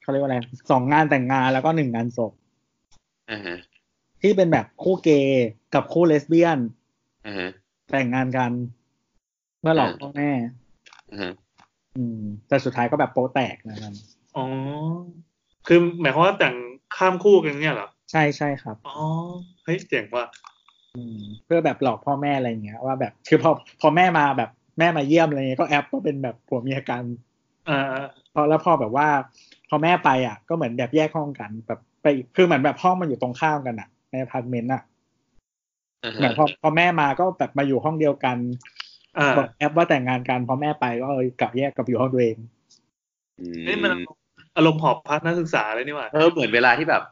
[0.02, 0.38] เขาเรียกว่าอะไร
[0.70, 2.32] สองงานแต่งงานแล้วก็หนึ่งงานศพ
[3.30, 3.58] อ่าฮะ
[4.22, 6.58] ที่เป็นแบบคู่เกย์กับคู่เลสเบี้ยน
[7.26, 7.50] อ่าฮะ
[7.92, 8.52] แต่งงานกัน
[9.60, 10.30] เพื่อหลอกอ่าพ่อแม่
[11.10, 11.32] อ่าฮะ
[11.96, 13.94] อืม แต่สุดท้ายก็แบบโป๊ะแตกนะครับ
[14.36, 14.44] อ๋อ
[15.66, 16.54] คือหมายความว่าแต่ง
[16.96, 18.96] ข้ามคู่กันเนี่ยเหรอ ใช่ใช่ครับ อ๋อ
[19.64, 20.26] เฮ้ยเจ๋งว่ะ
[20.94, 27.04] อืมเพื่อแบบหลอกพ่อแม่อะไรเงี้ยว่าแบบคือพอพอแม่มาแบบแม่มาเยี่ยมอะไรเงี้ยก็แอ๊บก็เป็นแบบผัวเมียกัน
[27.68, 27.80] อ่า
[28.34, 29.08] พอแล้วพอแบบว่า
[29.68, 34.82] พอแม่ไปอะ ก็เหมือนแบบแยกห้องกัน แบบไปคือเหมือนแบบห้องมันอยู่ตรงข้ามกันอะ ในอพาร์ตเมนต์อะ
[36.02, 38.36] อ่าเหมือนฮะพอพอแม่มาก็แบบมาอยู่ห้องเดียวกัน
[39.18, 42.36] อ่าบอกแอปว่าแต่งงานกันพอแม่ไปก็เออกลับแยกกลับอยู่ห้องตัวเอง
[43.40, 43.92] อืมนี่มัน
[44.56, 47.02] อารมณ์หอบพักนักศึกษาเลยนี่หว่าเออเหมือนเวลาที่แบบ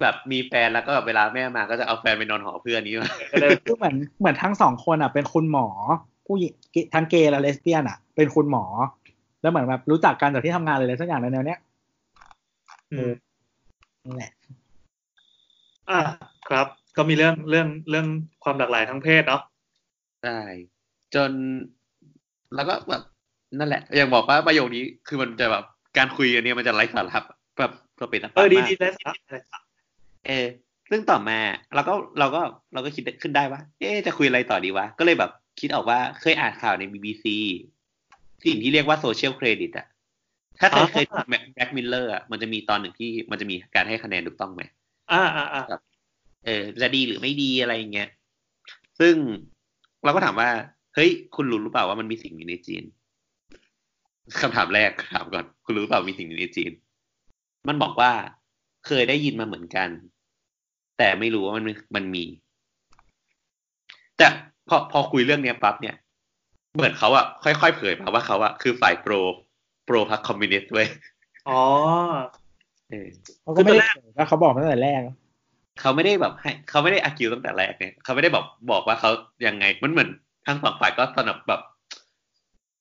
[0.00, 3.10] แบบมีแฟนแล้วก็แบบเวลาแม่มาก็จะเอาแฟนไปนอนหอเพื่อนนี้มา
[3.64, 5.66] คือเหมือนเหมือนทั้งสองคนอะ เป็นคุณหมอ
[6.26, 6.52] ผู้หญิง
[6.94, 8.64] ทั้งเกย์และเลสเบี้ยนอะ เป็นคุณหมอ
[9.42, 11.58] แล้วเหมือนแบบรู้จักกันจากที่ทำงานเลยอะไรสักอย่างในแนวเนี้ย
[12.92, 13.12] อืม
[14.04, 14.30] นั่นแหละ
[15.90, 16.00] อ่า
[16.48, 16.66] ครับ
[16.96, 18.06] ก็มีเรื่องเรื่องเรื่อง
[18.44, 19.42] ความหลากหลายทางเพศเนาะ
[20.22, 20.38] ใช่
[21.14, 21.30] จน
[22.54, 23.02] แล้วก็แบบ
[23.58, 25.64] นั่นแหละ อย่างบอกว่าประโยคนี้คือมันจะแบบ
[25.96, 27.18] การคุยกันเนี่ยมันจะไร้สาระ
[27.58, 29.40] แบบก็เป็นเออดีมากดีแล้วสาระ
[30.26, 30.46] เออ
[30.90, 31.38] ซึ่งต่อมา
[31.74, 32.42] เราก็เราก็
[32.72, 35.30] เราก็คิดขึ้นได้ว่า เอ๊ะจะคุยอะไรต่อดีวะ ก็เลยแบบ
[35.60, 37.24] คิดออกว่าเคยอ่านข่าวใน BBC
[38.44, 39.86] สิ่งที่เรียกว่าโซเชียลเครดิตอะ
[40.60, 41.16] ถ้าเคยเคยดู
[41.54, 44.62] Black Mirror อะมันจะมีตอนหนึ่งที่มันจะมีการให้คะแนนถูกต้องไหม
[45.12, 45.62] อ่าอ่าอ่า
[46.44, 48.08] เออจะดีหรือไม่ดีอะไรอย่างเงี้ย
[49.00, 49.14] ซึ่ง
[50.04, 50.50] เราก็ถามว่า
[50.94, 52.84] เฮ้ย คุณรู้หรือเปล่าว่ามันมีสิ่งนี้ในจีน
[54.40, 56.72] คำถามแรกถามก่อน คุณรู้หรือเปล่ามีสิ่งนี้ในจีน
[57.68, 58.12] มันบอกว่า
[58.86, 59.88] เคยได้ยินมาเหมือนกัน
[60.98, 61.64] แต่ไม่รู้ว่ามัน
[61.96, 62.24] มันมี
[64.18, 64.26] แต่
[64.68, 65.96] พอพอคุยเรื่องเนี้ยปั๊บเนี่ย
[66.74, 69.14] เหมือนเขาอะค่อยๆเผยมาว่าเขาอะคือฝ่ายโปร
[69.86, 70.88] โปรพรรคคอมมิวนิสต์เว้ย
[71.48, 71.60] อ๋อ
[72.90, 73.08] เออ
[73.42, 75.00] เขาก็ไม่ได้เผยว่าเขาบอกมาตั้งแต่แรก
[75.80, 79.10] เขาไม่ได้แบบให้เขาไม่ได้อากิวตั้งแต่แรกเนี่ยเขาไม่ได้บอกบอกว่าเขา
[79.46, 80.10] ยังไงมันเหมือน
[80.46, 81.60] ทั้งสองฝ่ายก็สนับแบบ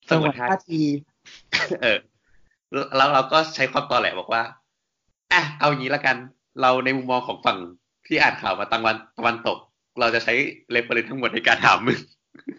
[0.09, 0.81] สงวนท่าที
[1.81, 1.97] เออ
[2.97, 4.43] แล้วเราก็ใช้ความตอแหลบอกว่า
[5.33, 6.15] อะเอางี้ละกัน
[6.61, 7.57] เราในมุมมองของฝั่ง
[8.07, 9.57] ที่อ่านข่าวมาตะวันตะวันตก
[9.99, 10.33] เราจะใช้
[10.71, 11.99] reference ทั้งหมดในการถามมึง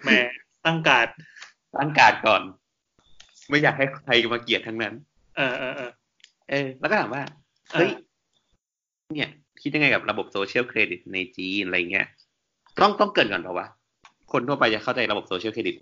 [0.02, 0.18] แหม่
[0.66, 1.08] ตั้งการด
[1.76, 2.42] ตั้งการดก่อน
[3.48, 4.94] ไม่อยากให้ใครมาเกลียดทั้งนั้น
[5.36, 5.90] เออเออเออ
[6.50, 7.22] เออแล้วก็ถามว่า
[7.72, 7.90] เฮ้ย
[9.14, 9.30] เนี่ย
[9.66, 12.06] คิดยังไงกับระบบ social credit ในจีนอะไรเงี้ย
[12.82, 13.68] ต้องต้องเกริ่นก่อนเปล่าวะ
[14.32, 15.76] คนทั่วไปจะเข้าใจระบบ social credit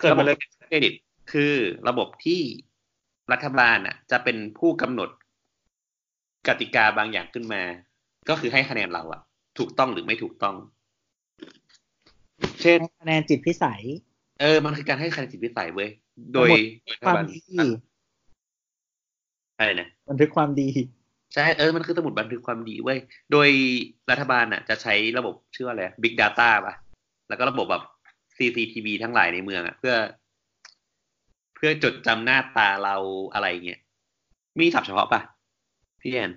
[0.00, 0.36] เกิดมาเลย
[0.68, 0.94] เครดิต
[1.32, 1.54] คือ
[1.88, 2.40] ระบบที่
[3.32, 5.10] รัฐบาลอะ จะเป็นผู้กำหนด
[6.48, 7.62] กติกาบางอย่างขึ้นมา
[8.28, 9.20] ก็คือให้คะแนนเราอะ
[9.58, 10.56] ถูกต้องหรือไม่ถูกต้อง
[12.62, 13.82] เช่นคะแนนจิตพิสัย
[14.40, 15.90] เออ มันคือการให้คะแนนจิตวิสัยเว้ย
[16.34, 16.58] โดยระบบ
[17.06, 17.38] ความดี
[19.58, 20.68] อะไรนะบันทึกความดี
[21.34, 22.98] ใช่เออมันคือสมุดบันทึกความดีเว้ย
[23.32, 23.48] โดย
[24.10, 26.74] รัฐบาลอะ จะใช้ระบบชื่อว่าอะไร Big Data ป่ะ
[27.28, 27.84] แล้วก็ระบบแบบ
[28.36, 29.94] CCTV ทั้งหลายในเมืองอะ เพื่อ
[31.54, 32.96] เพื่อจดจำหน้าตาเรา
[33.32, 33.80] อะไรเงี้ย
[34.58, 35.20] มีศัพท์เฉพาะป่ะ
[36.00, 36.30] พี่แอน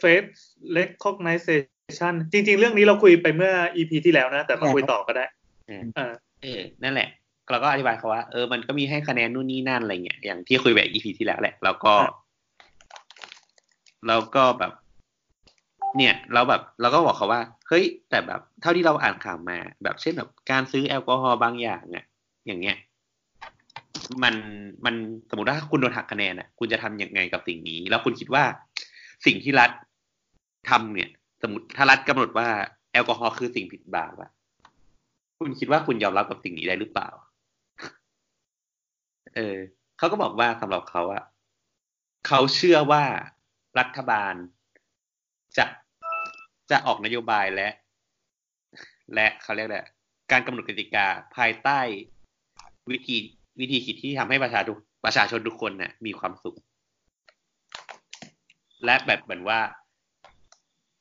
[0.00, 0.42] face
[0.76, 5.24] recognition จริง ๆ เรื่องนี้เราคุยไปเมื่อ EP ที่แล้วนะ แต่มาคุยต่อก็ได้
[5.66, 6.12] เอออ่า
[6.42, 7.08] เออ นั่นแหละ
[7.50, 12.21] เราก็อธิบายเขาว่า เออ มันก็มีให้คะแนนนู่นนี่นั่นอะไรเงี้ย อย่างที่คุยแบบ EP ที่แล้วแหละ แล้วก็ครับ
[14.06, 14.72] แล้วก็แบบ
[15.96, 22.04] เนี่ยเราแบบเราก็บอกเขาว่า เฮ้ย แต่แบบ เท่าที่เราอ่านข่าวมา แบบเช่นแบบการซื้อแอลกอฮอล์บางอย่างเนี่ย
[22.46, 22.76] อย่างเงี้ย
[24.22, 24.34] มัน
[24.84, 24.94] มัน
[25.30, 28.44] สมมติว่าคุณโดนหักคะแนนอะ คุณจะทำยังไงกับสิ่งนี้ แล้วคุณคิดว่า
[29.26, 29.70] สิ่งที่รัฐ
[30.70, 31.10] ทำเนี่ย
[31.42, 32.48] สมมติถ้ารัฐกำหนดว่า
[32.92, 34.30] แอลกอฮอล์คือสิ่งผิดบาปอะ
[35.38, 37.08] คุณคิดว่าคุณยอมรับกับสิ่งนี้ได้หรือเปล่า
[39.36, 39.56] เออ
[39.98, 41.24] เขาก็บอกว่าสำหรับเขาอะ
[42.26, 43.04] เขาเชื่อว่า
[43.78, 44.34] รัฐบาล
[45.56, 45.64] จะ
[46.70, 47.68] จะออกนโยบายและ
[49.14, 49.88] และเขาเรียกแหละไร
[50.32, 51.06] การกำหนดกติกา
[51.36, 51.78] ภายใต้
[52.90, 53.16] วิธี
[53.60, 56.56] วิธีคิดที่ทำให้ประชาทุกประชาชนทุกคนเนี่ยมีความสุข
[58.84, 59.60] และแบบเหมือนว่า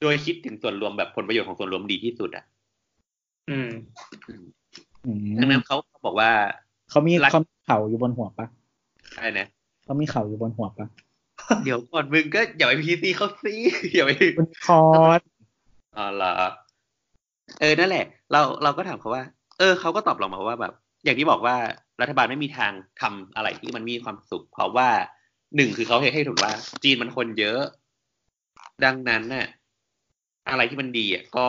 [0.02, 2.46] โดยคิดถึงส่วนรวมแบบผลประโยชน์ของส่วนรวมดีที่สุดอะ
[3.50, 3.70] อืม
[5.06, 6.32] อืมดังนั้นเขาบอกว่า
[6.90, 8.48] เขามีรัฐเขามีเขาอยู่บนหัวปะ
[9.16, 9.48] อะไรนะ
[9.84, 10.88] เขามีเขาอยู่บนหัวปะ
[11.64, 13.56] เดี๋ยวก่อนมึงก็อย่าไปพีซีเขาซิ
[13.94, 15.22] อย่าไปบนคอร์ส
[15.98, 16.34] อ๋อเหรอ
[17.60, 19.24] เออนั่นแหละ เราเราก็ถามเขาว่า
[19.60, 20.74] เออเขาก็ตอบเรามาว่าแบบ
[21.04, 21.56] อย่างที่บอกว่า
[22.02, 22.72] รัฐบาลไม่มีทาง
[23.02, 24.90] ทำอะไรที่มันมีความสุข เพราะว่า
[25.56, 27.62] หนึ่งคือเขาให้ให้ถูกว่า จีนมันคนเยอะ
[28.86, 29.48] ดังนั้นน่ะ
[30.50, 31.48] อะไรที่มันดีอะก็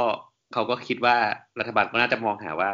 [0.53, 1.17] เขาก็คิดว่า
[1.59, 2.71] รัฐบาลก็น่าจะมองหาว่า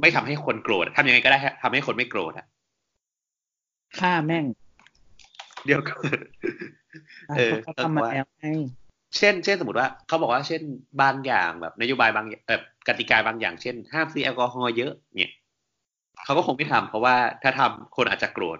[0.00, 2.46] ไม่ทำให้คนโกรธทำยังไงก็ได้ทำให้คนไม่โกรธอะ
[3.98, 4.44] ฆ่าแม่ง
[5.66, 5.92] เดี๋ยวก็
[7.36, 8.46] เออเขาทำมาแล้วไง
[9.16, 10.62] เช่น เช่นสมมติว่าเขาบอกว่าเช่น
[11.02, 15.32] บางอย่างแบบนโยบายบางอย่างแบบกติกาบางอย่างเช่น ห้ามซื้อแอลกอฮอล์เยอะ เนี่ย
[16.24, 18.58] เขาก็คงไม่ทำเพราะว่าถ้าทำคนอาจจะโกรธ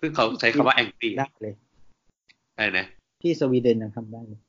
[0.00, 1.54] ซึ่งเขาใช้คำว่า angry ได้เลย
[2.56, 2.86] อะไรนะ
[3.22, 4.40] ที่สวีเดนยังทำได้เลย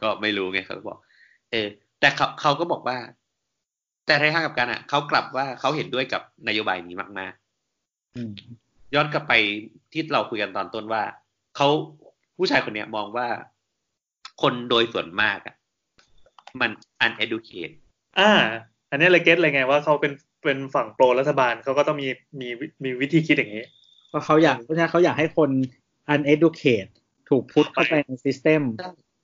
[0.00, 0.98] ก็ไม่รู้ไงเขาก็บอก
[1.50, 1.68] เออ
[2.00, 2.96] แต่เขาเขาก็บอกว่า
[4.06, 7.32] แต่ในทางกลับกันอะเขากลับว่าเขาเห็นด้วยกับนโยบายนี้มาก
[8.16, 8.61] อืมๆ
[8.94, 9.32] ย้อนกลับไป
[9.92, 11.02] ที่เราคุยกันตอนต้นว่า
[11.56, 11.68] เขา
[12.36, 13.26] ผู้ชายคนเนี้ยมองว่า
[14.42, 15.56] คนโดยส่วนมากอะ
[16.60, 16.70] มัน
[17.06, 17.72] uneducated
[18.20, 18.32] อ่า
[18.90, 20.12] อันนี้เลยเก็ตเลยไงว่าเขาเป็น
[20.44, 22.08] เป็นฝั่งโปรรัฐบาลเขาก็ต้องมี
[22.40, 22.48] มี
[22.84, 23.64] มีวิธีคิดอย่างนี้
[24.08, 25.50] เพราะเขาอยากเพราะฉะนั้นเขาอยากให้คน
[26.14, 26.90] uneducate
[27.28, 28.62] ถูกพุทเข้าไปใน system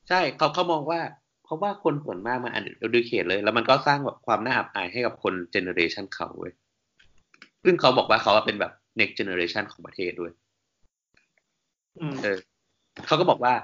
[0.09, 1.01] ใช่เขาเขามองว่า
[1.45, 6.53] เพราะว่าคนส่วนมากมัน uneducated เลย แล้วมันก็สร้างแบบความน่าอับอายให้กับคนเจเนอเรชันเขาเว้ย
[7.65, 10.33] ซึ่งเขาบอกว่าเขาเป็นแบบ next generation ของประเทศด้วย
[12.01, 12.39] อืมเออ
[13.07, 13.55] เขาก็บอกว่า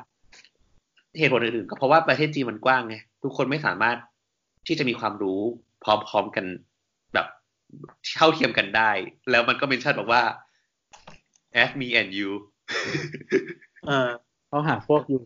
[1.18, 3.96] เหตุผลอื่นๆก็เพราะว่าประเทศจีนมันกว้างไงทุกคนไม่สามารถ
[4.66, 5.40] ที่จะมีความรู้
[5.84, 6.44] พร้อมๆกัน
[7.14, 7.26] แบบ
[8.14, 8.90] เท่าเทียมกันได้
[9.30, 10.22] แล้วมันก็เมนชั่นบอกว่า
[11.62, 12.30] as me and you
[13.88, 14.10] อ่า
[14.48, 15.24] เขาหาพวกอยู่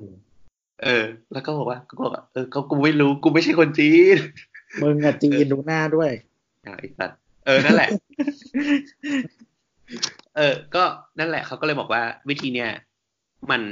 [0.84, 4.16] เออ แล้วก็บอกว่าก็บอกว่าเออเขากูไม่รู้กูไม่ใช่คนจีน
[4.82, 6.10] มึงอะจีนดูหน้าด้วย
[6.66, 7.90] อ่าไอ้สัตว์เออนั่นแหละ
[10.36, 10.84] เออ ก็
[11.18, 12.70] นั่นแหละเขาก็เลยบอกว่าวิธีเนี้ย
[13.50, 13.62] มัน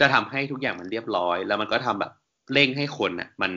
[0.00, 2.12] จะทำให้ทุกอย่างมันเรียบร้อย แล้วมันก็ทำแบบ
[2.52, 3.52] เร่งให้คนอะ มัน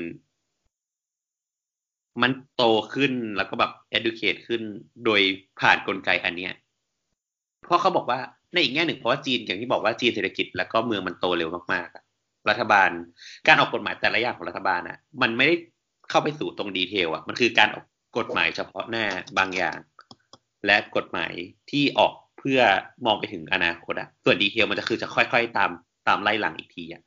[2.22, 4.61] มันโตขึ้นแล้วก็แบบ educate ขึ้น
[5.05, 5.22] โดย
[5.59, 6.53] ผ่านกลไกอันเนี้ย
[7.66, 8.20] เพราะเขาบอกว่า
[8.53, 12.89] ในอีกแง่หนึ่งเพราะว่าจีนอย่างที่บอกว่าจีนเศรษฐกิจแล้วก็เมืองมันโตเร็วมากๆรัฐบาล
[13.47, 15.55] การออกกฎหมายแต่ละอย่างของรัฐบาลอะ มันไม่ได้
[16.09, 17.86] เข้าไปสู่ตรงดีเทลอะ มันคือการออก
[18.18, 19.05] กฎหมายเฉพาะหน้า
[19.38, 19.78] บางอย่าง
[20.66, 21.34] และกฎหมาย
[21.72, 22.59] ที่ออกเพื่อ
[23.05, 25.72] มองไปถึงอนาคตอะส่วนดีเทลมันจะคือจะค่อยๆ ตาม
[26.07, 27.01] ตามไล่หลังอีกทีอะ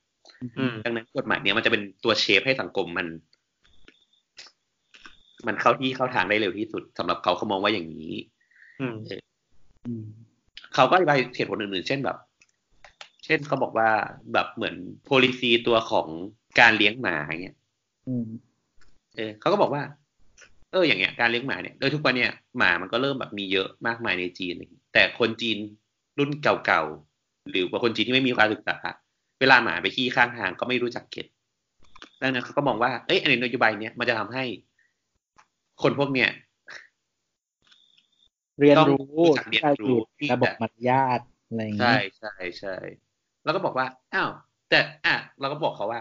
[0.59, 3.07] อืมดังนั้นกฎหมายเนี้ยมันจะเป็นตัวเชฟให้สังคมมัน
[5.47, 8.15] มันเข้าที่เข้าทางได้เร็วที่สุดสำหรับเขาเขามองว่าอย่างนี้
[8.81, 8.97] อืม
[9.87, 10.05] อืม
[10.75, 12.17] เขาก็อธิบายเหตุผลอื่นๆ เช่นแบบ
[13.25, 13.89] เช่นเขาบอกว่า
[14.33, 14.77] แบบเหมือน
[15.09, 16.07] policy ตัวของ
[16.61, 17.57] การเลี้ยงหมาเงี้ย
[18.09, 18.27] อืม
[19.17, 25.59] เออเขาก็บอกว่าเอออย่างเงี้ยการเลี้ยงหมาเนี่ยโดยทุกวันเนี่ยหมามันก็เริ่มแบบมีเยอะมากมายในจีนอะไรอย่างเงี้ยแต่คนจีน
[26.19, 28.77] รุ่นเก่าๆหรือว่าคนจีนที่ไม่มีการศึกษา
[29.41, 31.27] เวลาหมาไปขี้ข้างทางก็ไม่รู้จักเก็บ
[32.23, 34.45] ดังนั้นเขาก็มองว่าเอ้ยอันนี้นโยบายเนี้ยมันจะทำให้
[35.83, 36.29] คนพวกเนี้ย
[38.61, 42.71] เรียนต้องรู้รู้จักเรียนการรู้อยู่ที่ระบบจะมารยาทอะไรอย่างใช่เงี้ยใช่ใช่
[43.43, 44.31] แล้วก็บอกว่าอ้าว
[44.69, 46.01] แต่อะเราก็บอกเขาว่า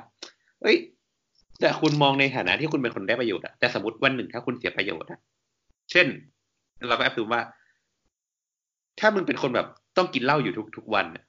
[0.62, 0.78] เอ้ย
[1.60, 5.20] แต่คุณมองในฐานะที่คุณเป็นคนได้ประโยชน์อะแต่สมมติวันหนึ่งถ้าคุณเสียประโยชน์อะ
[5.92, 6.08] เช่น
[6.88, 7.42] เราก็แอบดูว่า
[9.00, 11.24] ถ้ามึงเป็นคนแบบต้องกินเหล้าอยู่ทุกทุกวันอะ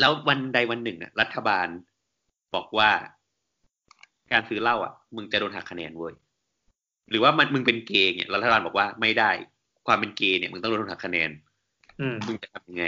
[0.00, 1.66] แล้ววันใดวันหนึ่งอะรัฐบาล
[2.54, 2.90] บอกว่า
[4.32, 6.14] การซื้อเหล้าอะมึงจะโดนหักคะแนนเว้ย
[7.10, 9.30] หรือว่ามันมึงเป็นเกย์เนี่ยรัฐบาลบอกว่าไม่ได้
[9.86, 11.30] ความเป็นเกย์เนี่ยมึงต้องโดนหักคะแนน
[12.00, 12.84] อืมมึงจะทำยังไง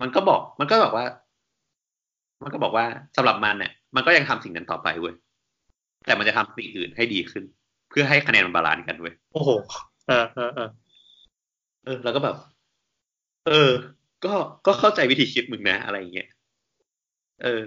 [0.00, 1.06] มันก็บอก มันก็บอกว่า
[2.42, 5.14] มันก็บอกว่าสำหรับมันเนี่ย มันก็ยังทำสิ่งนั้นต่อไปเว้ย
[6.06, 7.44] แต่มันจะทำสิ่งอื่นให้ดีขึ้น
[7.90, 9.50] เพื่อให้คะแนนมัน balance กันเว้ยโอ้โห
[10.08, 10.70] เออเออเออ
[11.84, 12.36] เออ แล้วก็แบบ
[13.46, 13.70] เออ
[14.24, 14.34] ก็
[14.66, 16.28] ก็เข้าใจวิธีคิดมึงนะ อะไรอย่างเงี้ย
[17.42, 17.64] เออ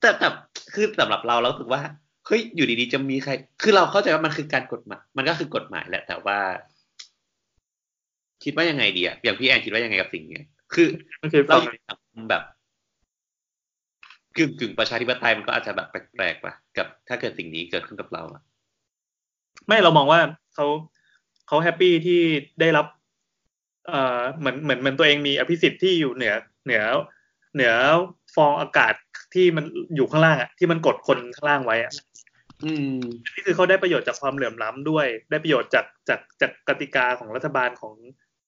[0.00, 0.28] แต่แต่
[0.74, 1.82] คือสำหรับเราเรารู้สึกว่า
[2.26, 6.38] เฮ้ยอยู่ดีๆจะมีใคร คือเราเข้าใจว่ามันคือการกฎหมายมันก็คือกฎหมายแหละ แต่ว่า
[8.44, 12.42] คิดว่ายังไงดีอะอย่างพี่แอนคิดว่ายังไงกับสิ่งเนี้ยคือไม่เคยเราฟังอยู่ในสังคมแบบ
[14.36, 18.42] กึ่งกึ่งประชาธิปไตยมันก็อาจจะแบบแปลกๆป่ะกับ ถ้าเกิดสิ่งนี้เกิดขึ้นกับเราอะ
[19.66, 20.20] ไม่เรามองว่า
[20.54, 20.66] เขา
[21.46, 22.20] เขา happy ที่
[22.60, 22.86] ได้รับ
[23.88, 26.84] เอ่อเหมือนเหมือนเหมือนตัวเองมีอภิสิทธิ์ที่อยู่เหนือ เหนือ
[27.54, 27.72] เหนือ
[28.34, 28.94] ฟองอากาศ
[29.34, 29.64] ที่มัน
[29.96, 31.92] อยู่ข้างล่างอะที่มันกดคนข้างล่างไว้อะ
[32.64, 32.98] อืม
[33.34, 37.94] นี่คือเขาได้ประโยชน์จากความเหลื่อมล้ำด้วย ได้ประโยชน์จากจากจากกติกาของรัฐบาลของ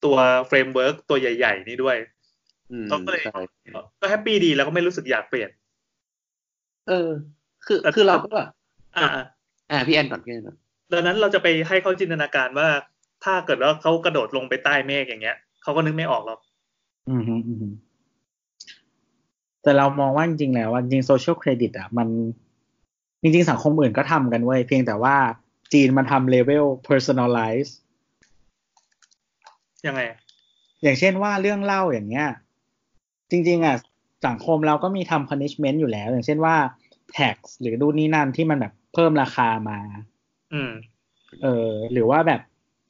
[0.05, 0.17] ตัว
[0.47, 1.97] framework ตัวใหญ่ ๆ นี่ด้วย
[2.73, 3.41] อืมเขาก็เลยใช่
[4.01, 5.51] ก็ happy ดีแล้วก็ไม่รู้สึกอยากเปลี่ยน
[6.89, 7.09] เออ
[7.67, 8.37] คือคือเราก็
[8.97, 9.09] อ่า
[9.71, 10.57] อ่าพี่แอนก่อนพี่แอนก่อน
[10.93, 12.69] ดังนั้นเราจะไปให้เขาจินตนาการว่า
[13.25, 16.41] ถ้าเกิดว่าเขากระโดดลงไปใต้เมฆอย่างเงี้ยเขาก็นึกไม่ออกหรอก
[17.11, 17.69] อืมฮึอืมฮึ
[19.63, 22.09] แต่เรามองว่าจริงๆแล้วว่าจริงโซเชียลเครดิตอะมัน
[23.23, 25.17] จริง ๆ สังคมอื่นก็ทำกันเว้ยเพียงแต่ว่า
[25.73, 27.71] จีนมันทำเลเวล personalize
[29.87, 30.03] ยังไง
[30.83, 32.29] อย่างเช่นว่าเรื่องเล่าอย่างเงี้ย
[33.31, 33.77] จริง ๆ อะ
[34.27, 36.57] สังคมเราก็มีทำ punishment อยู่แล้ว อย่างเช่นว่า
[37.17, 39.79] tax หรือดูนนี่นั่นที่มันแบบเพิ่มราคามา
[40.53, 40.73] อืม
[41.43, 42.41] เออหรือว่าแบบ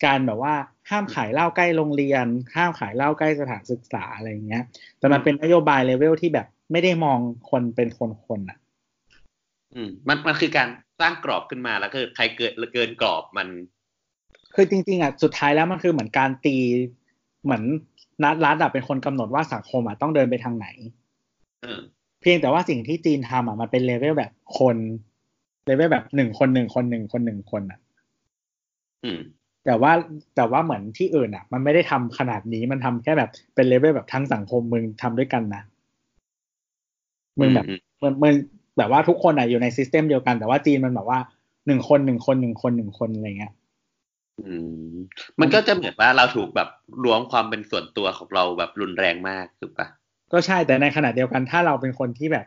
[0.05, 0.55] การแบบว่า
[0.91, 4.63] ห้ามขายเหล้าใกล้โรงเรียน ห้ามขายเหล้าใกล้สถานศึกษาอะไรอย่างเงี้ย
[4.99, 7.19] แต่มันเป็นนโยบายเลเวลที่แบบไม่ได้มอง
[7.51, 8.59] คนเป็นคนๆอะ
[9.75, 10.69] อืม มันมันคือการ
[11.01, 13.49] สร้างกรอบขึ้นมาแล้วก็ใครเกิดเกินกรอบมัน
[14.55, 16.57] คือจริง ๆอะสุดท้ายแล้วมันคือเหมือนการตี
[17.45, 17.63] เหมือน
[18.23, 20.67] นัดรัฐอะเป็นคนกำหนดว่าสังคมอะต้องเดินไปทางไหน
[21.65, 21.81] เออ
[22.21, 24.77] เพียงแต่ว่าสิ่งที่จีนทำอะมันเป็นเลเวลแบบคน
[25.67, 27.79] เลเวลแบบหนึ่งคนหนึ่งคนหนึ่งคนหนึ่งคนอะ
[29.05, 29.21] อืม
[29.67, 29.93] แต่ว่า
[30.37, 35.63] แต่ว่าเหมือนที่อื่นอะ มันไม่ได้ทำขนาดนี้มันทำแค่แบบเป็นเลเวลแบบทั้งสังคมมึงทำด้วยกันนะ
[37.39, 38.35] มึงแบบอืมมึงมึง
[38.79, 41.19] แบบว่าทุกคนอะอยู่ใน system เดียวกันแต่ว่าจีนมันแบบว่า
[41.67, 43.53] หนึ่งคนหนึ่งคนหนึ่งคนหนึ่งคนอะไรเงี้ย
[44.41, 44.53] อื
[44.91, 44.95] ม
[45.41, 46.69] มันก็จะเหมือนว่าเราถูกแบบ
[47.05, 49.87] ล้วงความเป็นส่วนตัวของเราแบบรุนแรงมากถูกปะ
[50.35, 52.47] ก็ใช่แต่ในขณะเดียวกัน ถ้าเราเป็นคนที่แบบ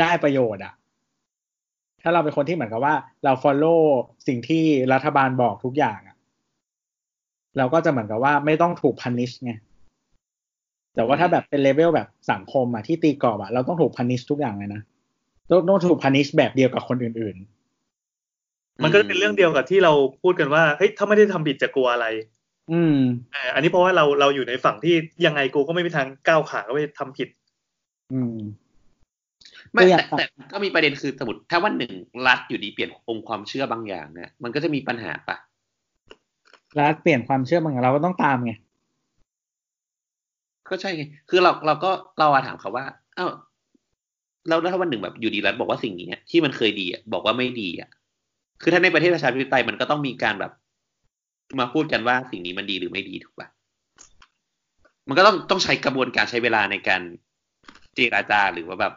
[0.00, 0.74] ได้ประโยชน์อะ
[2.02, 2.94] ถ้าเราเป็นคนที่เหมือนกับว่า
[3.24, 3.80] เรา follow
[4.26, 4.62] สิ่งที่
[4.92, 6.16] รัฐบาลบอกทุกอย่างอะ
[7.58, 9.52] เราก็จะเหมือนกับว่าไม่ต้องถูก punish ไง
[10.94, 14.82] แต่ว่าถ้าแบบเป็นเลเวลแบบสังคมอะที่ตีกรอบอะเราต้องถูก punish ทุกอย่างเลยนะ
[15.50, 17.36] ต้องต้องถูก punish แบบเดียวกับคนอื่น
[18.82, 19.92] มันก็เป็นเรื่องเดียวกับที่เรา
[20.22, 22.06] พูดกันว่าเฮ้ยถ้าไม่ได้ทำผิดจะกลัวอะไร
[22.72, 22.98] อืม
[23.32, 24.94] เอ่ออันนี้เพราะว่าเราเราอยู่ในฝั่งที่
[25.26, 27.28] ยังไงกูก็ไม่มีทางก้าวขาก็ไปทำผิด
[28.12, 28.36] อืม
[29.72, 31.92] ไม่ตัวอย่างแต่แต่ก็มีประเด็นคือสมมติถ้าวันหนึ่ง
[32.26, 35.36] รัฐอยู่ดีเปลี่ยนองค์ความเชื่อบางอย่างเนี่ยมันก็จะมีปัญหาปะ
[36.76, 38.52] แล้วเปลี่ยนความเชื่อบางอย่างเราก็ต้องตามไง
[40.68, 42.84] ก็ใช่ไงคือเราเราก็เราอะถามเขาว่า
[43.16, 43.26] เอ้า
[44.48, 47.88] แล้วถ้าวันหนึ่งแบบอยู่ดีรัฐบอกว่าสิ่งนี้ที่มันเคยดีอะบอกว่าไม่ดีอะ
[48.62, 50.52] คือถ้าในประเทศประชาธิปไตยมันก็ต้องมีการแบบ
[51.60, 53.48] มาพูดกันว่าสิ่งนี้มันดีหรือไม่ดีถูกปะ
[55.08, 57.02] มันก็ต้องต้องใช้กระบวนการใช้เวลาในการ
[57.94, 58.94] เจรจาหรือว่าแบบ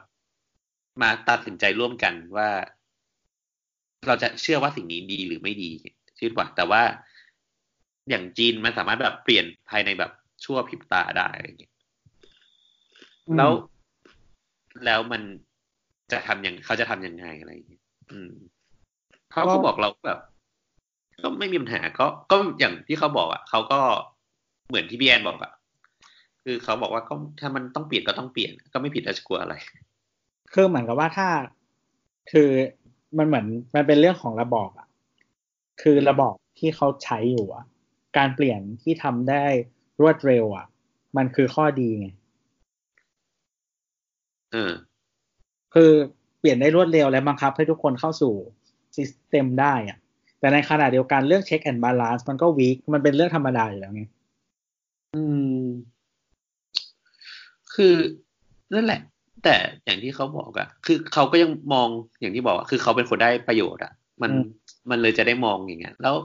[1.01, 2.49] มาตัดสินใจร่วมกันว่า
[4.07, 5.69] เราจะเชื่อว่าสิ่งนี้ดีหรือไม่ดี
[6.17, 6.81] ใช่ปะแต่ว่า
[8.09, 10.11] อย่างจีนมันสามารถแบบเปลี่ยนภายในแบบ
[10.43, 11.73] ชั่วพริบตาได้อะไรอย่างเงี้ย
[13.37, 13.51] แล้ว
[14.85, 15.21] แล้วมัน
[16.11, 18.31] จะทำยังเขาจะทำยังไงอะไรอย่างเงี้ยอืม
[19.31, 20.19] เขาก็บอกเราแบบ
[21.23, 23.79] ก็ไม่มีปัญหาก็ก็อย่างที่เขาบอกอะเขาก็
[24.67, 25.51] เหมือนที่พี่แอนบอกอะ
[26.43, 29.55] คือเขาบอกว่าก็ถ้ามันต้องเปลี่ยนก็ต้องเปลี่ยน ก็ไม่ผิดแล้วจะกลัวอะไร
[30.53, 31.27] คือเหมือนกับว่าถ้า
[32.31, 32.49] คือ
[33.17, 33.45] มันเหมือน
[33.75, 34.87] มันเป็นเรื่องของระบอบอะ
[35.81, 37.65] คือระบอบที่เขาใช้อยู่อะ
[38.17, 39.43] การเปลี่ยนที่ทำได้
[40.01, 40.65] รวดเร็ว อะ
[41.17, 42.07] มันคือข้อดีไง
[44.51, 44.73] เออ
[45.73, 45.91] คือ
[46.39, 48.33] เปลี่ยนได้รวดเร็วและบังคับให้ทุกคนเข้าสู่
[48.95, 49.97] system ได้อะ
[50.39, 54.03] แต่ในขณะเดียวกันเรื่อง check and balance มันก็ weak มันเป็นเรื่องธรรมดาอยู่แล้วไง
[55.15, 55.23] อื
[55.59, 55.65] ม
[57.73, 57.93] คือ
[58.73, 59.01] นั่นแหละ
[59.43, 61.87] แต่อย่างที่เขาบอกอะคือเขาก็ยังมอง
[62.19, 64.43] อย่างที่บอกอะคือเขาเป็นคนได้ประโยชน์อะมันอืม
[64.89, 66.15] มันเลยจะได้มองอย่างเงี้ย แล้ว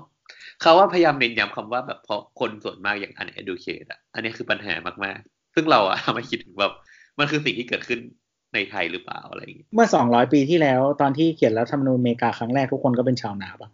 [0.60, 6.72] เขาว่าพยายามเน้นย้ำคำว่าแบบเพราะคนส่วนมากอย่าง uneducated อะอันนี้คือปัญหามากๆ ซึ่งเราอะทำให้คิดถึงแบบ
[7.18, 8.00] มันคือสิ่งที่เกิดขึ้น
[8.54, 13.70] ในไทยหรือเปล่าอะไรอย่างเงี้ยเมื่อสองร้อยปีที่แล้วตอนที่เขียนรัฐธรรมนูญอเมริกาครั้งแรกทุกคนก็เป็นชาวนาปะ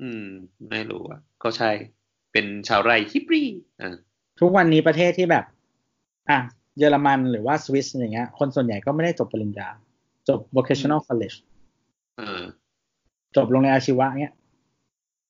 [0.00, 0.26] อืม
[0.70, 1.70] ไม่รู้อะก็ใช่
[2.32, 3.48] เป็นชาวไร่ฮิปปี้
[3.80, 3.94] อ่า
[4.40, 5.44] ทุกวันนี้ประเทศที่แบบ
[6.30, 6.38] อะ
[6.78, 9.68] เยอรมันหรือว่าสวิสอย่างเงี้ย คนส่วนใหญ่ก็ไม่ได้จบปริญญา
[10.28, 11.36] จบ vocational college
[12.18, 12.42] เออ
[13.36, 14.34] จบโรงเรียนอาชีวะเงี้ย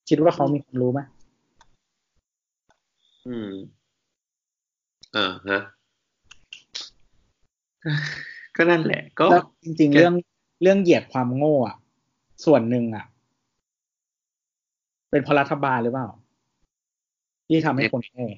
[0.08, 1.00] คิดว่าเขามีความรู้ไหม
[3.26, 3.50] อืม
[5.12, 5.62] เออฮะ
[8.56, 10.14] ก็นั่นแหละ ก็แล้วจริงๆ เรื่อง
[10.62, 11.76] เรื่องเหยียดความโง่อะ
[12.44, 13.04] ส่วนหนึ่งอะ
[15.12, 16.08] เป็นเพราะรัฐบาลหรือเปล่า
[17.48, 18.28] ที่ทำให้คนโง่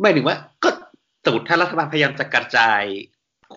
[0.00, 0.70] หมายถึงว่า ก็
[1.24, 2.82] สมมติถ้ารัฐบาลพยายามจะกระจาย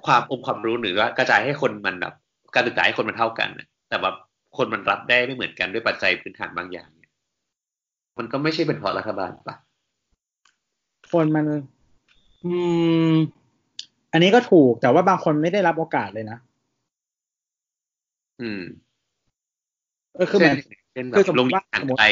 [0.06, 2.14] ความองค์ความรู้หรือว่ากระจายให้คนมันแบบ
[2.56, 4.16] การศึกษาให้คนมันเท่ากันน่ะแต่แบบ
[4.58, 7.12] คนมันรับได้ไม่เหมือนกันด้วยปัจจัยพื้นฐานบางอย่าง เนี่ย
[8.18, 9.56] มันก็ไม่ใช่เป็นเพราะรัฐบาลปะ
[11.12, 11.46] คนมัน
[12.46, 12.54] อื
[13.12, 13.14] ม
[14.12, 16.38] อันนี้ก็ถูกแต่ว่าบางคนไม่ได้รับโอกาสเลยนะ
[18.42, 18.62] อืม
[20.16, 20.58] เออคือเหมือน
[20.94, 22.06] เช่นแบคือบสมมุลงติว่าห่างไกล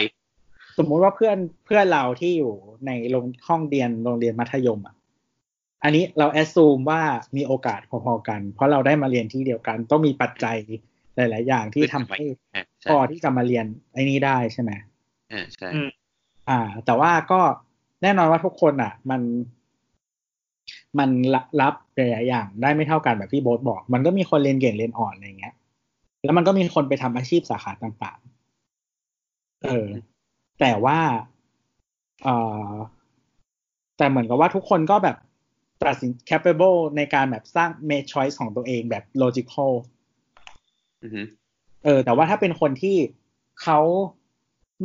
[0.77, 2.53] สมมุติว่าเพื่อนเพื่อนเราที่อยู่
[2.87, 4.95] ในโรงห้องเรียนโรงเรียนมัธยมอะ
[5.83, 7.01] อันนี้เราแอดซูมว่า
[7.37, 10.57] มีโอกาสพอๆกัน เพราะเราได้มาเรียนที่เดียวกัน ต้องมีปัจจัย
[11.15, 12.21] หลาย ๆ อย่างที่ทำให้
[12.53, 14.71] อ่าพใช่อที่จะมาเรียนไอ้นี้ได้ใช่ไหม
[15.31, 15.89] อ่าใช่อืม
[16.49, 17.41] อ่า แต่ว่าก็
[18.03, 19.21] แน่นอนว่าทุกคนอะ มัน
[20.99, 21.09] มัน
[21.61, 25.53] รับหลายๆอย่างได้ไม่เท่ากันแบบที่โบ๊ทบอก มันก็มีคนเรียนเก่งเรียนอ่อนอะไรเงี้ย
[26.27, 29.87] แล้วมันก็มีคนไปทำอาชีพสาขาต่างๆ เออ
[30.59, 30.99] แต่ว่า
[32.23, 32.35] เอ่
[32.69, 32.71] อ
[33.97, 35.17] แต่เหมือนกับว่าทุกคนก็แบบ
[35.85, 39.71] ตัดสิน capable ในการแบบสร้าง make choice ของตัวเองแบบ logical
[41.03, 41.21] อือฮึ
[41.83, 42.97] เออ แต่ว่าถ้าเป็นคนที่
[43.61, 43.79] เขา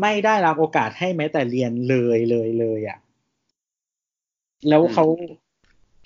[0.00, 2.98] ไม่ได้รับโอกาสให้แม้แต่เรียนเลยเลยเลยอะ่ะ
[4.68, 5.04] แล้วเขา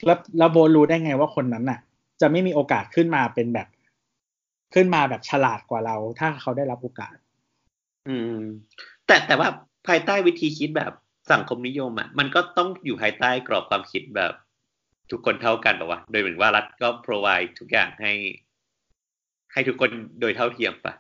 [0.05, 1.81] แล้วแล้วโบทรู้ได้ไงว่าคนนั้นน่ะ
[2.21, 3.69] จะไม่มีโอกาสขึ้นมาเป็นแบบ
[4.75, 7.17] ขึ้นมาแบบฉลาดกว่าเรา ถ้าเขาได้รับโอกาส
[8.09, 8.41] อืม
[9.07, 9.49] แต่แต่ว่า
[9.87, 10.93] ภายใต้วิธีคิดแบบ
[11.33, 14.33] สังคมนิยมอะมันก็ต้องอยู่ภายใต้กรอบความคิดแบบ
[15.11, 18.13] ทุกคนเท่ากันแบบว่า โดยเหมือนว่ารัฐก็ provide ทุกอย่างให้
[19.53, 19.91] ให้ทุกคน
[20.21, 20.95] โดยเท่าเทียมปะ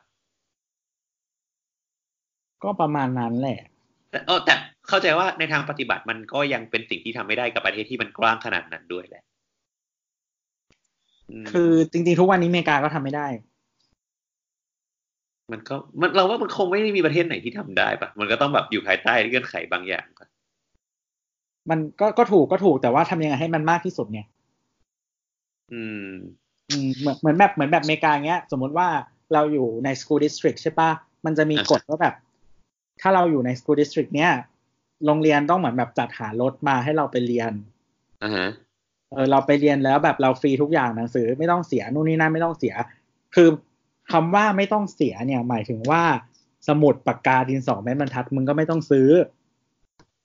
[2.63, 3.61] ก็ประมาณนั้นแหละ
[4.11, 4.55] แต่เออแต่
[4.89, 9.23] เข้าใจว่าในทางปฏิบัติมันก็ยังเป็นสิ่งที่ทำไม่ได้กับประเทศที่มันกว้างขนาดนั้นด้วยแหละ
[11.43, 13.27] มคือจริงๆทุกวันนี้อเมริกาก็ทำไม่ได้
[15.53, 20.27] มันก็มันเราว่ามันคงไม่ได้มีประเทศไหนที่ทำได้ปะมันก็ต้องแบบอยู่ภายใต้เงื่อนไขบางอย่างปะ
[21.71, 24.27] มันก็ก็ถูกก็ถูกแต่ว่าทำยังไงให้มันมากที่สุดเนี่ย
[25.73, 26.09] อืม
[26.71, 28.89] อืมเหมือนเหมือนแบบเหมือนแบบอเมริกาเงี้ย สมมติว่า
[29.33, 30.91] เราอยู่ใน school district ใช่ปะ
[31.25, 32.15] มันจะมีอ่ากฎว่าแบบ
[33.01, 34.31] ถ้าเราอยู่ใน school district เนี้ย
[35.07, 37.53] โรงเรียนต้องเหมือนแบบจัดหารถมาให้เราไปเรียน
[38.23, 38.49] อ่าฮะ
[39.13, 42.75] เออเราไปเรียนแล้วแบบเราฟรีทุกอย่างหนังสือไม่ต้องเสียนู่นนี่นั่นไม่ต้องเสีย
[43.35, 43.49] คือ
[44.13, 46.03] คำว่าไม่ต้องเสียเนี่ย หมายถึงว่า
[46.69, 49.09] สมุดปากกาดินสอไม้บรรทัดมึงก็ไม่ต้องซื้อ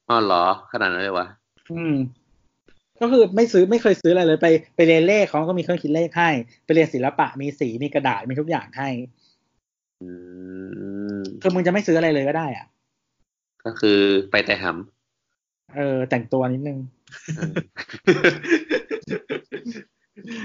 [0.10, 1.28] อ๋อเหรอ ขนาดนั้นเลยวะ
[1.72, 1.96] อืม
[3.02, 6.30] ก็คือไม่ซื้อไม่เคยซื้ออะไรเลย ไปไปเรียนเลขเขาก็มีเครื่องคิดเลขให้
[6.66, 8.90] ไปเรียนศิลปะมีสีมีกระดาษมีทุกอย่างให้
[10.02, 10.10] อื
[11.16, 12.68] มคือมึงจะไม่ซื้ออะไรเลยก็ได้อะ
[13.66, 14.00] ก็คือ
[14.32, 14.66] ไปแต่ห
[15.76, 16.80] เออ แต่งตัวนิดนึง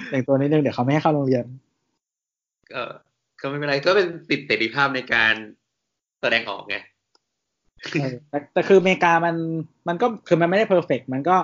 [0.00, 1.44] ำแต่งตัวนิดนึงเดี๋ยวเขาไม่ให้เข้าโรงเรียน
[2.72, 2.82] ก็
[3.40, 5.34] ก็ไม่เป็นไรก็เป็นติดเสรีภาพในการ
[6.20, 6.76] แสดงออกไง
[7.92, 9.36] เออแต่แต่คืออเมริกามัน
[9.88, 11.36] มันก็คือมันไม่ได้เพอร์เฟกมันก็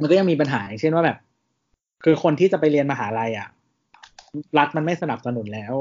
[0.00, 1.18] มันก็ยังมีปัญหาอย่างเช่นว่าแบบ
[2.04, 3.48] คือคนที่จะไปเรียนมหาลัยอะ
[4.58, 5.74] รัฐมันไม่สนับสนุนแล้ว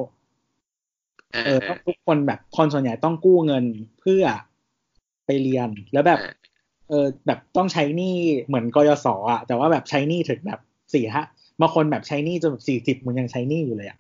[1.46, 3.66] เออทุกคนแบบคนส่วนใหญ่ต้องกู้เงิน
[4.00, 4.24] เพื่อ
[5.26, 6.20] ไปเรียนแล้วแบบ
[6.90, 8.16] เออแบบต้องใช้หนี้
[8.48, 10.60] เหมือนกยศอะ แต่ว่าแบบใช้หนี้ถึงแบบ
[10.94, 11.26] สี่ฮะ
[11.62, 13.98] บางคนแบบใช้หนี้จนแบบสี่สิบมันยังใช้หนี้อยู่เลยอะ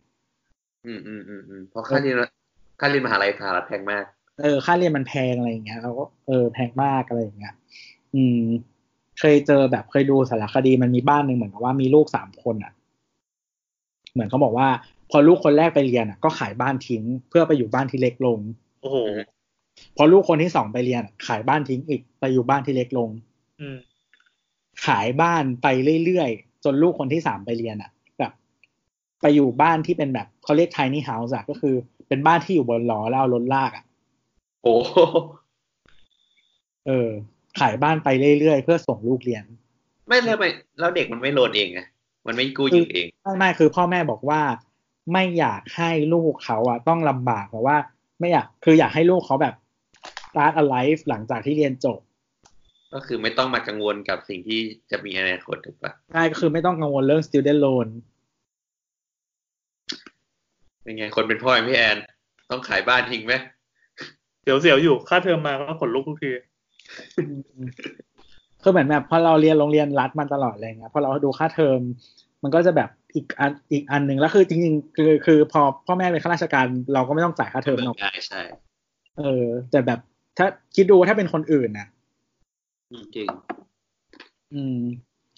[0.86, 2.16] อืมอืมอืมอืมเพราะค่าเรียน
[2.80, 4.06] ค่าเรียนมหาลัยสหรัฐแพงมาก
[4.42, 7.54] เออ ค่าเรียนมันแพงอะไรอย่างเงี้ยเราก็เออแพงมากอะไรอย่างเงี้ย
[8.16, 8.42] อืม
[9.20, 12.74] เคยเจอแบบเคยดูสารคดีมันมีบ้านหนึ่งเหมือนกับว่ามีลูกสามคนอะ
[14.14, 14.68] เหมือนเขาบอกว่า
[15.12, 18.40] พอลูกคนแรกไปเรียนอะ ก็ขายบ้านทิ้ง เพื่อไปอยู่บ้านที่เล็กลง
[18.82, 18.98] โอ้โห
[19.98, 23.10] พอลูกคนที่สองไปเรียนอะขายบ้านทิ้งอีกไปอยู่บ้านที่เล็กลง
[23.62, 23.78] อืม
[24.86, 25.68] ขายบ้านไป
[26.06, 27.97] เรื่อยๆจนลูกคนที่สามไปเรียนอะแบบ
[29.22, 31.76] ไปอยู่บ้านที่เป็นแบบเขาเรียก tiny house อะก็คือ
[32.08, 33.84] เป็นบ้านที่อยู่บนล้อแล้วเอารถลากอะ
[34.64, 34.74] โอ้
[36.88, 37.10] เออ
[37.60, 39.44] ขายบ้านไปเรื่อยๆ เพื่อส่งลูกเรียน
[40.08, 40.50] ไม่แล้วไม่
[40.80, 41.80] แล้วเด็กมันไม่โหลดเองไง
[42.28, 44.42] มันไม่กู้ยืมเองไม่ไม่คือพ่อแม่บอกว่า
[45.14, 47.78] ไม่อยากให้ลูกเขาอะต้องลำบากเพราะว่า
[48.20, 49.56] ไม่อยากคืออยากให้ลูกเขาแบบ
[50.28, 52.00] start a life หลังจากที่เรียนจบ
[52.94, 54.60] ก็คือไม่ต้องมากังวลกับสิ่งที่
[54.92, 57.88] จะมีอนาคตถูกปะใช่ก็คือไม่ต้องกังวลเรื่อง student loan
[60.88, 61.98] เป็นไง คนเป็นพ่ออย่างพี่แอน
[62.52, 63.34] ต้องขายบ้านทิ้งไหม
[64.42, 66.32] เสียวเสียวๆอยู่ค่าเทอมมาก็ขนลุกทุกที
[68.62, 71.80] คือเหมือนแบบพอเราเรียนโรงเรียนรัฐมาตลอดอะไรเงี้ยพอเราดูค่าเทอม
[72.44, 78.42] มันก็จะแบบอีกอันอีกอันหนึ่งแล้วคือจริงๆคือคือพอพ่อแม่เป็นข้าราชการ เราก็ไม่ต้องจ่ายค่าเทอมหรอกเบิกได้ใช่
[79.18, 80.00] เออ แต่แบบ
[80.38, 80.46] ถ้า
[80.76, 81.88] คิดดูถ้าเป็นคนอื่นนะ
[82.90, 83.28] อืมจริง
[84.54, 84.80] อืม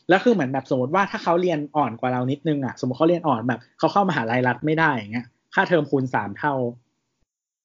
[0.10, 6.54] แล้วคือเหมือนแบบสมมติว่าถ้าเขาเรียนอ่อนกว่าเรานิดนึงอะ สมมติเขาเรียนอ่อนแบบเขาเข้ามหาลัยรัฐไม่ได้อย่างเงี้ย ค่าเทอมคูณสามเท่า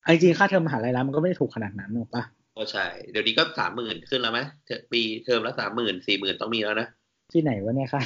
[0.03, 2.25] เอาจริงๆค่าเทอมมหาลัยรัฐมันก็ไม่ได้ถูกขนาดนั้นหรอกปะ
[2.57, 6.89] ก็ใช่ เดี๋ยวนี้ก็สามหมื่นขึ้นแล้วไหมเทอมปีเทอมละสามหมื่นสี่หมื่นต้องมีแล้วนะ
[7.33, 8.03] ที่ไหนวะเนี่ยค่ะ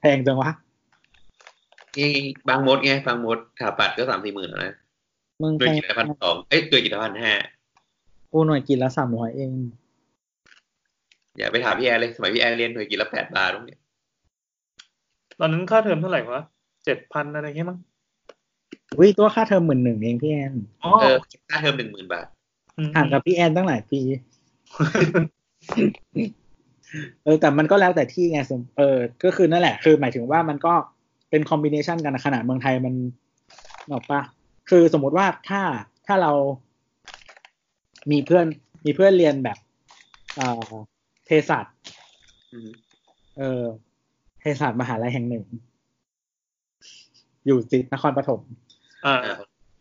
[0.00, 0.50] แพงจังวะ
[1.98, 2.12] นี่
[2.48, 4.74] บางมดไงบางมดถาปัดก็สามสี่หมื่นแล้วนะ
[5.42, 7.32] มึงด้วยแพงกินละพันสองเอ้ยด้วยกินละพันห้า
[8.32, 9.50] กูหน่วยกินละสามร้อยเอง
[11.38, 13.80] อย่าไปถามพี่แอนเลย สมัยพี่แอนเรียนด้วยกินละแปดบาทตรงเนี้ย
[15.40, 16.44] ตอนนั้นค่าเทอมเท่าไหร่วะ
[16.84, 17.78] เจ็ดพันอะไรเงี้ยมั้ง
[19.00, 20.54] วิตัวค่าเทอมหมื่นหนึ่งเองพี่แอน
[20.84, 21.16] อ๋อเออ
[21.50, 22.26] ค่าเทอมหนึ่งหมื่นบาท
[22.86, 24.00] มห่างกับพี่แอนตั้งหลายปี
[27.24, 30.74] เออแต่มันก็แล้วแต่ที่ไงสมเออ ก็คือนั่นแหละ คือหมายถึงว่ามันก็
[31.30, 32.94] เป็นคอมบิเนชันกันนะขนาดเมืองไทยมัน
[33.92, 34.20] บอกปะ
[34.70, 35.60] คือสมมติว่าถ้า
[36.06, 36.32] ถ้าเรา
[38.10, 38.46] มีเพื่อน
[38.84, 39.58] มีเพื่อนเรียนแบบ
[40.36, 40.70] เอ่อ
[41.24, 41.66] เภสัช
[42.52, 42.70] อืม
[43.38, 43.62] เออ
[44.40, 45.44] เภสัชมหาลัยแห่งหนึ่ง
[47.46, 48.40] อยู่จิตนครปฐม
[49.06, 49.34] อ่าอ่า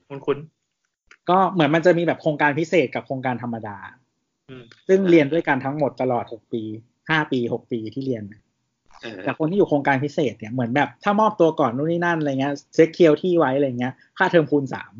[0.10, 0.38] คุณคุณ
[1.30, 3.78] ก็เหมือนมันจะมีแบบโครงการพิเศษกับโครงการธรรมดา
[4.50, 6.64] อืมซึ่งเรียนด้วยกันทั้งหมดตลอดหกปี
[7.10, 8.24] ห้าปีหกปีที่เรียน
[9.02, 14.94] เออแต่คนที่อยู่โครงการพิเศษเนี่ยเหมือนแบบถ้ามอบตัวก่อนนู่นนี่นั่นอะไรเงี้ยเซ็กเคียวที่ไว้อะไรเงี้ย ค่าเทอมคูณสาม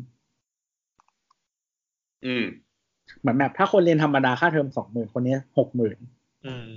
[2.26, 2.44] อืม
[3.20, 5.98] เหมือนแบบถ้าคนเรียนธรรมดาค่าเทอมสองหมื่นคนนี้หกหมื่น
[6.46, 6.68] อืม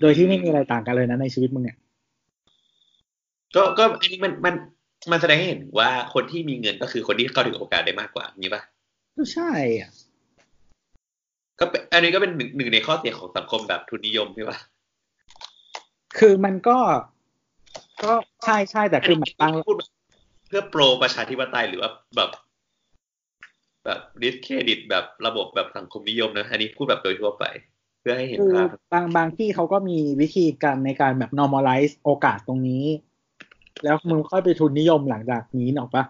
[0.00, 1.78] โดยที่ไม่มีอะไรต่างกันเลยนะในชีวิตมึงเนี่ย
[3.56, 4.54] ก็ก็อันนี้มันมัน
[5.10, 8.62] มันแสดงให้เห็นว่าคนที่มีเงินก็คือคนที่เข้าถึงโอกาสได้มากกว่าอย่างนี้ป่ะ
[9.16, 9.90] ก็ใช่อะ
[11.60, 14.58] ก็เป็นอันนี้ก็เป็นหนึ่งหนึ่งในข้อเสียของสังคมแบบทุนนิยมใช่ป่ะ
[16.18, 16.78] คือมันก็
[18.04, 18.12] ก็
[18.44, 19.88] ใช่ใช่แต่คือเหมือนบางพูดแบบ
[20.48, 22.30] เพื่อโปรประชาธิปไตยหรือว่าแบบ
[23.84, 27.44] แบบดิสเครดิตแบบระบบแบบสังคมนิยมนะอันนี้พูดแบบโดยทั่วไป
[28.00, 32.84] เพื่อให้เห็นคือภาพบางบางที่เขาก็มีวิธีการในการแบบ normalize โอกาสตรงนี้
[33.84, 36.04] แล้วมึงค่อยไปทุนนิยมหลังจากนี้หรอกปะ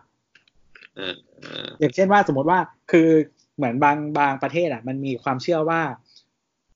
[0.96, 2.58] เออเอออย่างเช่นว่าสมมติว่า
[2.90, 3.08] คือ
[3.56, 5.80] เหมือนบางบางประเทศอะ มันมีความเชื่อว่า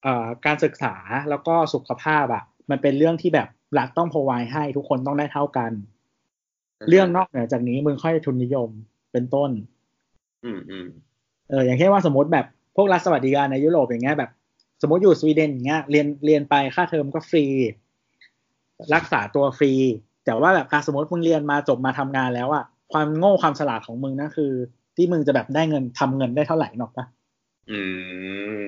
[0.02, 0.94] เอ่อการศึกษา
[1.30, 3.48] แล้วก็สุขภาพอะ มันเป็นเรื่องที่แบบ
[3.78, 5.72] รัฐต้องพอไวให้ทุกคนต้องได้เท่ากัน
[6.88, 8.68] เรื่องนอกเหนือจากนี้มึงค่อยทุนนิยม
[9.12, 9.50] เป็นต้น
[10.44, 10.86] อืมอืม
[11.50, 12.46] เอออย่างเช่นว่าสมมติแบบ
[12.76, 14.30] พวกรัฐสวัสดิการในยุโรปอย่างเงี้ยแบบ
[14.82, 17.44] สมมติอยู่สวีเดนอย่างเงี้ยเรียนเรียนไปค่าเทอมก็ฟรี
[18.94, 19.72] รักษาตัวฟรี
[20.24, 24.52] แต่ว่าแบบอะสมมติมึงเรียนมาจบมาทำงานแล้วอะความโง่ความฉลาดของมึงนั่นคือ
[24.96, 27.06] ที่มึงจะแบบได้เงินทำเงินได้เท่าไหร่หรอกปะ
[27.70, 27.80] อื
[28.58, 28.60] ม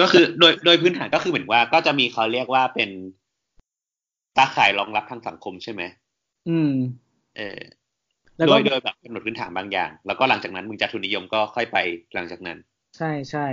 [0.00, 2.90] ก็คือโดยโดยพื้นฐานก็คือเหมือนว่าก็จะมีเขาเรียกว่าเป็น
[4.36, 5.82] ตาข่ายรองรับทางสังคมใช่ไหม
[6.48, 6.72] อืม
[7.36, 7.60] เออ
[8.36, 11.76] แล้วโดก็ยโดยแบบกำหนดพื้นฐานบางอย่าง แล้วก็หลังจากนั้นมึงจะทุนนิยมก็ค่อยไป
[12.14, 12.58] หลังจากนั้น
[12.96, 13.46] ใช่ใช่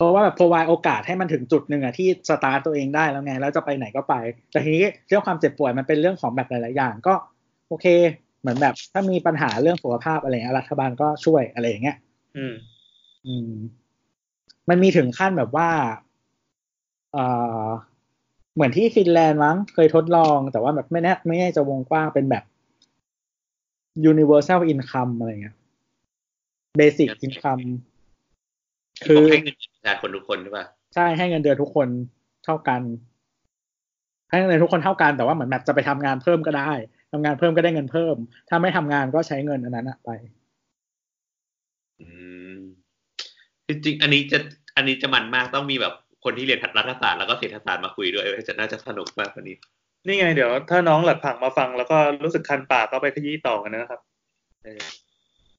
[0.00, 4.14] เพราะว่าแบบพรไวโอกาสให้มันถึงจุดหนึ่งอะที่สตาร์ตตัวเองได้แล้วไง แล้วจะไปไหนก็ไป
[4.52, 7.14] แต่ทีนี้เรื่องความเจ็บป่วยมันเป็นเรื่องของแบบหลาย ๆ อย่างก็
[7.68, 7.86] โอเค
[8.40, 11.96] เหมือนแบบถ้ามีปัญหาเรื่องสุขภาพอะไรเงี้ยรัฐบาลก็ช่วยอะไรอย่างเงี้ย
[12.36, 12.54] อืม
[13.26, 13.52] อืม
[14.68, 15.68] มันมีถึงขั้นแบบว่า
[17.12, 17.24] เอ่
[17.64, 17.66] อ
[18.54, 22.44] เหมือนที่ฟินแลนด์มั้งเคยทดลอง แต่ว่าแบบไม่แน่ไม่แน่จะวงกว้างเป็นแบบ
[24.10, 25.56] universal income อะไรเงี้ย
[26.78, 27.64] basic income
[29.06, 30.64] คือให้เงินประชาชนทุกคนใช่ป่ะ
[30.94, 31.88] ใช่ให้เงินเดือนทุกคน
[32.44, 32.82] เท่ากัน
[34.30, 36.70] ให้เงินเดือนทุกคนเท่ากันแต่ว่าเหมือนแบบจะไปทำงานเพิ่มก็ได้
[37.12, 38.16] ทำงานเพิ่มก็ได้เงินเพิ่ม
[38.48, 40.10] ถ้าไม่ทำงานก็ใช้เงินอันนั้นอะไป
[42.00, 42.06] อื
[42.56, 42.58] ม
[43.68, 44.38] จริงๆอันนี้จะ
[44.76, 45.94] อันนี้จะมันมากต้องมีแบบ
[46.24, 49.56] คนที่เรียนรัฐศาสตร์แล้วก็เศรษฐศาสตร์มาคุยด้วยจะน่าจะสนุกมากกว่านี้
[50.06, 54.00] นี่ไงเดี๋ยว ถ้าน้องหลัดผังมาฟังแล้วก็รู้สึกคันปากก็ไปขยี้ต่อกันนะครับ
[54.64, 54.82] เออ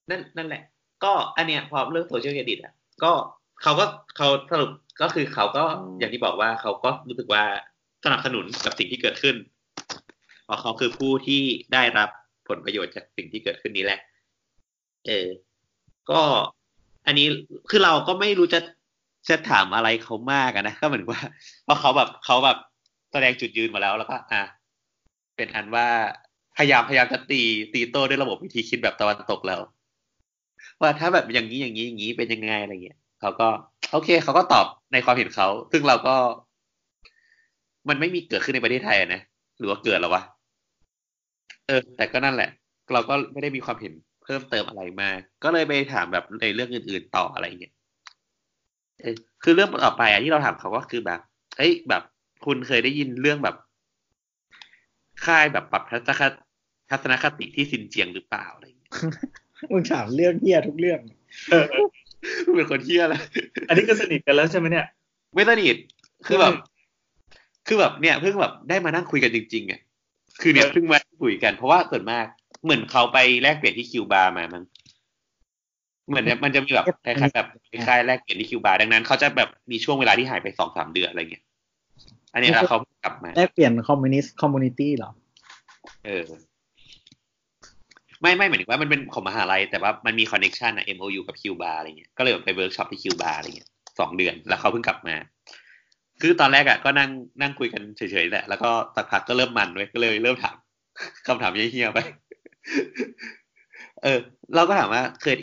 [0.09, 0.61] นั่นนั่นแหละ
[1.03, 2.73] ก็อันเนี้ยพอเรื่องโซเชียลเครดิตอะ
[3.03, 3.11] ก็
[3.61, 3.85] เขาก็
[4.17, 4.71] เขาสรุป
[5.01, 5.63] ก็คือเขาก็
[5.99, 7.43] อย่างที่บอกว่าเขาก็รู้สึกว่า
[8.03, 9.35] สนับสนุนกับสิ่งที่เกิดขึ้น
[10.45, 11.41] เพราะเขาคือผู้ที่
[11.73, 12.09] ได้รับ
[12.47, 13.99] ผลประโยชน์จากสิ่งที่เกิดขึ้นนี้แหละ
[15.07, 15.27] เออ
[16.09, 16.21] ก็
[17.05, 17.27] อันนี้
[17.69, 18.59] คือเราก็ไม่รู้จะ
[19.29, 21.21] จะถามอะไรเขามากอะนะก็เหมือนว่า
[21.63, 22.57] เพราะเขาแบบเขาแบบ
[23.11, 24.41] แสดงจุดยืนมาแล้วแล้วก็ อะ
[25.35, 25.87] เป็นอันว่า
[26.57, 27.41] พยายามพยายามจะตี
[27.73, 29.61] ตีโต้ด้วยระบบวิธีคิดแบบตะวันตกแล้ว
[30.81, 33.47] ว่าถ้าแบบอย่างนี้อย่างนี้อย่างนี้เป็นยังไงอะไรเงี้ยเขาก็
[33.91, 36.15] โอเคเขาก็ตอบในความเห็นเขาซึ่งเราก็
[37.89, 39.21] มันไม่มีเกิดขึ้นในประเทศไทยนะ
[39.57, 40.23] หรือว่าเกิดแล้ววะ
[41.67, 42.49] เออ แต่ก็นั่นแหละ
[42.93, 43.93] เราก็ไม่ได้มีความเห็น
[44.23, 45.09] เพิ่มเติมอะไรมา
[45.43, 47.73] ก็เลยไปถามแบบในเรื่องอื่น ๆต่ออะไรเงี้ย
[49.01, 51.19] เออคือเรื่องต่อไปอะที่เราถามเขาก็คือแบบ
[51.57, 52.03] เอ้ยแบบ
[52.45, 53.55] คุณเคยได้ยินเรื่องแบบ
[55.25, 56.37] ค่ายแบบปรับทัศนคติ
[56.89, 58.91] ทัศนคติที่ซินเจียงหรือเปล่าอะไรเงี้ย
[59.71, 60.99] มึงถามเรื่องเฮียทุกเรื่อง
[61.51, 61.65] เออ
[62.55, 63.15] เป็นคนเที่ยอะไร
[63.67, 64.85] อันนี้ก็สนิทกันแล้วใช่ไหมเนี่ย
[65.33, 65.75] ไม่สนิท
[66.27, 66.53] คือแบบ
[67.67, 69.79] คือแบบเนี่ยเพิ่งแบบได้มานั่งคุยกันจริงๆอะ
[70.41, 72.25] คือเนี่ยเออเพิ่งมาคุยกันเพราะว่าส่วนมาก
[72.63, 74.63] เหมือนเขาไปแลกเปลี่ยนที่คิวบาร์มามั้ง
[76.07, 81.43] เหมือนเนี่ยมันจะมีแบบคล้ายๆแบบคล้ายๆแลกเปลี่ยนที่คิวบาร์ดังนั้นเขาจะแบบมีช่วงเวลาที่หายไปสองสามเดือนอะไรเงี้ย
[82.33, 85.11] อันนี้แล้วเขากลับมาแลกเปลี่ยนคอมมิวนิสต์ community เหรอ
[86.05, 86.25] เออ
[88.21, 93.69] ไม่ไม่หมายถึงว่ามันเป็นของมหาลัยแต่ว่ามันมีคอนเน t ชันอะ MOU กับคิวบาร์อะไรเงี้ยก็เลยไปเวิร์กช็อปที่คิวบาอะไรเงี้ย
[93.99, 95.15] สองเดือนแล้วเขาเพิ่งกลับมา
[96.21, 97.09] คือตอนแรกอะก็นั่ง
[97.41, 100.55] นั่งคุยกันเฉยๆแหละแล้วก็สักพักก็เริ่มมันเว้ยก็เลยเริ่มถาม
[101.27, 101.99] คำถามเฮี้ยๆไป
[104.03, 104.19] เออ
[104.55, 105.37] เราก็ถามว่าเคย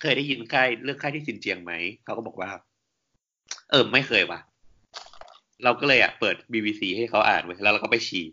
[0.00, 1.72] เคยได้ยินค่ายเรื่องค่ายที่ซินเจียงไหม
[2.04, 2.50] เขาก็บอกว่า
[3.70, 4.40] เออไม่เคยว่ะ
[5.64, 8.26] เราก็เลยอะเปิด BBC ให้เขาอ่านไว้แล้วเราก็ไปฉี่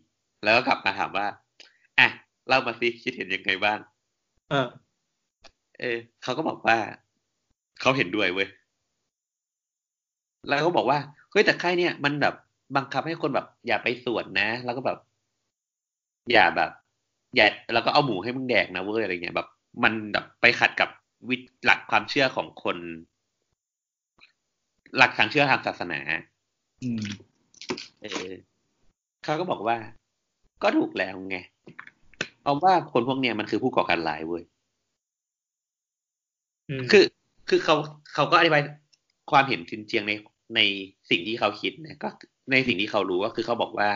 [0.44, 1.28] แล้วก็กลับมาถามว่า
[2.00, 2.08] อะ
[2.48, 3.80] เล่ามาสิคิดเห็นยังไงบ้าง
[4.50, 4.68] เออ
[5.80, 6.78] เออเขาก็บอกว่า
[7.82, 8.50] เขาเห็นด้วยเว้ย
[10.48, 11.00] แล้วก็บอกว่า
[11.32, 12.36] เฮ้ยแต่ค่ายเนี่ยมันแบบ
[12.76, 14.98] บังคับให้คนแบบ อย่าไปสวนนะ แล้วก็แบบ
[16.32, 16.72] อย่าแบบ
[17.36, 19.48] อย่าแล้วก็เอาหมูให้มึงแดกนะเว้ยอะไรเงี้ยแบบ
[19.84, 20.90] มันแบบไปขัดกับ
[21.30, 21.36] วิ
[21.66, 22.78] หลักความเชื่อของคน
[24.98, 26.00] หลักทางเชื่อทางศาสนา
[26.84, 27.06] อืม
[28.02, 28.32] เออ
[29.24, 29.78] เขาก็บอกว่า
[30.64, 31.38] ก็ถูกแล้วไง
[32.46, 34.44] เพราะว่าคนพวกเนี้ยมันคือผู้ก่อการร้ายเว้ย
[36.70, 37.06] อืมคือ
[37.50, 37.76] คือเขา
[38.14, 38.62] เขาก็อธิบาย
[39.32, 40.14] ความเห็นจริงๆใน
[40.56, 40.60] ใน
[41.10, 42.10] สิ่งที่เขาคิดนะก็
[42.52, 43.90] ในสิ่งที่เขารู้ก็คือเขาบอกว่า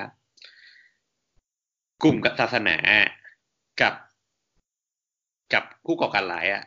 [2.04, 2.78] กลุ่มกับศาสนา
[3.82, 3.94] กับ
[5.54, 6.64] กับผู้ก่อการร้ายอะ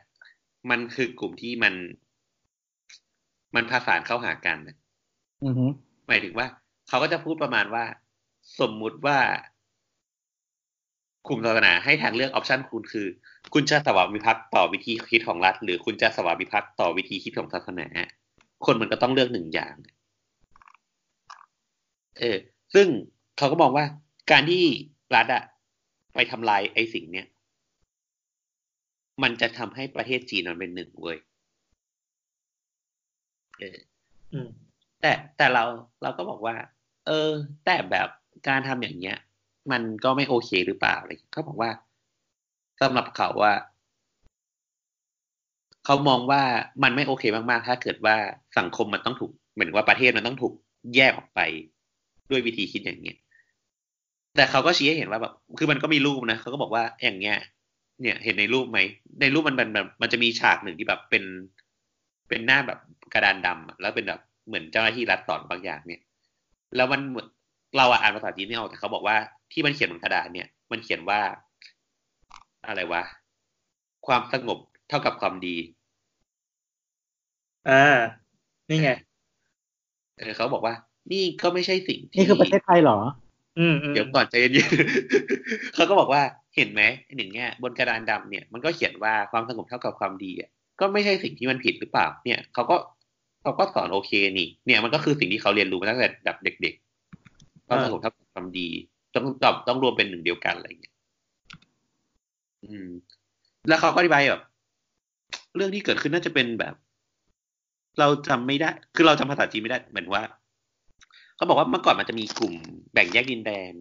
[0.70, 1.74] มันคือกลุ่มที่มัน
[3.54, 4.76] มันผสานเข้าหากันน่ะ
[5.44, 5.66] อือฮึ
[6.08, 6.46] หมายถึงว่า
[6.88, 7.84] เขาก็จะพูดประมาณว่า
[8.60, 9.18] สมมุติว่า
[11.26, 13.06] กลุ่มศาสนาให้ทางเลือกออปชันคุณคือ
[13.54, 17.86] คุณจะสวามิภักดิ์ต่อวิธีคิดของรัฐ หรือคุณจะสวามิภักดิ์ต่อวิธีคิดของศาสนา
[18.66, 19.74] คนมันก็ต้องเลือกหนึ่งอย่าง
[22.18, 22.36] เออ
[22.74, 22.86] ซึ่ง
[23.38, 23.84] เขาก็มองว่า
[24.30, 24.64] การที่
[25.14, 25.42] รัฐอะ
[26.14, 27.26] ไปทำลายไอ้สิ่งเนี้ย
[29.22, 31.18] มันจะทำให้ประเทศจีนมันเป็นหนึ่งเว้ย
[33.58, 33.78] เออ
[34.32, 34.48] อืม
[35.00, 35.64] แต่แต่เรา
[36.02, 36.56] เราก็บอกว่า
[37.06, 37.30] เออ
[37.64, 38.08] แต่แบบ
[38.48, 39.16] การทำอย่างเงี้ย
[39.70, 41.70] มันก็ไม่โอเคหรือเปล่าอะไรเขาบอกว่า
[42.80, 43.52] สำหรับเขาว่า
[45.84, 46.42] เขามองว่า
[46.82, 48.16] มันไม่โอเคมากๆ ถ้าเกิดว่า
[48.58, 50.54] สังคมมันต้องถูกเหมือนว่าประเทศมันต้องถูก
[50.96, 51.40] แยกออกไป
[52.30, 53.18] ด้วยวิธีคิดอย่างเงี้ย
[54.36, 57.36] แต่เขาก็ชี้ให้เห็นว่าแบบคือมันก็มีรูปนะเขาก็บอกว่าอย่างเงี้ย
[58.00, 58.78] เนี่ย เห็นในรูปไหม
[59.20, 61.24] ในรูปมันมันแบบมันจะมีฉากหนึ่งที่แบบเป็น
[62.28, 62.78] เป็นหน้าแบบ
[63.14, 66.00] กระดานดำอะแล้วเป็นแบบเหมือนเจ้าหน้าที่รัฐสอนบางอย่างเนี่ย
[66.76, 67.00] แล้วมัน
[67.76, 69.16] เราอะอ่านภาษาจีนไม่ออกแต่เขาบอกว่า
[69.52, 71.20] ที่มันเขียนบนกระดาษเนี่ย มันเขียนว่า
[72.66, 73.02] อะไรวะ
[74.06, 74.58] ความสงบ
[74.88, 75.56] เท่ากับความดี
[77.68, 77.98] อ่า
[78.68, 78.90] นี่ไง
[80.18, 80.74] เออเขาบอกว่า
[81.12, 82.98] นี่ก็ไม่ใช่สิ่งที่นี่คือประเทศไทยเหรอ
[83.58, 86.22] อืมอืมเดี๋ยวก่อนใจเย็นๆเขาก็บอกว่า
[86.56, 86.82] เห็นไหม
[87.16, 90.50] หนึ่งเนี่ยบนกระดานดำเนี่ย มันก็เขียนว่าความสงบเท่ากับความดีอะ
[90.80, 92.76] ก็ไม่ใช่สิ่งที่มันผิดหรือเปล่า เนี่ยเขาก็
[93.42, 98.68] เขาก็สอนโอเคนี่ เนี่ยมันก็คือสิ่งที่เขาเรียนรู้มาตั้งแต่แบบเด็กๆความสงบเท่ากับความดี
[99.14, 100.94] ต้องต้องต้องรวมเป็นหนึ่งเดียวกันอะไรอย่างเงี้ย
[102.64, 102.88] อืม
[103.68, 104.42] แล้วเขาก็อธิบายแบบ
[105.56, 106.74] เรื่องที่เกิดขึ้นน่าจะเป็นแบบ
[107.98, 110.22] เราจำไม่ได้ คือเราจำภาษาจีนไม่ได้เหมือนว่า
[111.36, 112.54] เขาบอกว่าเมื่อก่อนมันจะมีกลุ่ม
[112.92, 113.72] แบ่งแยกดินแดน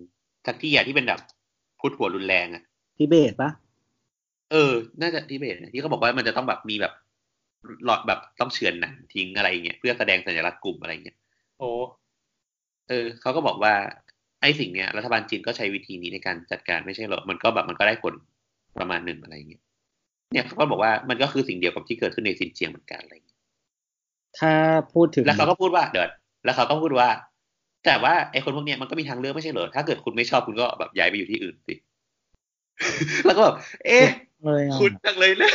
[0.45, 1.19] สักที่อะที่เป็นแบบ
[1.79, 2.63] พุทธหัวรุนแรงอะ
[2.97, 3.51] ทิเบตปะ
[4.51, 6.93] เออ น่าจะทิเบตนะที่เขาบอกว่ามันจะต้องแบบมีแบบ
[7.85, 11.17] หลอดแบบต้องเฉือนหนังทิ้งอะไรเงี้ยเพื่อแสดงสัญลักษณ์กลุ่มอะไรเงี้ย
[11.57, 11.69] โอ้
[12.89, 13.73] เออเขาก็บอกว่า
[14.41, 18.13] ไอ้สิ่งเนี้ยรัฐบาลจีนก็ใช้วิธีนี้ในการจัดการไม่ใช่หรอ มันก็แบบมันก็ได้ผล
[18.79, 19.61] ประมาณหนึ่งอะไรเงี้ย
[20.31, 23.39] เนี่ยเขาก็บอกว่ามันก็คือสิ่งเดียวกับที่เกิดขึ้นในซินเจียงเหมือนกันอะไรอย่างเงี้ย
[24.39, 24.51] ถ้า
[24.93, 26.05] พูดถึง แล้วเขาก็พูดว่าเดี๋ยว
[26.45, 27.09] แล้วเขาก็พูดว่า
[27.85, 31.73] แต่ว่าไอ้คนพวกเนี้ยมันก็มีทางเลือกไม่ใช่เหรอ ถ้าเกิดคุณไม่ชอบคุณก็แบบย้ายไปอยู่ที่อื่นสิ
[33.25, 33.55] แล้วก็แบบ
[33.85, 34.07] เอ๊ะ
[34.43, 35.51] เลยอะคุณจังเลยนะ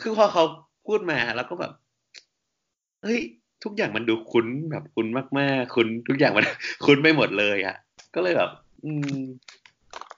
[0.00, 0.44] คือพอเขา
[0.86, 1.72] พูดมาแล้วก็แบบ
[3.02, 3.20] เฮ้ย
[3.64, 5.06] ทุกอย่างมันดูคุ้นแบบคุ้น
[5.38, 6.44] มากๆ คุ้นทุกอย่างมัน
[6.86, 7.76] คุ้นไปหมดเลยอะ่ะ
[8.14, 8.50] ก็เลยแบบ
[8.84, 9.18] อืม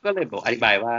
[0.05, 0.95] ก็เลยบอกอธิบายว่า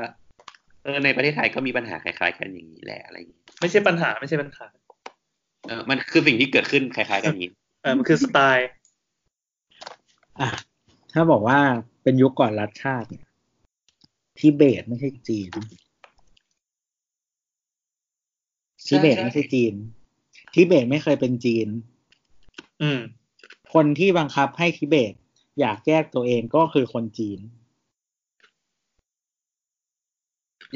[0.83, 4.65] เออในประเทศไทยก็มีปัญหาคล้ายๆ กันอย่างนี้แหละอะไรอย่างนี้ไม่ใช่ปัญหาไม่ใช่ปัญหา
[5.67, 7.51] เออมันคือสิ่งที่เกิดขึ้นคล้ายๆ กันอย่างนี้
[7.81, 8.67] เออมันคือสไตล์
[10.39, 10.49] อะ
[11.13, 11.59] ถ้าบอกว่า
[12.03, 13.25] เป็นยุคก่อนรัฐชาติเนี่ย
[14.39, 15.51] ทิเบตไม่ใช่จีน
[18.87, 19.73] ทิเบตไม่ใช่จีน
[20.53, 21.67] ทิเบตไม่เคยเป็นจีน
[22.81, 22.99] อืม
[23.73, 25.13] คนที่บังคับให้ทิเบต
[25.59, 27.39] อยากแยกตัวเองก็คือคนจีน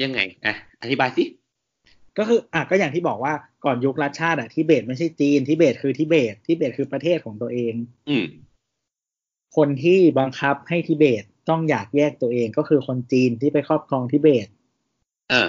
[0.02, 1.24] ยังไงอะอธิบายสิ
[2.18, 7.74] ก็คืออะก็อย่างที่บอกว่าก่อนยุครัฐชาติอะทิเบตไม่ใช่จีนทิเบตคือทิเบตทิเบตคือประเทศของตัวเอง
[8.10, 8.26] อืม
[9.56, 14.46] คนที่บังคับให้ทิเบตต้องอยากแยกตัวเองก็คือคนจีนที่ไปครอบครองทิเบต
[15.30, 15.48] เออ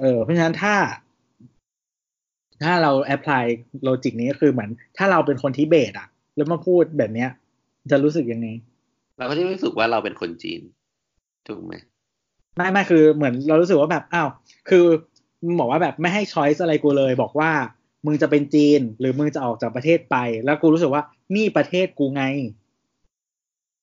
[0.00, 0.74] เออ เพราะฉะนั้นถ้า
[2.64, 7.30] ถ้าเรา apply logic นี้ก็คือเหมือน ถ้าเราเป็นคนทิเบตอะแล้วมาพูดแบบเนี้ย
[7.90, 8.48] จะรู้สึกยังไง
[9.18, 10.60] เราก็จะรู้สึกว่าเราเป็นคนจีน
[11.46, 11.74] ถูกไหม
[12.56, 14.28] ไม่ไม่คือเหมือนเรารู้สึกว่าแบบอ้าว
[14.70, 14.86] คือ
[15.44, 17.50] มึงบอกว่าแบบไม่ให้ช้อยส์อะไรกูเลย บอกว่า
[18.06, 21.02] มึงจะเป็นจีน หรือมึงจะออกจากประเทศไป แล้วกูรู้สึกว่า
[21.34, 22.22] นี่ประเทศกูไง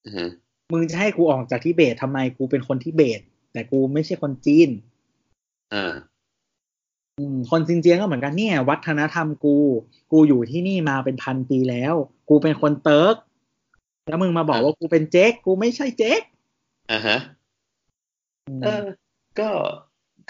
[0.05, 0.29] อือฮะ
[0.73, 3.19] มึงจะให้กูออกจากทิเบตทำไมกูเป็นคนทิเบต
[3.53, 4.69] แต่กูไม่ใช่คนจีน
[5.71, 5.93] เอออืม
[7.49, 9.57] คนซินเจียงก็เหมือนกันเนี่ย วัฒนธรรมกู
[10.11, 11.93] กูอยู่ที่นี่มาเป็นพันปีแล้ว
[12.29, 13.15] กูเป็นคนเติร์ก
[14.09, 16.21] แล้วมึงมาบอกว่ากูเป็นเจ๊กกูไม่ใช่เจ๊ก
[16.91, 17.19] อ่าฮะ
[18.47, 18.85] อืมเออ
[19.39, 19.49] ก็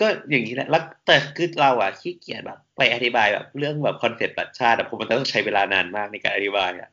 [0.01, 6.89] ก็อย่างนี้แหละแล้วแต่คือเราอะขี้เกียจแบบ ไปอธิบายแบบเรื่องแบบ concept รัฐชาติอะผมมันต้องใช้เวลานานมากในการอธิบายอะ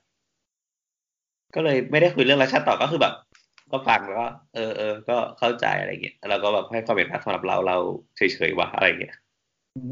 [1.54, 3.14] ก็เลยไม่ได้คุยเรื่องรัฐชาติต่อก็คือแบบ
[3.72, 7.76] ก็ฟังแล้วก็เออเออก็เข้าใจอะไรเงี้ยแล้วก็แบบให้ความเห็นสำหรับเราเรา
[8.16, 9.16] เฉยๆว่ะอะไรเงี้ย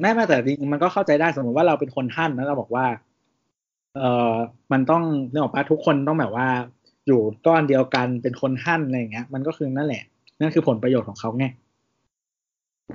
[0.01, 2.86] ไม่ไม่แต่จริงๆมันก็เข้าใจได้สมมติว่าเราเป็นคนท่านแล้วเราบอกว่า
[3.97, 4.02] เอ
[4.32, 4.35] อ
[4.73, 6.48] มันต้องเรื่องของป้าทุกคนต้องแบบว่า
[7.07, 10.02] อยู่ก้อนเดียวกันเป็นคนท่านอะไรอย่างเงี้ย มันก็คือนั่นแหละ
[10.40, 11.47] นั่นคือผลประโยชน์ของเขาไง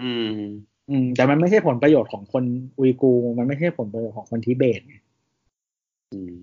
[0.02, 0.40] อืม
[0.90, 2.44] อืม แต่มันไม่ใช่ผลประโยชน์ของคน
[2.78, 4.96] อุยกูร์มันไม่ใช่ผลประโยชน์ของคนทิเบตไง
[6.14, 6.34] อืม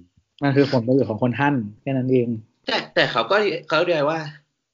[0.43, 2.29] มันคือผลประโยชน์ของคนท่านแค่นั้นเอง
[2.67, 3.37] แต่แต่เขาก็
[3.69, 4.21] เขาเรียกว่า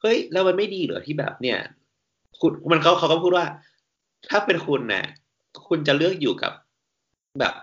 [0.00, 1.58] เฮ้ยแล้วมันไม่ดีเหรอที่แบบเนี่ย
[2.40, 3.46] คุณมันเขาเขาก็พูดว่า
[4.30, 5.04] ถ้าเป็นคุณน่ะ
[5.68, 6.52] คุณจะเลือกอยู่กับ
[7.40, 7.54] แบบ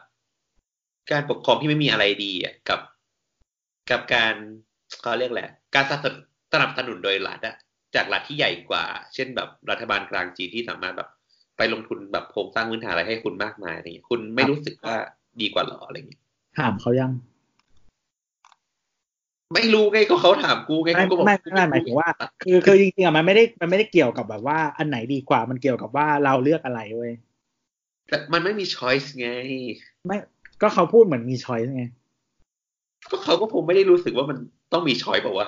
[1.12, 2.80] การปกครองที่ไม่มีอะไรดีอะกับ
[3.92, 4.34] กับการ
[5.02, 6.14] เขาเรียกแหละไรการสนับ
[6.54, 7.56] สนับสนุนโดยรัฐอะ
[7.96, 11.10] จากรัฐที่ใหญ่กว่า เช่นแบบรัฐบาลกลางจีนที่สามารถแบบ
[11.58, 14.96] ไปลงทุนแบบโครงสร้างพื้นฐานอะไรให้คุณมากมายอะไรอย่างเงี้ยคุณไม่รู้สึกว่า
[15.42, 16.22] ดีกว่าหรออะไรอย่างเงี้ย
[16.60, 17.12] ถามเขายัง
[19.54, 22.10] ไม่รู้ไงก็เขาถามกูไงไม่กูก็บอกไม่ไม่หมายถึงว่า
[22.44, 27.14] คือคือจริงๆอะมันไม่ได้มันไม่ได้เกี่ยวกับแบบว่าอันไหนดีกว่ามันเกี่ยวกับว่าเราเลือกอะไรเว้ย
[28.08, 29.30] แต่มันไม่มีช้อยส์ไง
[30.06, 30.18] ไม่
[30.62, 31.84] ก็เขาพูดเหมือนมีช้อยไง
[33.12, 34.38] ก็เขาก็คงไม่ได้รู้สึกว่ามัน
[34.74, 35.48] ต้องมีช้อยเปล่าวะ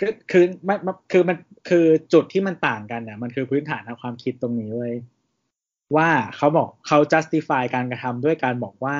[0.00, 1.36] คือคือมันมันคือมัน
[1.68, 4.94] คือจุดที่มันต่างกันเนี่ยมันคือพื้นฐานทางความคิดตรงนี้เว้ย
[5.96, 8.96] ว่าเขาบอกเขา justify การกระทำด้วยการบอกว่า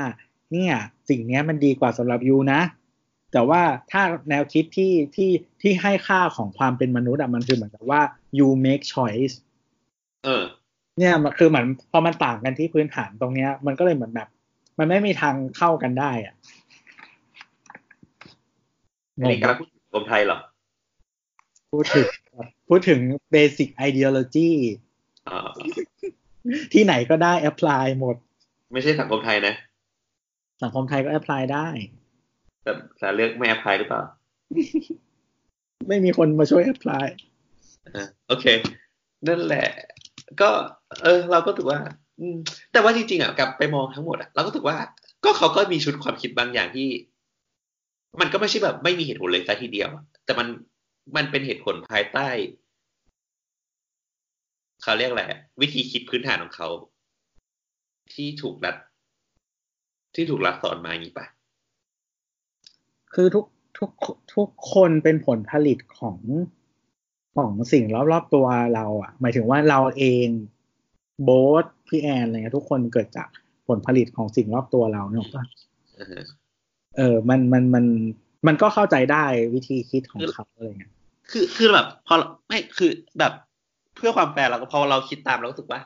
[0.53, 0.75] เนี่ย
[1.09, 2.61] สิ่งเนี้ยมันดีกว่าสำหรับยูนะ
[3.33, 5.31] แต่ว่าถ้าแนวคิดที่ที่
[5.63, 8.01] ที่ให้ค่าของความเป็นมนุษย์อะมันคือเหมือนกับว่า
[8.39, 9.35] you make choice
[10.25, 10.45] เออ
[11.01, 14.29] เนี่ยมันคือเหมือนพอมันต่างกันที่พื้นฐานตรงเนี้ย มันก็เลยเหมือนแบบ
[14.79, 16.35] มันไม่มีทางเข้ากันได้อะ
[19.17, 20.39] อันนี้กำลังพูดถึงสังคมไทยเหรอ
[21.73, 22.07] พูดถึง
[22.69, 23.01] พูดถึง
[23.35, 24.51] basic ideology
[25.29, 25.49] อ่า
[26.73, 28.17] ที่ไหนก็ได้ apply หมด
[28.73, 29.55] ไม่ใช่สังคมไทยนะ
[30.63, 31.69] สังคมไทยก็ apply ได้
[32.63, 34.03] แต่แต่เลือกไม่แอพพลายหรือเปล่า
[35.89, 37.07] ไม่มีคนมาช่วย apply
[37.95, 38.47] อ่าโอเค
[39.29, 39.67] นั่นแหละ
[40.41, 40.51] ก็
[41.03, 41.81] เออ เราก็ถือว่า
[42.21, 42.37] อืม
[42.73, 44.77] แต่ว่าจริงๆอะกลับไปมองทั้งหมดอะเราก็ถือว่า
[45.25, 46.89] ก็เขาก็มีชุดความคิดบางอย่างที่
[48.21, 49.91] มันก็ไม่ใช่แบบไม่มีเหตุผลเลยซะทีเดียว
[50.25, 50.49] แต่มัน
[51.17, 52.29] มันเป็นเหตุผลภายใต้
[54.83, 56.69] เขาเรียกอะไรอะวิธีคิดพื้นฐานของเขา
[58.13, 58.77] ที่ถูกรัด
[60.15, 61.27] ที่ถูกรัดสอนมาอย่างนี้ปะ
[63.15, 63.45] คือทุก
[63.79, 63.91] ทุก
[64.35, 66.19] ทุกคนเป็นผลผลิตของ
[67.47, 70.27] ของสิ่งรอบๆตัวเราอะ หมายถึงว่าเราเอง
[71.25, 73.29] โบ๊ทพี่แอนอะไรเงี้ยทุกคนเกิดจาก
[73.69, 75.45] ผลผลิตของสิ่งรอบตัวเราเนี่ยหรอกปะ
[75.99, 76.25] อ่าฮะ
[76.97, 77.85] เออ มันมันมัน
[78.47, 80.93] มันก็เข้าใจได้วิธีคิดของเขาอะไรเงี้ย
[81.31, 82.15] คือคือแบบ พอ
[82.49, 83.33] ไม่คือแบบ
[83.97, 85.81] เพื่อความแปลเราก็พอเราคิดตามเราก็รู้สึกว่า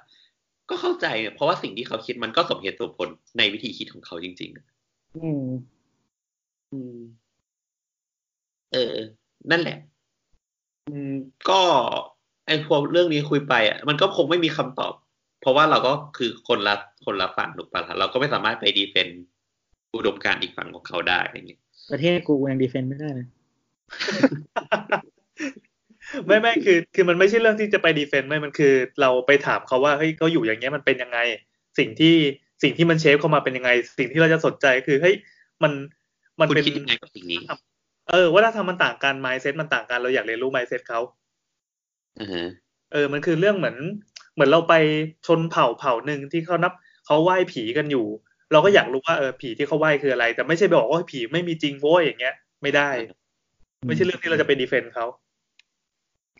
[0.70, 3.08] ก็เข้าใจ เพราะว่าสิ่งที่เขาคิดมันก็สมเหตุสมผล
[3.38, 4.50] ในวิธีคิดของเขาจริง
[4.84, 5.46] ๆ อืม
[6.72, 6.96] อืม
[8.72, 8.94] เออ
[9.50, 9.78] นั่นแหละ
[10.88, 11.12] อืม
[11.48, 11.60] ก็
[12.46, 14.92] ไอ้พวกเรื่องนี้คุยไปอะมันก็คงไม่มีคำตอบ
[15.40, 16.74] เพราะว่าเราก็คือคนละ
[17.04, 19.24] คนละฝั่งถูกปะล่ะเราก็ไม่สามารถไปดีเฟนต์
[19.94, 23.26] อุดมการณ์อีกฝั่งของเขาได้อะไรเงี้ยประเทศกูยังดีเฟนต์ไม่ได้เลย
[26.26, 31.18] ไม่ไม่คือ คือมันไม่ใช่เรื่องที่จะไปดีเฟนต์ไม่มันคือ เราไปถามเขาว่าเฮ้ยเขาอยู่อย่างเงี้ยมันเป็นยังไง
[31.78, 32.14] สิ่งที่
[32.62, 35.14] สิ่งที่มันเชฟเข้ามาเป็นยังไง สิ่งที่เราจะสนใจคือเฮ้ย
[35.62, 35.72] มัน
[36.40, 37.40] มันคุณเป็นคิดยังไงกับสิ่งนี้
[38.10, 41.00] เออว่าถ้าทำมันต่างกัน mindset มันต่างกันเราอยากเรียนรู้ mindset เขา
[42.20, 42.46] อือฮะ
[42.92, 43.76] เออ มันคือเรื่องเหมือน
[44.34, 44.74] เหมือนเราไป
[45.26, 46.72] ชนเผ่าเผ่าหนึ่งที่เขานับ
[47.06, 48.06] เขาไหว้ผีกันอยู่
[48.52, 52.90] เราก็อยากรู้ว่าเออผีที่เขาไหว้คืออะไร แต่ไม่ใช่ไปบอกว่าผีไม่มีจริงโว้ยอย่างเงี้ย ไม่ได้
[53.86, 55.06] ไม่ใช่เรื่องที่เราจะไปดีเฟนต์เขา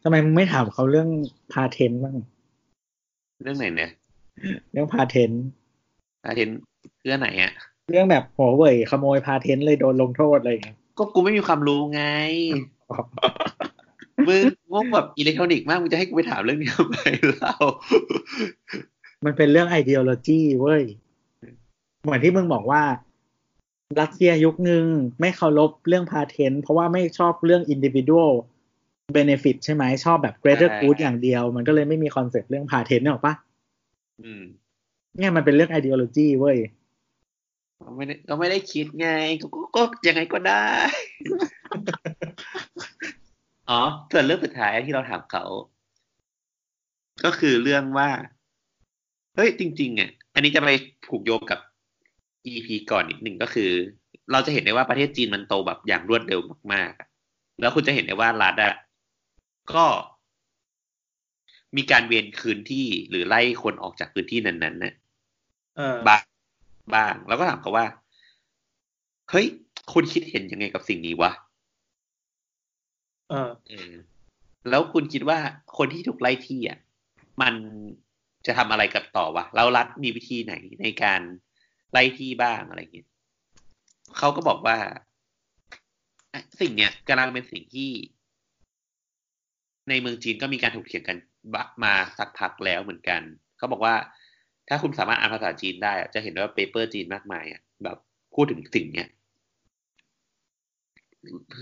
[0.03, 1.09] ทำไมมึงไม่ถามเขาเรื่อง
[1.53, 2.16] พาเทนบ้าง
[3.43, 3.91] เรื่องไหนเนี่ย
[4.73, 5.31] เรื่องพาเทน
[6.24, 6.49] อาเทน
[7.05, 7.53] เรื่องไหนอะ
[7.91, 12.03] เรื่องแบบหัวเว่ยขโมยพาเทนเลยโดนลงโทษอะไรอย่างเงี้ย ก็กูไม่มีความรู้ไง
[14.29, 14.43] มึง
[14.73, 16.97] งงแบบอิเล็กทรอนิกส์มากมึงจะให้กูไปถามเรื่องนี้ทำไม
[17.39, 17.57] เล่า
[19.25, 20.83] มันเป็นเรื่อง ideology เว้ย
[22.05, 22.83] เหมือนที่มึงบอกว่า
[24.01, 24.85] รัสเซียยุคหนึ่ง
[25.21, 28.33] ไม่เคารพเรื่อง patent เพราะว่าไม่ชอบเรื่อง individual
[29.16, 33.35] benefit ใช่ไหมชอบแบบ greater good ใช่ อย่างเดียว มันก็เลยไม่มี concept เรื่อง patent เนี่ยหรอกปะ
[34.23, 34.43] อืม
[35.16, 36.57] เนี่ยมันเป็นเรื่อง ideology เว้ย
[37.85, 39.09] ก็ไม่ได้ก็ไม่ได้คิดไง
[39.40, 40.66] ก็ก็ก็ยังไงก็ได้
[43.70, 43.81] อ๋อ
[44.12, 45.44] ส่วนเรื่องสุดท้ายที่เราถามเขา
[47.24, 48.11] ก็คือเรื่องว่า
[49.35, 50.70] เฮ้ยจริงๆอะอันนี้จะไป
[51.09, 51.61] ผูกโยงกับ
[52.47, 53.70] EP ก่อนนิดหนึ่งก็คือ
[54.32, 56.40] เราจะเห็นได้ว่าประเทศจีนมันโตแบบอย่างรวดเร็ว
[56.73, 57.09] มากๆอะ
[57.61, 58.74] แล้วคุณจะเห็นได้ว่ารัฐอะ
[59.74, 59.86] ก็
[61.77, 64.94] มีการเวียนคืนที่หรือไล่คนออกจากพื้นที่นั้นๆน่ะ
[65.77, 66.23] เออบ้าง
[66.94, 67.86] บ้าง แล้วก็ถามเขาว่า
[69.31, 69.47] เฮ้ย
[69.93, 71.32] คุณคิดเห็นยังไงกับสิ่งนี้วะ
[73.31, 73.93] เออเออ
[74.70, 75.39] แล้วคุณคิดว่า
[75.78, 76.78] คนที่ถูกไล่ที่อะ
[77.43, 77.55] มัน
[78.47, 81.20] จะทำอะไรกับต่อวะแล้วรัฐมีวิธีไหนในการ
[81.93, 83.09] ไล่ที่บ้างอะไรเงี้ย
[84.19, 84.77] เขาก็บอกว่า
[86.32, 87.90] อะสิ่งเนี้ยกำลังเป็นสิ่งที่
[89.89, 91.16] ในเมืองจีนก็มีการถกเถียงกัน
[91.55, 93.23] บะมาสักพักแล้วเหมือนกัน
[93.59, 93.94] เขาบอกว่า
[94.69, 97.97] ถ้าคุณสามารถอ่านภาษาจีนได้จะเห็นว่าเปเปอร์จีนมากมายอะแบบ
[98.35, 99.09] พูดถึงสิ่งเนี้ย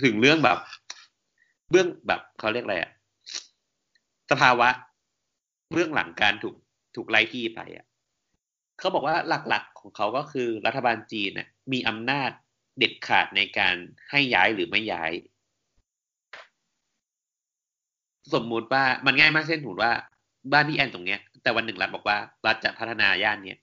[0.05, 0.59] ถึงเรื่องแบบ
[1.71, 2.91] เบื้องแบบเขาเรียกอะไรอะ
[4.31, 4.69] สภาวะ
[5.73, 6.55] เบื้องหลังการถูก
[6.97, 7.87] ถูกไล่ที่ไปอะ
[8.79, 9.17] เขาบอกว่า
[9.49, 12.31] หลักๆของเขาก็คือรัฐบาลจีนน่ะ มีอำนาจ
[12.79, 13.75] เด็ดขาดในการ
[14.11, 15.13] ให้ย้ายหรือไม่ย้าย
[18.35, 19.93] สมมุติว่ามันง่ายมากเช่นสมมติว่า
[20.53, 23.59] บ้านพี่แอนตรงเนี้ย แต่วันหนึ่งรัฐบอกว่ารัฐจะพัฒนาย่านเนี้ย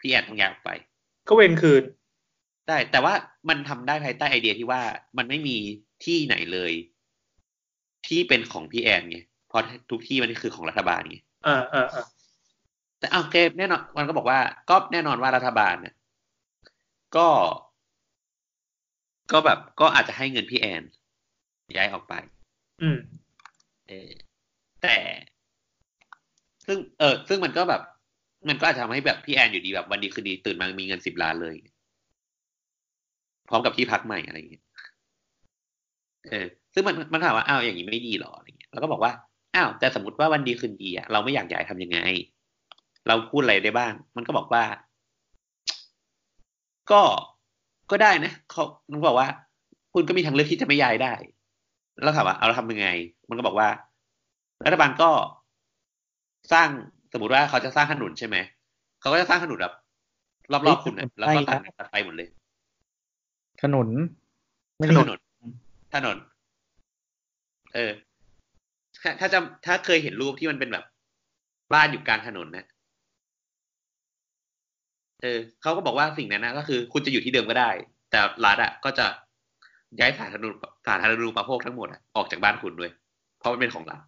[0.00, 0.70] พี่แอนต้องย้ายออกไป
[1.28, 1.82] ก็เวนคืน
[2.68, 3.14] ได้ แต่ว่า
[3.48, 4.82] มันทำได้ภายใต้ไอเดียที่ว่า
[5.18, 5.56] มันไม่มี
[6.04, 6.72] ที่ไหนเลย
[8.06, 9.18] ที่เป็นของพี่แอนไง
[9.48, 12.04] เพราะทุกที่มันคือของรัฐบาลไงอ่าอ่าอ่า
[12.98, 14.40] แต่เอาโอเคแน่นอนมันก็บอกว่า
[14.70, 15.94] ก็แน่นอนว่ารัฐบาลเนี่ย
[17.16, 17.28] ก็
[19.32, 20.82] ก็แบบ ก็อาจจะให้เงินพี่แอน
[21.76, 22.14] ย้ายออกไป
[22.82, 22.98] อืม
[23.88, 24.10] เออ
[24.82, 24.96] แต่
[26.68, 27.82] ซึ่งเออซึ่งมันก็แบบ
[28.48, 31.56] มันก็อาจจะทำให้แบบพี่แอนอยู่ดีแบบ วันดีคืนดีตื่นมามีเงินสิบล้านเลย
[33.48, 34.64] พร้อมกับที่พักใหม่อะไรอย่างเงี้ย
[36.30, 39.12] เออ ซึ่งมันมันถามว่าอ้าวอย่างนี้ไม่ดีหรออะไรเงี้ยแล้วก็บอกว่า
[39.54, 41.98] อ้าวแต่สมมติว่าวันดีคืนดีอะเราไม่อยากย้ายทำยังไง
[43.06, 44.64] เราพูดอะไรได้บ้าง มันก็บอกว่า
[46.90, 47.02] ก็
[47.90, 49.28] ก็ได้นะเขามันบอกว่า
[49.94, 51.14] คุณก็มีทางเลือกที่จะไม่ย้ายได้
[52.02, 52.88] แล้วถามว่าเอาเราทำยังไง
[53.28, 53.68] มันก็บอกว่า
[54.64, 55.10] รัฐบาลก็
[56.52, 56.68] สร้าง
[57.12, 58.36] สมมติว่าเขาจะสร้างถนนใช่ไหม
[59.00, 59.74] เขาก็จะสร้างถนนแบบ
[60.52, 62.28] รอบๆคุณนะแล้วก็ตัดตัดไปหมดเลย
[63.62, 63.88] ถนน
[64.76, 65.18] ไม่ถใช่นน
[65.94, 66.16] ถนน
[67.74, 67.92] เออ
[69.02, 70.84] ถ้าถ้าจะถ้าเคยเห็นรูปที่มันเป็นแบบ
[71.74, 72.64] บ้านอยู่กลางถนนนะ
[75.22, 77.70] เออเขาก็บอกว่าสิ่งนั้นนะก็คือ คุณจะอยู่ที่เดิมก็ได้
[78.10, 79.06] แต่รัฐอะ ก็จะ
[79.98, 80.54] ย้ายสาธารณูป
[80.86, 82.90] สาธารณูปโภคทั้งหมดอะออกจากบ้านคุณด้วย
[83.38, 84.00] เพราะมันเป็นของรัฐ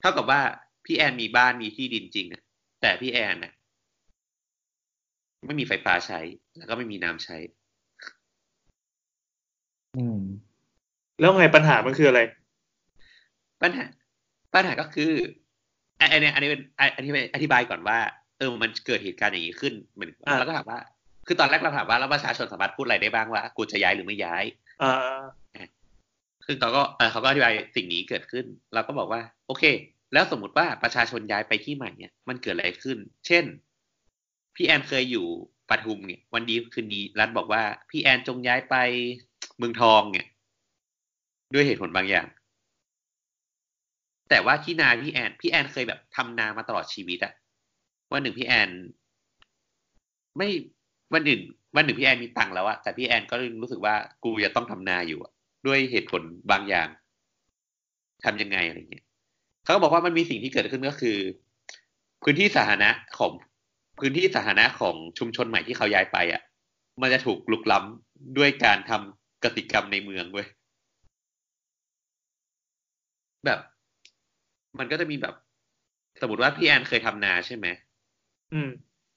[0.00, 0.40] เท่ากับว่า
[0.86, 2.42] พี่แอนมีบ้านมีที่ดินจริงอะ
[2.80, 3.52] แต่พี่แอนน่ะ
[5.46, 6.20] ไม่มีไฟฟ้าใช้
[6.58, 7.36] แล้วก็ไม่มีน้ำใช้
[9.96, 10.20] อืม
[11.20, 12.20] แล้วไงปัญหามันคืออะไร
[13.62, 13.84] ปัญหา
[14.54, 15.12] ปัญหาก็คือ
[16.00, 17.98] อันอันเนี้ยอันนี้เป็นอันอันนี้อธิบายก่อนว่า
[18.38, 20.78] เออมันเกิดเหตุการณ์อย่างนี้ขึ้นเหมือนอ่าแล้วก็ถามว่า
[21.26, 24.44] คือตอนแรกเราถามว่าแล้วประชาชนสามารถพูดอะไรได้บ้างว่ากูจะย้ายหรือไม่ย้าย
[24.82, 25.24] อ่า
[26.46, 28.44] ซึ่งเขาก็เออเขาก็อธิบายสิ่งนี้เกิดขึ้น
[28.74, 29.64] เราก็บอกว่า โอเค
[30.16, 33.44] แล้วสมมติว่าประชาชนย้ายไปที่ใหม่เนี่ย มันเกิดอะไรขึ้น เช่น
[34.56, 35.26] พี่แอนเคยอยู่
[35.70, 38.76] ปทุมเนี่ย วันดีคืนดีรัฐบอกว่า พี่แอนจงย้ายไป
[39.58, 40.26] เมืองทองเนี่ย
[41.54, 42.26] ด้วยเหตุผลบางอย่าง
[44.30, 47.32] แต่ว่าที่นาพี่แอน พี่แอนเคยแบบทำนามาตลอดชีวิตอะ
[48.12, 48.70] วันหนึ่งพี่แอน
[50.36, 50.48] ไม่
[51.12, 51.40] วันหนึ่ง
[51.76, 53.94] วันหนึ่งพี่แอนมีตังค์แล้วอะแต่พี่แอนก็รู้สึกว่า
[54.24, 55.20] กูจะต้องทำนาอยู่
[55.66, 56.88] ด้วยเหตุผลบางอย่าง
[58.24, 59.05] ทำยังไงอะไรเงี้ย
[59.66, 61.18] เขาก็บอกว่ามันมีสิ่งที่เกิดขึ้นก็คือ
[62.22, 63.32] พื้นที่สาธารณะของ
[63.98, 66.42] พื้นที่สาธารณะของชุมชนใหม่ที่เขาย้ายไปอะ
[67.00, 70.46] มันจะถูกลุกล้ำด้วยการทำกติกรรมในเมืองเว้ย
[73.44, 73.58] แบบ
[74.78, 75.34] มันก็จะมีแบบ
[76.20, 77.66] สมมติว่าพี่แอนเคยทำนาใช่ไหม
[78.52, 78.70] อืม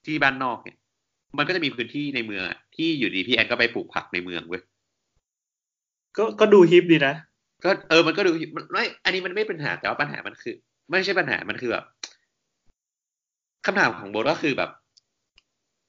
[0.04, 0.76] ที่บ้านนอกเนี่ย
[1.36, 4.62] มันก็จะมีพื้นที่ในเมืองอะที่อยู่ดีพี่แอนก็ไปปลูกผักในเมืองเว้ย
[6.16, 7.14] ก็ก็ดูฮิปดีนะ
[7.64, 10.54] ก็เออมันก็ดูมันไม่อันนี้มันไม่เป็นปัญหาแต่ว่าปัญหามันคือ
[10.90, 11.84] ไม่ใช่ปัญหามันคือแบบ
[13.66, 14.70] คำถามของโบทก็คือแบบ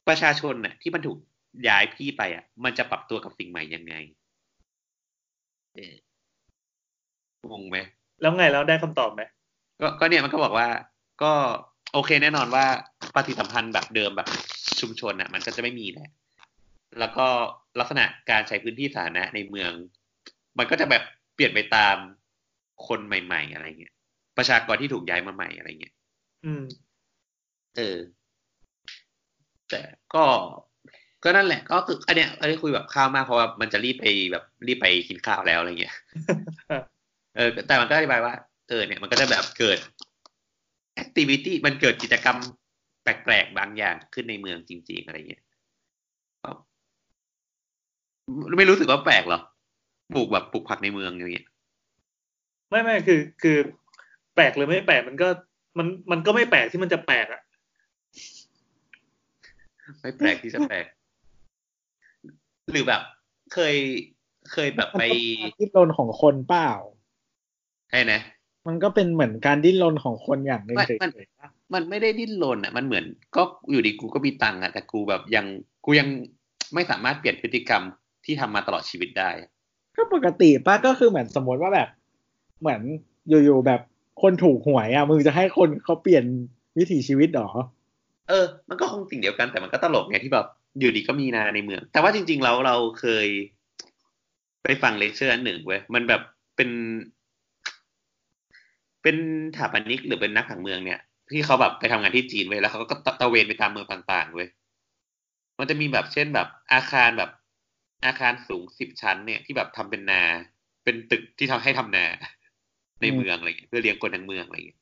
[0.07, 1.17] ประชาชนเนี่ยที่มันถูก
[1.67, 3.95] ย้ายที่ไปอะ มันจะปรับตัวกับสิ่งใหม่ยังไง
[5.75, 5.93] เออ
[7.51, 7.77] งงไหม
[8.21, 9.21] แล้วไงแล้วได้คำตอบไหม
[9.81, 10.67] ก็ก็เนี่ยมันก็บอกว่า
[11.23, 11.31] ก็
[11.93, 12.65] โอเคแน่นอนว่า
[13.15, 14.27] ปฏิสัมพันธ์แบบเดิมแบบ
[14.79, 16.09] ชุมชนอะ มันก็จะไม่มีแหละ
[16.99, 17.25] แล้วก็
[17.79, 19.71] ลักษณะการใช้พื้นที่สาธารณะในเมือง
[20.57, 21.97] มันก็จะแบบเป ลี่ยนไปตาม
[22.87, 23.93] คนใหม่ๆอะไรเงี้ย
[24.37, 25.95] ประชากรที่ถูกย้ายมาใหม่อะไรเงี้ย
[26.45, 26.63] อืม
[27.77, 27.97] เออ
[29.69, 29.81] แต่
[30.13, 30.23] ก็
[31.23, 35.95] ก็นั่นแหละ ก็คืออันเนี้ยอันนี้คุยแบบข้าวมากเพราะว่ามันจะรีบไปแบบรีบไปกินข้าวแล้วอะไรเงี้ย
[37.35, 38.33] เออ แต่มันก็อธิบายว่า
[38.69, 39.77] เออเนี่ยมันก็จะแบบเกิด
[41.03, 42.37] activity มันเกิดกิจกรรม
[43.03, 45.43] แปลกๆบางอย่างขึ้นในเมืองจริง ๆ อะไรเงี้ย
[46.43, 46.49] ก็
[48.57, 49.41] ไม่รู้สึกว่าแปลกเหรอ
[50.13, 51.47] ปลูกแบบปลูกผักในเมืองอย่างเงี้ย
[52.69, 53.57] ไม่ไม่คือ คือ
[54.35, 55.27] แปลกหรือไม่แปลกมันก็
[55.77, 57.41] มันมันก็ไม่แปลกที่มันจะแปลกอะ
[60.01, 60.85] ไม่แปลกที่จะแปลก
[62.71, 63.01] หรือแบบ
[63.53, 63.75] เคย
[64.51, 66.71] เคยแบบไปมันก็เป็นการดิ้นรนของคนเปล่า
[67.89, 68.19] ใช่นะ
[68.67, 73.05] มันก็เป็นเหมือนการดิ้นรนของคนอย่างหนึ่งมันเฉมันยๆปะมันไม่ได้ดิ้นรนอะ มันเหมือน
[73.35, 75.45] ก็อยู่ดีกูก็มีตังค์อะแต่กูแบบยัง
[75.85, 76.07] กูยัง
[76.73, 77.83] ไม่สามารถเปลี่ยนพฤติกรรม
[78.25, 79.31] ที่ทำมาตลอดชีวิตได้
[79.97, 81.89] ก็ปกติปะก็คือเหมือนสมมติว่าแบบ
[82.59, 82.81] เหมือน
[83.29, 83.81] อยู่ๆแบบ
[84.21, 86.23] คนถูกหวยอะมึงจะให้คนเขาเปลี่ยน
[86.77, 87.49] วิถีชีวิตหรอ
[88.29, 90.47] เออ มันก็คงสิ่งเดียวกันแต่มันก็ตลกไงที่แบบ
[90.79, 93.27] อยู่ดีก็มีนาในเมือง แต่ว่าจริงๆแล้วเราเคย
[94.63, 96.21] ไปฟังเลคเชอร์อันหนึ่งเว้ยมันแบบ
[96.55, 96.69] เป็น
[99.03, 99.17] เป็น
[99.55, 100.99] ถาปนิกหรือเป็นนักผังเมืองเนี่ย
[101.31, 104.47] ที่เขาแบบไปทำงานที่จีนเว้ยแล้วเขาก็ตะเวนไปตามเมืองต่างๆเว้ย
[105.59, 107.29] มันจะมีแบบเช่นแบบอาคารแบบ
[108.05, 110.21] อาคารสูงสิบชั้นเนี่ยที่แบบทำเป็นนา
[110.83, 112.05] เป็นตึกที่ทำให้ทำนา
[113.01, 114.79] ในเมืองอะไรเงี้ยเพื่อเลี้ยงคนทั้งเมืองอะไรเงี้ย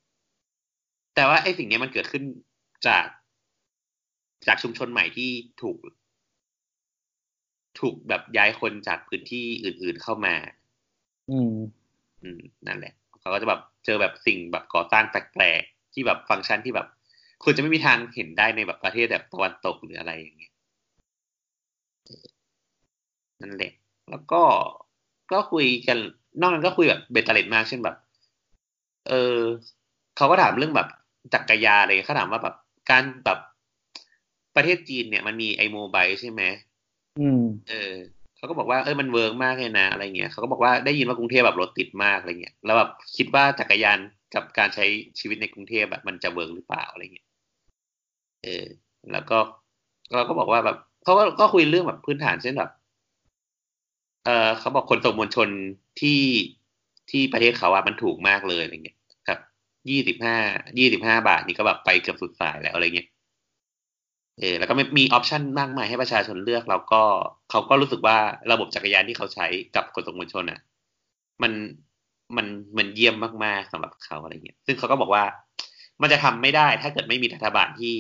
[1.16, 2.24] แต่ว่าไอ้สิ่งเนี้ยมันเกิดขึ้น
[2.88, 3.06] จาก
[4.48, 5.30] จากชุมชนใหม่ที่
[5.62, 5.78] ถูก
[7.80, 10.36] ถูกแบบย้ายคนจากพื้นที่อื่น ๆเข้ามา
[11.32, 11.54] อืม
[12.24, 16.88] อืมนั่นแหละเขาก็จะแบบเจอแบบสิ่งแบบก่อสร้างแปลกๆที่แบบฟังก์ชันที่แบบ
[17.44, 20.54] คุณจะไม่มีทางเห็นได้ในแบบประเทศแบบตะวันตกหรืออะไรอย่างเงี้ย
[23.41, 23.72] นั่นแหละ
[24.10, 24.41] แล้วก็
[25.32, 25.98] ก็คุยกัน
[26.40, 27.95] นอกนั้นก็คุยแบบเบตเตอร์เลตมากเช่นแบบ
[29.07, 29.40] เออ
[30.16, 30.88] เขาก็ถามเรื่องแบบ
[31.34, 32.56] จักรยานอะไรเขาถามว่าแบบ
[32.90, 33.40] การแบบ
[34.56, 36.41] ประเทศจีนเนี่ยมันมีไอโมบายใช่ไหม
[37.20, 37.94] อืม เออ
[38.36, 43.99] เขาก็บอกว่าเออมัน work มากเลยนะอะไรเงี้ยเขาก็บอกว่าได้ยินว่ากรุงเทพแบบรถติดมากอะไรเงี้ยแล้วแบบคิดว่าจักรยาน
[44.36, 44.86] กับการใช้
[45.20, 47.28] ชีวิตในกรุงเทพแบบมันจะ work หรือเปล่าอะไรเงี้ย
[48.44, 48.66] เออ
[49.11, 49.38] แล้วก็
[50.14, 52.70] เราก็บอกว่าแบบเขาก็ก็คุยเรื่องแบบพื้นฐานเช่นแบบ
[54.26, 55.50] เออเขาบอกขนส่งมวลชน
[56.00, 56.22] ที่
[57.10, 58.98] ที่ประเทศเขาอะมันถูกมากเลยอะไรเงี้ย
[59.28, 59.40] ครับ
[59.90, 60.38] ยี่สิบห้า
[60.80, 63.08] ยี่สิบห้าบาทนี่ก็แบบไปเกือบสุดสายแล้วอะไรเงี้ย
[64.40, 67.02] เออแล้วก็มีออปชันมากมายให้ประชาชนเลือกแล้วก็
[67.50, 68.18] เขาก็รู้สึกว่า
[68.52, 70.60] ระบบจักรยานที่เขาใช้กับขนส่งมวลชนอะ
[71.41, 71.52] มัน
[72.38, 72.48] มัน
[72.78, 73.16] มันเยี่ยม
[73.46, 75.24] มากๆสำหรับเขาอะไรเงี้ย ซึ่งเขาก็บอกว่า
[76.02, 77.96] มันจะทำไม่ได้ ถ้าเกิดไม่มีรัฐบาลที่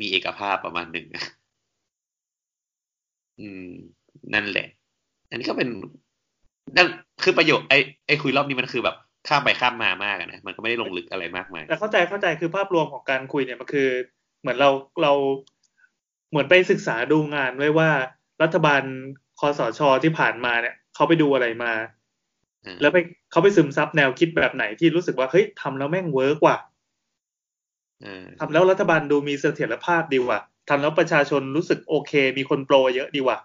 [0.00, 1.06] มีเอกภาพประมาณหนึ่ง
[3.38, 3.62] อืม
[4.32, 4.66] นั่นแหละ
[5.30, 5.68] อันนี้ก็เป็น
[6.76, 6.88] นั่น
[7.24, 8.96] คือประโยคไอ้ไอ้คุยรอบนี้มันคือแบบ
[9.28, 13.88] ข้ามไปข้ามมามากอะนะมันก็ไม่ได้ลงลึกอะไรมากมายแแต่เข้าใจเข้าใจคือภาพรวมของการคุยเนี่ยมันคือ
[14.40, 14.70] เหมือนเรา
[15.02, 15.12] เรา
[16.30, 17.90] เหมือนไปศึกษาดูงานไว้ว่า
[18.42, 18.82] รัฐบาล
[19.40, 21.72] คสชที่ผ่านมาเนี่ยเขาไปดูอะไรมา
[22.64, 22.98] อืมแล้วไป
[23.30, 26.56] เขาไปซึมซับแนวคิดแบบไหนที่รู้สึกว่าเฮ้ยทำแล้วแม่ง work ว่ะ
[28.02, 33.38] เออทำแล้วรัฐบาลดูมีเสถียรภาพดีว่ะทำแล้วประชาชนรู้สึกโอเค มีคน pro เยอะดีว่ะ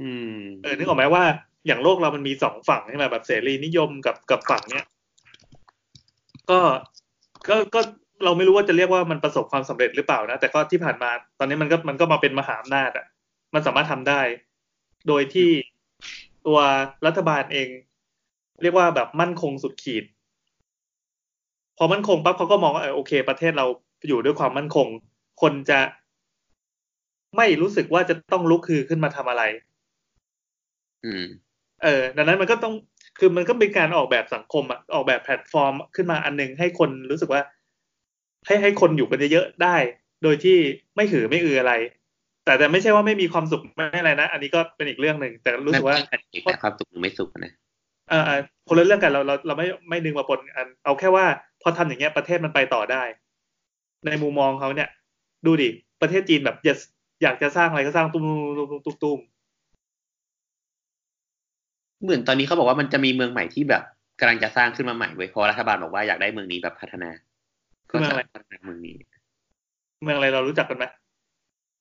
[0.00, 1.24] อืมเออนึกออกไหมว่า
[1.66, 4.86] อย่างโลกเรามันมีสองฝั่งใช่ไหมแบบเสรีนิยมกับกับฝั่งเนี้ย
[6.50, 6.60] ก็
[7.48, 7.80] ก็ก็
[8.24, 13.06] เราไม่รู้ว่าจะเรียกว่ามันประสบความสำเร็จหรือเปล่านะแต่ก็ที่ผ่านมาตอนนี้มันก็มันก็มาเป็นมหาอำนาจอะ
[13.54, 14.20] มันสามารถทำได้
[15.08, 15.50] โดยที่
[16.46, 16.58] ตัว
[17.06, 17.68] รัฐบาลเอง
[18.62, 20.04] เรียกว่าแบบมั่นคงสุดขีด
[21.78, 23.66] พอมั่นคงปั๊บเขาก็มองว่าเออโอเค ประเทศเรา
[24.08, 24.86] อยู่ด้วยความมั่นคง
[25.42, 25.80] คนจะ
[27.36, 29.42] ไม่รู้สึกว่าจะต้องลุกคือขึ้นมาทำอะไร
[31.82, 32.74] เออ ดังนั้นมันก็ต้อง
[33.18, 37.42] คือมันก็เป็นการออกแบบสังคมอะออกแบบแพลตฟอร์มขึ้นมาอันหนึงให้คนรู้สึกว่า
[38.46, 39.76] ให้ให้คนอยู่กันเยอะๆได้
[40.22, 40.56] โดยที่
[40.96, 41.74] ไม่หือไม่อืออะไร
[42.44, 47.52] แต่แต่ไม่ใช่ว่าไม่มีความสุขไม่อะไรนะ อันนี้ก็เป็นอีกเรื่องหนึ่งแต่รู้สึกว่านั่นเป็นแต่ความสุขหรือไม่สุขนะ
[48.10, 51.24] เออเออคนละเรื่องกันเราเราเราไม่ไม่ดึงมาปนกันเอาแค่ว่า
[51.62, 53.02] พอทำอย่างเงี้ยประเทศมันไปต่อได้
[54.06, 54.88] ในมุมมองเขาเนี่ย
[55.46, 55.68] ดูดิ
[56.02, 56.78] ประเทศจีนแบบอยาก
[57.22, 58.24] อยากจะสร้างอะไรก็สร้างตุ้ม
[58.58, 59.18] ตุ้มตุ้มตุ้มตุ้ม
[62.02, 63.82] เหมือนตอนนี้เขาบอกว่ามันจะมีเมืองใหม่ที่แบบ
[64.20, 67.10] กำลังจะสร้างขึ้นมาใหม่เว้ยเพราะรัฐบาลบอกว่าอยากได้เมืองนี้แบบพัฒนา
[67.90, 68.96] ก็จะพัฒนาเมืองนี้
[70.02, 70.84] เมืองอะไรเรารู้จักกันไหม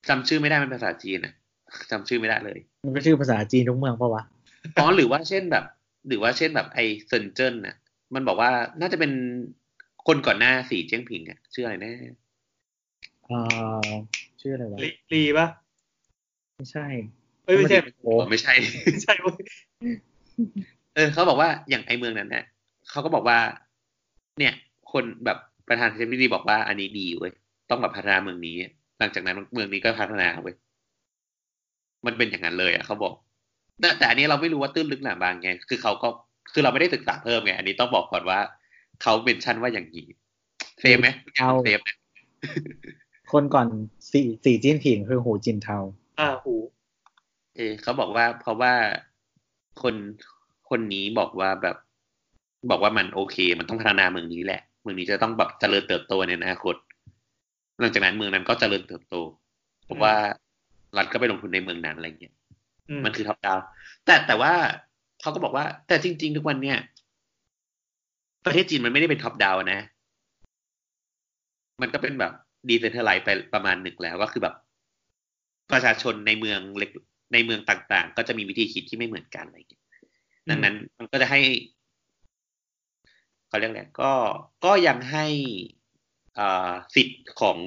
[0.09, 1.33] จำชื่อไม่ได้เป็นภาษาจีนนะ
[1.91, 4.23] จำชื่อไม่ได้เลย มันก็ชื่อภาษาจีนทุกเมืองปะวะ
[4.77, 5.65] อ๋อหรือว่าเช่นแบบ
[6.07, 7.75] หรือว่าเช่นแบบไอเซนเจิ้นน่ะ
[8.13, 8.49] มันบอกว่า
[8.81, 9.11] น่าจะเป็น
[10.07, 11.93] คนก่อนหน้าสีเจิ้งผิงอะชื่ออะไรแน่
[13.25, 13.37] เอ่
[13.87, 13.89] อ
[14.41, 15.47] ชื่ออะไรวะลีลีปะ
[16.57, 16.87] ไม่ใช่
[17.45, 18.53] เอ้ยไม่ใช่โอ้ไม่ใช่
[18.85, 19.43] ไม่ใช่เว้ย
[20.95, 22.45] เออเขาบอกว่าอย่างไอเมืองนั้นเนี่ย
[22.89, 23.39] เขาก็บอกว่า
[24.39, 24.53] เนี่ย
[24.91, 25.37] คนแบบ
[25.67, 27.31] ประธานเทมิดีบอกว่าอันนี้ดีเว้ย
[27.69, 28.55] ต้องแบบพัฒนาเมืองนี้
[28.99, 30.55] หลังจากนั้นเมืองนี้ก็พัฒนาเว้ย
[32.05, 33.13] มันเป็นอย่างนั้นเลยอะเขาบอก
[33.79, 36.09] แต่แต่อันนี้เราไม่รู้ว่าตื้นลึกหนาบางไง คือเขาก็
[36.53, 38.39] คือเราไม่ได้ศึกษาเพิ่มไง อันนี้ต้องบอกก่อนว่า
[39.01, 40.07] เขาเป็นชั้นว่าอย่างนี้
[40.79, 41.97] safe ไหมเอา safe นะ
[43.31, 43.67] คนก่อน
[44.11, 45.77] สีสีจิ้นผิงคือหูจินเทา
[46.19, 46.55] อ่าหู
[47.55, 48.73] เออเขาบอกว่าเพราะว่า
[49.83, 49.95] คน
[50.69, 51.77] คนนี้บอกว่าแบบ
[52.69, 56.75] บอกว่ามันโอเค มันต้องพัฒนาเมืองนี้แหละ เมืองนี้จะต้องแบบเจริญเติบโตในอนาคต
[57.79, 59.15] หลังจากนั้นเมืองนั้นก็เจริญเติบโต
[59.85, 60.13] เพราะว่า
[60.97, 62.33] รัฐก็ไปลงทุนในเมืองนั้นอะไรเงี้ย
[62.89, 63.59] อืมมันคือ top down
[64.05, 64.53] แต่แต่ว่า
[65.21, 66.77] เขาก็บอกว่า แต่จริง ๆ ทุกวันเนี่ย
[68.45, 69.79] ประเทศจีนมันไม่ได้เป็น top down นะ
[71.81, 72.33] มันก็เป็นแบบ
[72.69, 74.55] decentralize ไปประมาณหนึ่งแล้วก็คือแบบ
[75.71, 76.89] ประชาชนในเมืองเล็ก
[77.33, 79.83] ในเมืองต่างๆ ก็จะมีวิธีคิดที่ไม่เหมือนกันอะไรอย่างเงี้ย
[80.49, 81.41] ดังนั้นมันก็จะให้
[83.47, 84.11] เขาเรียกอะไรก็
[84.65, 85.25] ก็ยังให้
[86.39, 87.57] อ่าสิทธิ์ของ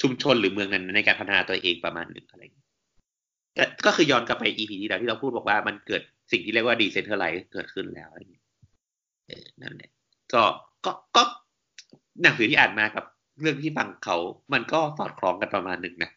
[0.00, 2.68] ชุมชนหรือเมืองนั้นในการพัฒนาตัวเองประมาณหนึ่งอะไรอย่างเงี้ย
[3.54, 6.02] แต่ก็คือย้อนกลับไป EP ที่แล้วที่เราพูดบอกว่ามันเกิด
[6.32, 8.44] สิ่งที่เรียกว่า decentralize เกิดขึ้นแล้วอะไรอย่างเงี้ย
[9.26, 9.90] เออนั่นแหละ
[10.32, 10.42] ก็
[10.84, 11.22] ก็ก็
[12.22, 13.04] หนังสือที่อ่านมากับ
[13.40, 14.16] เรื่องที่ฟังเขา
[14.52, 16.10] มันก็สอดคล้องกันประมาณหนึ่งนะ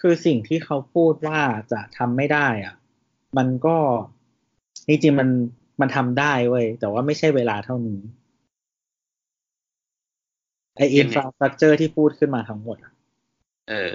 [0.00, 1.40] คือสิ่งที่เขาพูดว่า
[1.72, 2.74] จะทำไม่ได้อะ
[3.36, 3.76] มันก็
[4.88, 5.28] จริงๆมัน
[5.80, 8.00] มันทำได้เว้ย แต่ว่าไม่ใช่เวลาเท่านี้
[10.76, 12.92] ไอ infrastructure ที่พูดขึ้นมาทั้งหมดอะ
[13.68, 13.92] เออ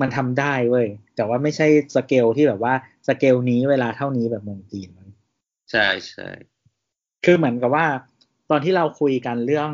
[0.00, 2.74] มันทำได้เว้ย แต่ว่าไม่ใช่สเกลที่แบบว่า
[3.08, 5.08] สเกลนี้เวลาเท่านี้แบบเมืองจีนมัน
[5.70, 6.28] ใช่ใช่
[7.24, 7.86] คือเหมือนกับว่า
[8.50, 9.70] ตอนที่เราคุยกันเรื่อง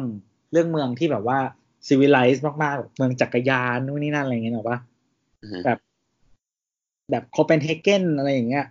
[0.53, 1.39] เรื่องเมืองที่แบบว่า
[1.87, 4.90] civilized มากๆแบบเมืองจักรยานนู่นนี่นั่นอะไรเงี้ยหรอปะอือฮึ
[5.65, 5.79] แบบ
[7.11, 8.67] แบบโคเปนเฮเกนอะไรอย่างเงี้ย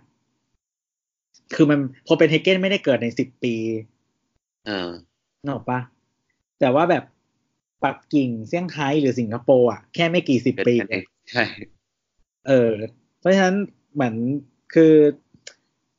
[1.54, 3.54] คือมันโคเปนเฮเกนไม่ได้เกิดในสิบปี
[4.66, 4.90] เออ
[5.42, 5.80] นึกออกปะ
[6.60, 7.04] แต่ว่าแบบ
[7.84, 11.44] ปักกิ่งเซี่ยงไฮ้หรือสิงคโปร์อะแค่ไม่กี่สิบเกิดปีกันเองใช่
[12.48, 12.72] เออ
[13.18, 13.56] เพราะฉะนั้น
[13.94, 14.14] เหมือน
[14.74, 14.94] คือ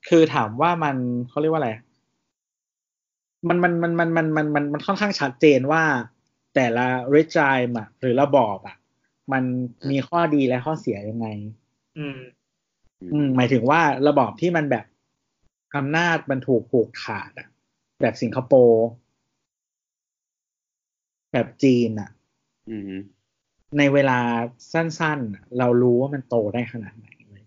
[0.10, 0.95] คือถามว่ามัน
[1.30, 1.72] เขาเรียกว่าอะไร
[3.48, 5.84] มันมันมันมันมันมันมันมันค่อนข้างชัดเจนว่า
[6.56, 8.76] แต่ละเรจายมอะหรือระบอบอะ
[9.31, 9.43] มัน
[9.89, 11.27] มีข้อดีและข้อเสียยังไง
[11.98, 12.18] อืม
[13.14, 14.85] อืม หมายถึงว่าระบอบที่มันแบบ
[15.76, 17.48] อำนาจมันถูกผูกขาดอะ
[18.02, 18.88] แบบสิงคโปร์
[21.31, 22.10] แบบจีนอะ
[22.69, 22.84] อืม
[23.77, 24.19] ในเวลา
[24.73, 27.43] สั้นๆอะเรารู้ว่ามันโตได้ขนาดไหนเลย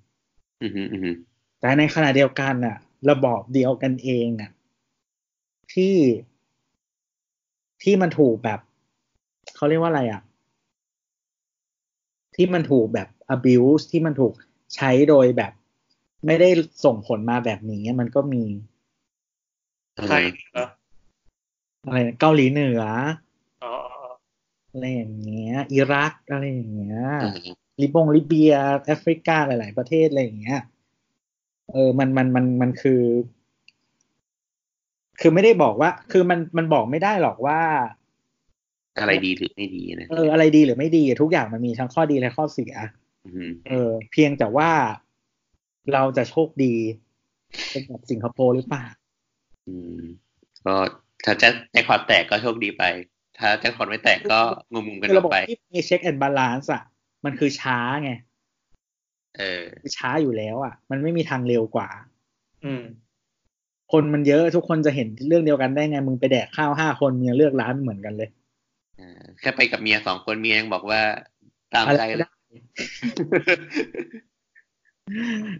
[0.62, 1.16] อืมอืมอืม
[1.60, 2.76] แต่ในขณะเดียวกันอะ
[3.10, 4.50] ระบอบเดียวกันเองอะ
[5.74, 5.96] ที่
[7.82, 8.60] ที่มันถูกแบบ
[9.54, 10.22] เขาเรียกว่าอะไรอะ
[12.36, 14.32] ที่มันถูกแบบ abuse ที่มันถูก
[14.74, 15.52] ใช้โดยแบบ
[16.26, 16.48] ไม่ได้
[16.84, 18.44] ส่งผลมาแบบนี้มันก็มี
[20.08, 20.16] ใคร
[20.52, 20.66] เหรอ
[21.86, 22.82] อะไรนะเกาหลีเหนือ
[23.64, 24.10] อ๋ออ๋ออ๋อ
[24.72, 28.54] อะไรอย่างเงี้ย อิรักอะไรอย่างเงี้ยอืมลิบงลิเบีย
[28.86, 30.60] แอฟริกาหลาย ๆ ประเทศอะไรอย่างเงี้ย
[31.72, 33.02] เออ มันมันมันมันคือ
[35.20, 37.60] คือไม่ได้บอกว่า คือมันมันบอกไม่ได้หรอกว่า
[39.00, 42.74] อะไรดีหรือไม่ดีนะเอออะไรดีหรือไม่ดี ทุกอย่างมันมีทั้งข้อดีและข้อเสีย
[43.26, 44.70] อืมเออ เพียงแต่ว่า
[45.92, 46.74] เราจะโชคดี
[47.70, 48.84] เป็นแบบสิงคโปร์หรือเปล่า
[49.68, 50.00] อืม
[50.66, 50.74] ก็
[51.24, 52.82] ถ้าแจ็คแจ็คพอตแตกก็โชคดีไป
[53.38, 54.40] ถ้าแจ็คพอตไม่แตกก็
[54.72, 56.82] งงๆกันคืออระอบบกไปที่มี check and balance อะ
[57.24, 58.10] มันคือช้าไง
[59.38, 61.88] เออคือช้าอยู่แล้ว อะ มันไม่มีทางเร็วกว่า
[62.64, 62.82] อืม
[63.92, 68.43] คนมันเยอะทุกคนจะเห็นเรื่องเดียวกันได้ไง มึงไปแดกข้าวห้าคนมึงยังเลือกร้านเหมือนกันเลยเออ
[69.40, 71.00] แค่ไปกับเมียสองคนเมียยังบอกว่า
[71.74, 72.28] ตามอะไรใจก็เลยได้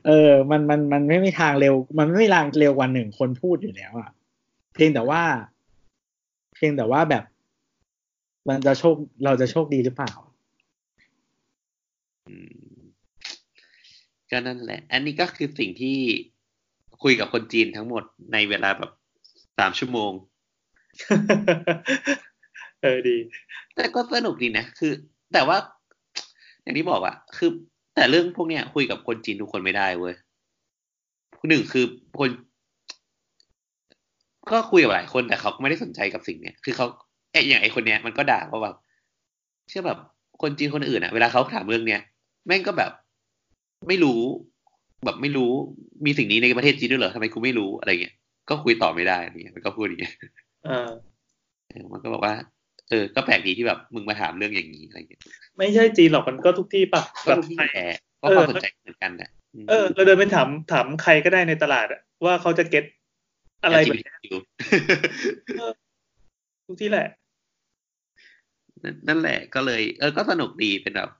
[0.06, 4.10] เออ มันมันมันไม่มีทางเร็ว มันไม่มีทางเร็วกว่าหนึ่งคนพูดอยู่แล้วอะ
[4.74, 5.22] เพียงแต่ว่า
[6.56, 7.24] เพียงแต่ว่าแบบ
[8.48, 8.94] มันจะโชค
[9.24, 10.12] เราจะโชคดีหรือเปล่า
[12.26, 12.74] อืม
[14.30, 15.96] ก็นั่นแหละ อันนี้ก็คือสิ่งที่
[17.02, 18.02] คุยกับคนจีนทั้งหมด
[18.32, 18.90] ในเวลาแบบ
[19.58, 20.12] สามชั่วโมง
[22.84, 23.16] เออดี
[23.76, 24.92] แต่ก็สนุกดีนะคือ
[25.32, 25.56] แต่ว่า
[26.62, 27.50] อย่างที่บอกอะคือ
[27.94, 30.14] แต่เรื่องพวกเนี้ยคุยกับคนจีนทุกคนไม่ได้เว้ย
[31.48, 31.84] หนึ่งคือ
[32.18, 32.30] คน
[34.50, 36.86] ก็คุยกับหลายคนแต่เขาก็ไม่ได้สนใจกับสิ่งเนี้ย คือเขา
[37.32, 38.76] เอะอย่างไอคนเนี้ยมันก็ด่าว่าแบบ
[39.68, 39.98] เชื่อแบบ
[40.42, 42.00] คนจีนคนอื่นอะเวลาเขาถามเรื่องเนี้ย
[42.46, 42.92] แม่งก็แบบ
[43.88, 44.20] ไม่รู้
[45.04, 45.50] แบบไม่รู้
[46.04, 48.14] มีสิ่งนี้ในประเทศจีนด้วยเหรอทำไมกูไม่รู้อะไรเงี้ย
[48.48, 50.14] ก็คุยต่อไม่ได้อะไรเงี้ยมันก็พูดอย่างเงี้ย
[50.64, 50.88] เออ
[51.68, 52.34] เออมันก็บอกว่า
[52.90, 55.20] เออ ก็แปลกดีที่แบบมึงมาถามเรื่องอย่างนี้อะไรเงี้ย
[55.58, 59.30] ไม่ใช่จีนหรอกมันก็ทุกที่ปะก็แบบทุกที่ไทยแหละก็ความสนใจเหมือนกันแหละ
[59.64, 62.84] มเออเราเดินไปถามถามใครก็ได้ในตลาดอะว่าเขาจะเก็ต
[63.62, 64.34] อะไรแบบเนี้ย LGBTQ
[66.66, 67.08] ทุกที่แหละ
[68.84, 71.10] นั่นนั่นแหละก็เลย เออ ก็สนุกดีเป็นแบบ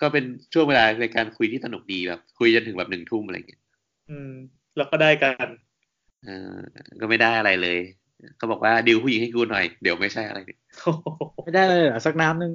[0.00, 3.62] ก็เป็นช่วงเวลาในการคุยที่สนุกดีแบบ คุยจนถึงแบบหนึ่งทุ่มอะไรเงี้ย
[4.10, 4.32] อืม
[4.76, 5.48] แล้วก็ได้กัน
[6.24, 6.56] เออ
[7.00, 7.78] ก็ไม่ได้อะไรเลย
[8.36, 11.06] เขาบอกว่าดิวผู้หญิงให้กูหน่อย เดี๋ยวไม่ใช่อะไรเนี่ยโอ้โห
[11.42, 12.52] ไม่ได้เลยเหรอสักน้ำหนึ่ง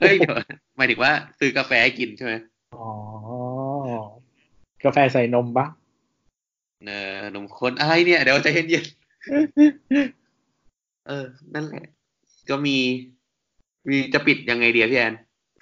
[0.00, 0.34] เฮ้ยเดี๋ยว
[0.76, 2.34] หมายถึงว่าซื้อกาแฟให้กินใช่ไหม
[2.74, 2.88] อ๋อ
[4.84, 5.66] กาแฟใส่นมปะ
[6.86, 11.24] เออนมข้นอะไรเนี่ย เดี๋ยวใจเย็นๆเออ
[11.54, 11.84] นั่นแหละ
[12.50, 12.76] ก็มี
[13.88, 15.14] มีจะปิดยังไงเดียพี่แอน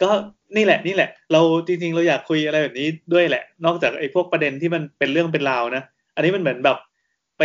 [0.02, 0.11] ก็
[0.56, 5.82] นี่แหละ นี่แหละ เราจริงๆ เราอยากคุยอะไรแบบนี้ด้วยแหละ นอกจากไอ้พวกประเด็นที่มันเป็นเรื่องเป็นราวนะ
[6.15, 6.78] อันนี้มันเหมือนแบบ
[7.39, 7.43] ไป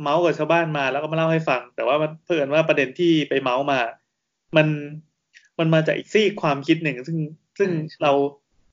[0.00, 3.80] เมาส์กับชาวบ้านมา แล้วก็มาเล่าให้ฟัง แต่ว่ามันเพิ่นว่าประเด็นที่ไปเมาส์มา
[4.56, 4.66] มัน
[5.58, 7.18] มันมาจากอีกซีกความคิดหนึ่ง ซึ่ง
[7.58, 7.70] ซึ่ง
[8.02, 8.12] เรา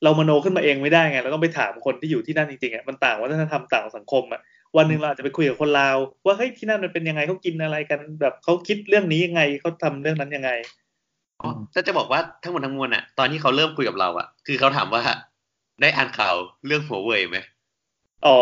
[0.04, 4.42] เรามโนขึ้นมาเองไม่ได้ไงเราต้องไปถามคนที่อยู่ที่นั่นจริงๆอะมันต่างวัฒนธรรมต่างสังคมอะ
[4.78, 10.52] วันหนึ่งเราอาจจะไปคุยกับคนลาว ว่าเฮ้ยที่นั่นมันเป็นยังไงเขากินอะไรกัน แบบเขาคิดเรื่องนี้ยังไงเขาทำเรื่องนั้นยังไง
[11.42, 15.02] อ๋อแต่จะบอกว่าทั้งหมดทั้งมวลอะ ตอนที่เขาเริ่มคุยกับเราอะ คือเขาถามว่า
[15.82, 16.36] ได้อ่านข่าว
[16.66, 17.38] เรื่องหัวเว่ยไหม
[18.26, 18.38] อ๋อ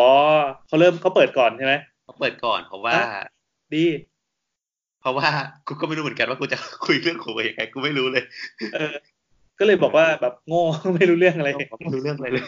[0.67, 1.73] เขาเริ่มเขาเปิดก่อนใช่ไหม
[2.05, 3.25] เขาเปิดก่อนเพราะว่าอะ
[3.73, 3.85] ดี
[5.01, 5.27] เพราะว่า
[5.67, 8.23] กูก็ไม่รู้เหมือนกันว่ากูจะคุยเรื่องหัวเว่ยยังไงกูไม่รู้เลย
[8.75, 8.93] เออ
[9.59, 10.63] ก็เลยบอกว่าแบบโง่
[10.95, 11.49] ไม่รู้เรื่องอะไร
[11.81, 12.45] ไม่รู้เรื่องอะไรเลย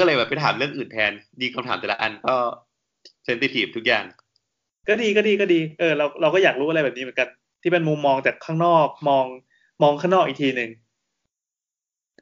[0.00, 2.36] ก็เลยแบบไปถามเรื่องอื่นแทนดีคำถามแต่ละอันก็
[3.24, 4.04] เซนซิทีฟทุกอย่าง
[4.88, 7.28] ก็ดีก็ดีก็ดี เออเราเราก็อยากรู้อะไรแบบนี้เหมือนกัน
[7.62, 9.24] ที่เป็นมุมมองจากข้างนอกมอง
[9.82, 10.70] มองข้างนอกอีกทีหนึ่ง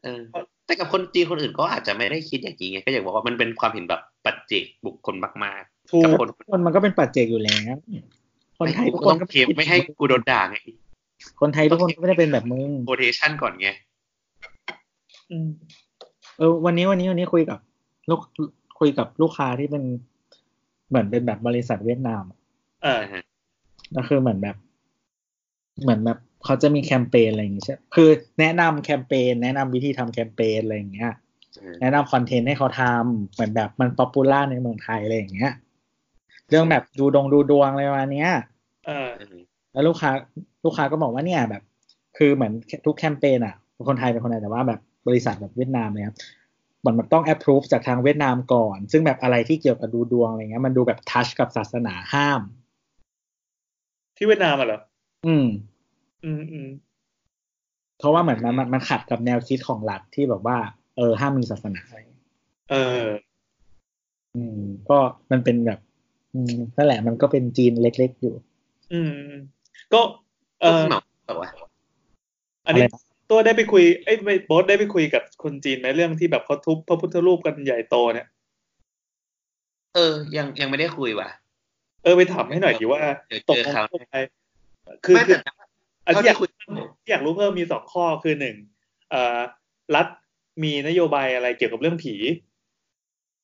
[0.02, 0.20] เออ
[0.66, 5.14] แต่กับคนจีนคนอื่นก็อาจจะไม่ได้คิดอย่างนี้ไงก็อย่างบอกว่ามันเป็นความเห็นแบบปัจเจกบุคคล
[5.44, 5.62] มาก
[5.92, 7.76] ถูๆกกับคนคนมันก็เป็นปัจเจกอยู่แล้ว
[8.58, 10.56] คนไทยทุกกูคนต้องก็เคมไม่ให้กูโดนด่าไง
[11.40, 13.68] คนไทยทุกคนก็ไม่ได้เป็นแบบมึงโ o เทชันก่อนไง
[15.30, 15.48] อืม
[16.38, 17.58] เออ วันนี้วันนี้วันนี้คุยกับ
[18.10, 18.20] ลูก
[18.80, 19.84] คุยกับลูกค้าที่เป็น
[20.88, 22.24] เหมือนเป็นแบบบริษัทเวียดนาม
[22.84, 23.22] อ่านะฮะ
[23.96, 24.56] ก็คือเหมือนแบบ
[25.82, 28.08] เหมือนแบบเขาจะมีแคมเปญอะไรอย่างเงี้ยใช่คือ
[28.40, 31.12] แนะนำแคมเปญแนะนำวิธีทำแคมเปญอะไรอย่างเงี้ย
[31.58, 35.52] เออแนะนำคอนเทนต์ให้เขาทำเหมือนแบบมันป๊อปปูล่าในเมืองไทยอะไรอย่างเงี้ย
[36.50, 38.30] เรื่องแบบดูดงดูดวงอะไรประมาณเนี้ย
[38.88, 39.36] อ่าเออ
[39.72, 40.10] แล้วลูกค้า
[40.64, 41.62] ลูกค้าก็บอกว่าเนี่ยแบบ
[42.16, 42.52] คือเหมือน
[42.86, 43.54] ทุกแคมเปญอะ
[43.88, 46.16] คนไทยเป็นคนไทยแต่ว่าแบบบริษัทแบบเวียดนามเนี่ยครับ
[46.80, 52.40] เหมือนมันต้อง approve จากทางเวียดนามก่อน ซึ่งแบบอะไรที่เกี่ยวกับดูดวงอะไรเงี้ยมันดูแบบทัชกับศาสนาห้าม
[54.16, 54.80] ที่เวียดนามอะเหรอ
[55.26, 55.46] อืม
[56.24, 56.68] อืมอืม
[57.98, 60.56] เพราะว่าเหมือนมันมันมันขัดกับแนวคิดของรัฐที่แบบว่า
[60.96, 61.98] เออห้ามมีศาสนาอะไร
[62.70, 63.04] เออ
[64.36, 64.98] อืม ก็
[65.30, 65.80] มันเป็นแบบ
[66.34, 68.34] อืมนั่นแหละมันก็เป็นจีนเล็กๆอยู่
[68.92, 69.14] อืม
[69.92, 70.00] ก็
[70.60, 71.50] เออเหมาแบบว่า
[72.66, 78.26] อันนี้อะไรนะตัวได้ไปคุยเอ้ยไม่โบ๊ทได้ไปคุยกับคนจีนไหมเรื่องที่แบบเขาทุบพระพุทธรูปกันใหญ่โตเนี่ย
[79.94, 81.28] เออ ยังยังไม่ได้คุยว่ะ
[82.02, 84.16] เออไปถามให้หน่อยดิว่าเดี๋ยวตกเจอลงเขาไป
[85.04, 85.52] คือไม่คือแต่
[86.06, 86.48] อันที่อยากเท่าที่คุย
[87.02, 88.56] ที่อยากรู้เพิ่มมีสองข้อคือหนึ่ง
[89.10, 89.38] เอ่อ
[89.94, 90.06] รัฐ
[90.62, 92.14] มีนโยบายอะไรเกี่ยวกับเรื่องผี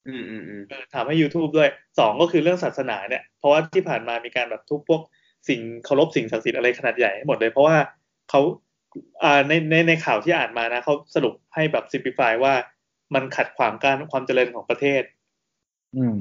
[0.08, 1.68] อืมอืมอืมเออถามให้ YouTube ด้วย
[1.98, 5.02] สองก็คือเรื่องศาสนาเนี่ย เพราะว่าที่ผ่านมามีการแบบทุบพวก
[5.48, 7.76] สิ่งเคารพสิ่งศักดิ์สิทธิ์อะไรขนาดใหญ่ให้หมดเลย เพราะว่า
[8.30, 8.40] เขา
[9.24, 12.54] อ่าในในในข่าวที่อ่านมานะเขาสรุปให้แบบ simplify ว่า
[13.14, 15.02] มันขัดขวางการความเจริญของประเทศ
[15.96, 16.16] อืม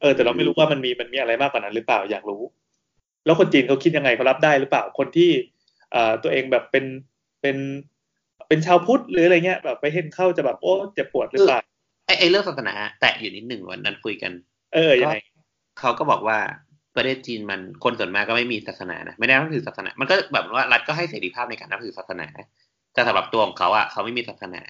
[0.00, 2.42] เออ แต่เราไม่รู้ว่ามันมีมันมีอะไรมากกว่านั้นหรือเปล่าอยากรู้
[3.24, 5.30] แล้วคนจีนเขาคิดยังไงเขารับได้หรือเปล่าคนที่
[5.92, 6.84] เอ่อตัวเองแบบเป็น
[7.40, 7.56] เป็น
[8.48, 11.60] เป็นชาวพุทธหรืออะไรเงี้ยแบบไปเห็นเข้าจะแบบโอ้เจ็บปวดหรือเปล่า
[12.06, 14.32] ไอไอเรื่องศาสนา แตะอยู่นิดหนึ่งวันนั้นคุยกัน
[14.74, 15.18] เออยังไง
[15.80, 16.38] เขาก็บอกว่า
[16.96, 22.26] ประเทศจีนมันคนส่วนมากก็ไม่มีศาสนานะไม่ได้นับถือศาสนา มันก็แบบว่ารัฐก็ให้เสรีภาพในการนับถือศาสนา
[22.94, 24.62] แต่สำหรับตัวของเขาอะเขาไม่มีศาสนา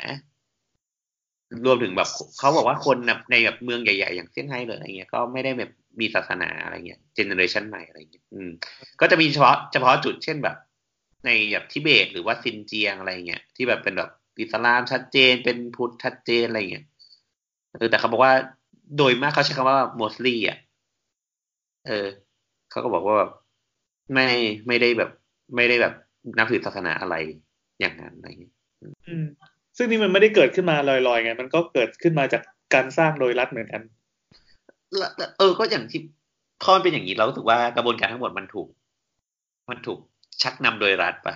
[1.67, 2.09] รวมถึงแบบ
[2.39, 2.97] เขาบอกว่าคน
[3.31, 8.51] ในแบบเมืองใหญ่ๆ อย่างเซี่ยงไฮ้หรืออะไรเงี้ยก็ไม่ได้แบบมีศาสนาอะไรเงี้ยเจเนอเรชันใหม่อะไรเงี้ยอืม
[9.01, 10.57] ก็จะมีเฉพาะเฉพาะจุดเช่นแบบ
[11.25, 14.11] ในแบบทิเบตหรือว่าซินเจียงอะไรเงี้ยที่แบบเป็นแบบ
[14.41, 16.85] อิสลามชัดเจนเป็นพุทธชัดเจนอะไรเงี้ย
[17.79, 18.33] เออแต่เขาบอกว่า
[18.97, 20.59] โดยมากเขาใช้คำว่า mostly อะ
[21.87, 22.07] เออ
[22.71, 23.31] เขาก็บอกว่าแบบ
[24.13, 24.27] ไม่
[24.67, 25.11] ไม่ได้แบบ
[25.57, 25.95] ไม่ได้แบบ
[26.39, 27.15] นับถือศาสนาอะไร
[27.81, 28.55] อย่างนั้นอะไรเงี้ย
[29.07, 29.25] อืม
[29.77, 32.43] ซึ่งนี่มันไม่ได้เกิดขึ้นมาลอยๆไง มันก็เกิดขึ้นมาจาก
[32.75, 33.83] การสร้างโดยรัฐเหมือนกัน
[34.97, 36.01] แล้วแล้วเออ ก็อย่างที่
[36.63, 38.69] พอมันเป็นอย่างนี้เรารู้สึกว่ากระบวนการทั้งหมดมันถูก
[39.71, 39.99] มันถูก
[40.43, 41.35] ชักนำโดยรัฐปะ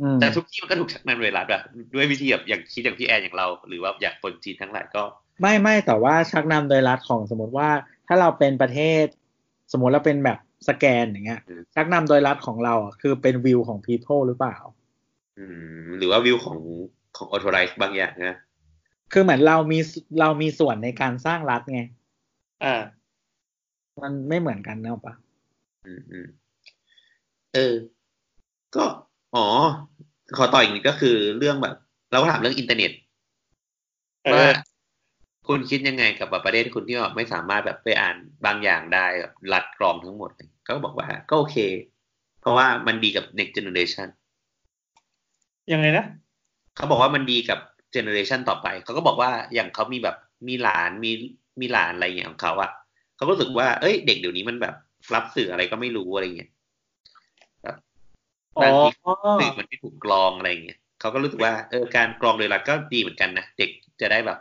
[0.00, 1.62] อืมแต่ทุกที่มันก็ถูกชักนำโดยรัฐอะ
[1.94, 5.02] ด้วยวิธีแบบอย่างคิดอย่างพี่แอนอย่างเรา หรือว่าอย่างคนจีนทั้งหลายก็
[5.42, 7.68] ไม่ไม่แต่ว่าชักนำโดยรัฐของสมมติว่า
[8.06, 9.04] ถ้าเราเป็นประเทศ
[9.72, 10.38] สมมติเราเป็นแบบ
[10.68, 11.40] สแกนอย่างเงี้ย
[11.74, 14.56] ชักนำโดยรัฐของเราอะคือเป็นวิวของ people หรือเปล่า
[15.38, 15.44] อื
[15.82, 16.58] ม หรือว่าวิวของ
[17.16, 18.36] ของออโตไรส์บางอย่างนะ
[19.12, 19.78] คือเหมือนเรามี
[20.20, 21.82] เรามีส่วนในการสร้างรัฐไง
[22.64, 22.82] อ่า
[24.02, 25.14] มันไม่เหมือนกันเนอะปะ
[25.86, 26.26] อืมอืม
[27.54, 27.74] เออ
[28.76, 28.84] ก็
[29.34, 29.46] อ๋อ
[30.36, 31.76] ขอต่ออีกนิดก็คือเรื่องแบบ
[32.10, 32.90] เราก็ถามเรื่องอินเทอร์เน็ต
[34.24, 34.71] เอว่าอ
[35.48, 38.16] คุณคิดยังไงกับแบบประเทศคุณที่แบบไม่สามารถแบบไปอ่าน
[38.46, 41.56] บางอย่างได้แบบรัดกรองทั้งหมดเลยเขาก็บอกว่าก็โอเค
[42.40, 44.08] เพราะว่ามันดีกับ next generation
[45.72, 46.04] ยังไงนะ
[46.76, 47.58] เขาบอกว่ามันดีกับ
[47.94, 50.16] generation ต่อไป เขาก็บอกว่าอย่างเขามีแบบ
[50.48, 51.12] มีหลานมี
[51.60, 52.70] มีหลานอะไรอย่างเงี้ยของเขาอะ
[53.16, 54.74] เขาก็รู้สึกว่าเอ้ย เด็กเดี๋ยวนี้มันแบบ
[55.14, 56.50] รับสื่ออะไรก็ไม่รู้อะไรเงี้ย
[57.62, 57.76] แบบ
[58.62, 58.88] บางที
[59.40, 63.70] สื่อมันไม่ถูกกรองอะไรเงี้ยเขาก็รู้สึกว่าเออการกรองโดยรัฐก็ดีเหมือนกันนะเด็ก
[64.00, 64.38] จะได้แบบ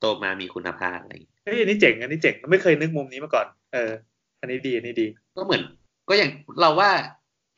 [0.00, 3.92] โตมามีคุณภาพอะไรอย่างเงี้ยเฮ้ยอันนี้เจ๋งอันนี้เจ๋งไม่เคยนึกมุมนี้มาก่อน เออ
[4.40, 5.06] อันนี้ดีอันนี้ดี
[5.36, 5.62] ก็เหมือน
[6.08, 6.30] ก็อย่าง
[6.60, 6.90] เราว่า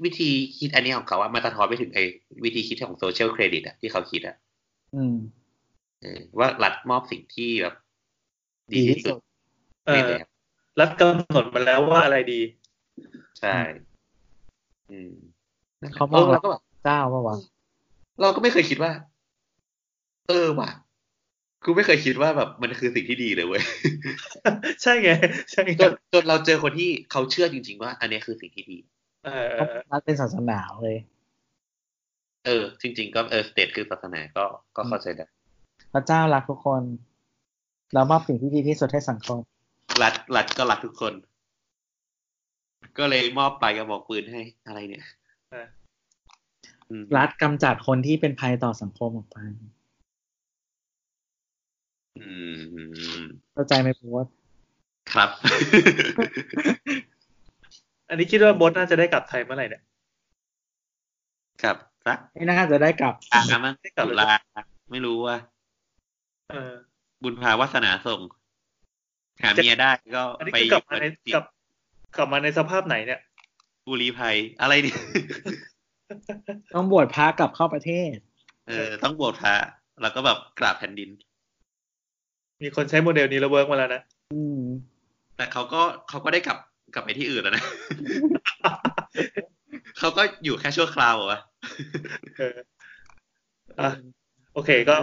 [0.05, 2.05] วิธีคิดอันนี้ของเขาอะมาสะท้อนไปถึงไอ้
[2.45, 4.37] วิธีคิดของโซเชียลเครดิตอะที่เขาคิดอะ
[4.97, 5.17] อืม
[6.01, 7.75] เออว่ารัฐมอบสิ่งที่แบบ
[8.73, 9.21] ดีดีที่ที่สุสุดด
[9.87, 10.29] เอให้อแล้ว
[10.81, 12.41] รัฐกำหนดมาแล้วว่าอะไรดี
[13.41, 13.57] ใช่
[14.91, 15.12] อืม
[15.81, 17.37] นั่นแหละเขามองเราก็แบบเจ้าปะวะ
[18.21, 18.93] เราก็ไม่เคยคิดว่า
[20.29, 20.71] เออว่ะ
[21.65, 23.62] กูไม่เคยคิดว่าแบบมันคือสิ่งที่ดีเลยเว้ย
[24.82, 25.11] ใช่ไง
[25.51, 28.78] ใช่ไงจนจนเราเจอคนที่เขาเชื่อจริง ๆ ว่า อันนี้คือสิ่งที่ดี
[29.24, 30.99] เออเอเขาอรัฐเป็นศาสนาเลย
[32.47, 34.45] เออ จริง ๆ ก็เออสเตทคือศาสนาก็
[34.77, 35.27] ก็เข้าใจได้
[35.93, 36.82] พระเจ้ารักทุกคน
[37.95, 39.39] เรามอบสิ่งที่ดีที่สุดให้สังคม
[40.03, 41.15] รัฐรัฐก็รักทุกคน
[42.99, 45.05] ก็เลยมอบไปลายกระบอกปืนให้อะไรเนี่ย
[45.51, 45.66] เออ
[46.91, 49.70] อืมรัฐกำจัดคนที่เป็นภัยต่อสังคมออกไปอืม
[53.55, 54.27] เข้าใจไหมโบ๊ท
[55.12, 55.31] ครับ
[58.09, 59.82] อันนี้คิดว่าโบทน่าจะได้กลับไทยเมื่อไหร่เนี่ย
[61.62, 61.77] ครับ
[62.07, 64.35] สักนี่น่าจะได้กลับอะมั้งได้กลับตุเลยลา
[64.91, 65.37] ไม่รู้ว่า
[66.51, 66.73] เออ
[67.23, 68.20] บุญพาวาสนาส่ง
[69.43, 71.45] หาเมียได้ก็อันนี้ไปคือกลับมาในติดกลับ
[72.16, 73.20] กลับมาในสภาพไหนเนี่ย
[73.89, 74.99] บุรีภัยอะไรเนี่ย
[76.74, 78.15] ต้องบวชพระกลับเข้าประเทศ
[78.69, 79.55] เออ ต้องบวชพระ
[80.03, 81.11] แล้วก็แบบกราบแผ่นดิน
[82.62, 84.03] มีคนใช้โมเดลนี้แล้ว work์กมาแล้วนะ
[84.35, 84.61] อืม
[85.37, 86.59] แต่เขาก็เขาก็ได้กลับ
[86.95, 87.65] กลับไปที่อื่นแล้วนะ
[89.99, 91.41] เขาก็อยู่แค่ชั่วคราวเหรอวะ
[92.39, 92.57] เออ
[93.81, 93.91] อะ
[94.55, 94.97] โอเคก็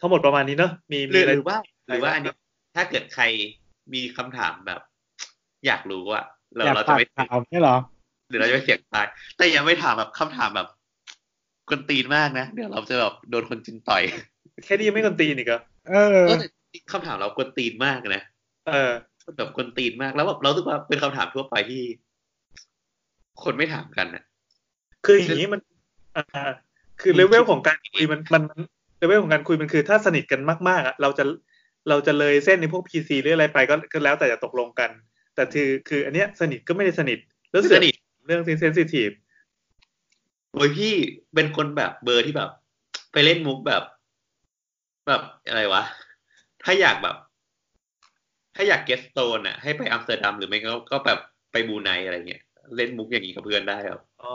[0.00, 1.58] ทั้งหมดประมาณนี้เนอะมีหรืมีออะไรหรือว่า
[1.88, 2.32] หรือว่าอันนี้
[2.76, 3.24] ถ้าเกิดใคร
[3.94, 4.80] มีคำถามแบบ
[5.66, 6.24] อยากรู้อะ
[6.56, 7.76] เราอยากเราฝาจะกไม่ถามใช่เหรอ
[8.28, 9.06] หรือเราจะไม่เสียงตาย
[9.36, 10.68] แต่ยังไม่ถามแบบคำถามแบบ
[11.68, 14.02] กวนตีนมากนะเดี๋ยวเราจะแบบโดนคนจีนต่อย
[14.64, 16.48] แค่นี้ยังไม่กวนตีนอีกเหรอเออเออแต่
[16.92, 18.22] คำถามเรากวนตีนมากนะ
[18.66, 18.92] เออ
[19.36, 21.82] แบบกวนตีนมากแล้วแบบเราคิดว่าเป็นคำถามทั่วไปที่
[23.42, 24.22] คนไม่ถามกันอะ
[25.06, 25.60] คืออย่างนี้มัน
[26.16, 26.50] อ่า
[27.00, 28.42] คือเลเวลของการคุยมันมัน
[28.98, 31.24] เลเวลของการคุยมันคือถ้าสนิทกันมากๆอะเราจะ
[31.88, 34.90] เราจะเลยเส้นในพวก PC หรืออะไรไปก็ก็แล้วแต่จะตกลงกัน
[35.34, 37.18] แต่คือคือ อันเนี้ยสนิทก็ไม่ได้สนิท
[37.50, 37.94] แล้วไม่เสืสอกนิท
[38.26, 39.10] เรื่อง sensitive
[40.52, 40.92] โอ้ยพี่
[41.34, 42.50] เป็นคนแบบเบอร์ที่แบบ
[43.12, 43.82] ไปเล่นมุกแบบ
[45.06, 45.82] แบบอะไรวะ
[46.66, 47.16] ถ้าอยากแบบ
[48.56, 51.18] ถ้าอยาก get stoned อะ ให้ไปอัมสเตอร์ดัมหรือไม่ก็ก็แบบ
[51.52, 52.42] ไปบรูไนอะไรเงี้ย
[52.76, 54.34] เล่นมุกอย่างนี้กับเพื่อนได้ครับอ๋อ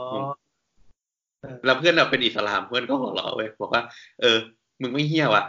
[1.66, 3.84] แล้วเพื่อนเราเป็นอิสลามเพื่อนก็หัวเราะเว้ยบอกว่า
[4.22, 4.38] เออ
[4.82, 5.44] มึงไม่เหี้ยว่ะ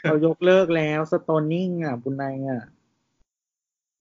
[0.00, 2.62] เขายกเลิกแล้วสโตนนิ่งอะบุญนายอะ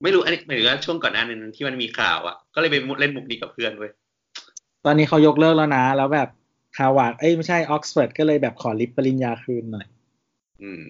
[0.04, 3.92] ไม่รู้อันนี้หมายถึงว่าช่วงก่อนหน้านั้นที่มันมีข่าวอะ ก็เลยไปเล่นมุกนี้กับเพื่อนเว้ย
[4.86, 6.30] ตอนนี้เขายกเลิกแล้วนะ แล้วแบบ
[6.78, 9.88] ฮาวาดเอ้ยไม่ใช่ออกซฟอร์ดก็เลยแบบขอลิบปริญญาคืนหน่อย
[10.62, 10.86] อืม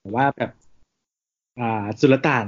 [0.00, 0.50] แต่ว่าแบบ
[1.60, 2.46] อ่า สุลต่าน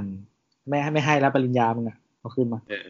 [0.69, 2.85] ไม่ให้ไม่ให้แล้วปริญญามึงอะเอาคืนมาเออ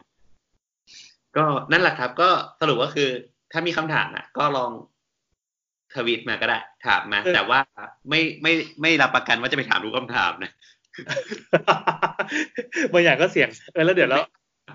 [1.38, 3.10] ก็นั่นแหละครับ ก็สรุปก็คือ
[3.52, 4.72] ถ้ามีคำถามอะก็ลอง
[5.94, 7.60] ทวีตมาก็ได้ ถามมา แต่ว่า
[8.10, 10.52] ไม่ไม่ไม่รับประกันว่าจะไปถามทุกคำถามนะ
[12.92, 14.22] บางอย่างก็เสี่ยงเออแล้วเดี๋ยวแล้ว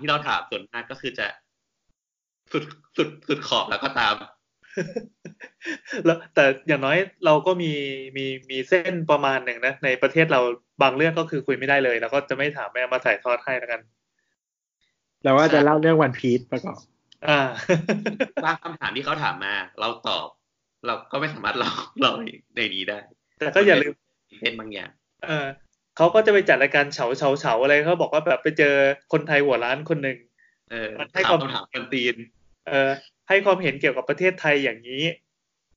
[0.01, 1.27] ที่เราถามส่วนมากก็คือจะ
[2.51, 2.63] สุด
[2.97, 4.13] สุดสุดขอบแล้วก็ตาม
[6.05, 7.71] แล้วแต่อย่างน้อยเราก็มี
[8.17, 10.39] มีมีเส้นประมาณหนึ่งนะ ในประเทศเรา
[10.81, 13.81] บางเรื่องก็คือคุยไม่ได้เลย แล้วก็จะไม่ถามไม่เอามาถ่ายทอดให้แล้วกัน
[15.23, 16.79] เราว่าจะเล่าเรื่องวันพีชประกอบ
[17.27, 17.39] อ่า
[18.45, 20.27] บางคำถามที่เขาถามมา เราตอบ
[20.85, 21.69] เราก็ไม่สามารถเรา
[22.01, 22.11] เรา
[22.55, 22.99] ในนี้ได้
[23.37, 23.93] แต่ก็อย่าลืม
[24.39, 24.89] เช่นบางอย่าง
[25.25, 25.45] เออ
[25.97, 28.73] เขาก็จะไปจัดรายการเฉาเฉาเฉาอะไรเขาบอกว่าแบบไปเจอ
[29.13, 30.17] คนไทยหัวร้านคนหนึ่ง
[30.71, 32.15] เออมันให้ถามความคำถามกันตีน
[32.67, 32.91] เออ
[33.27, 35.03] ให้ความเห็นเกี่ยวกับประเทศไทยอย่างนี้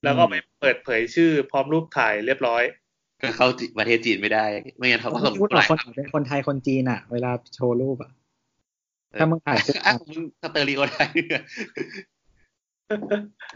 [0.04, 2.62] แล้วก็ไปเปิดเผยชื่อพร้อมรูปถ่ายเรียบร้อย
[3.22, 3.46] ก็เข้า
[3.78, 4.44] ประเทศจีนไม่ได้
[4.76, 8.10] ไม่งั้นเขาก็ส่งพูดอหอกลายคนคำเป็นคนไทยคนจีนอะเวลาโชว์รูปอะ
[9.20, 11.42] ถ้ามึงถ่ายปุ๊บอ้าวมึงสเตอริโอไทยเนี่ย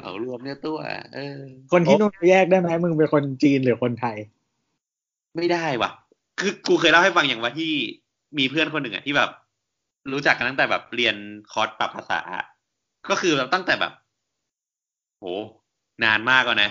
[0.01, 0.79] เอารวมเนี่ยตัว
[1.15, 1.39] เออ
[1.73, 4.17] คนที่นู่นแยกได้ไหมมึงเป็นคนจีนหรือคนไทย
[5.37, 5.91] ไม่ได้ว่ะ
[6.41, 7.73] คือกูเคยเล่าให้ฟังอย่างว่าที่
[8.39, 9.31] มีเพื่อนคนหนึ่งอะที่แบบ
[10.13, 11.17] รู้จักกันตั้งแต่แบบเรียน
[11.53, 12.45] คอร์สปรับภาษาอะ
[13.11, 13.93] ก็คือแบบตั้งแต่แบบ
[15.19, 15.25] โห
[16.05, 16.71] นานมากแล้วนะ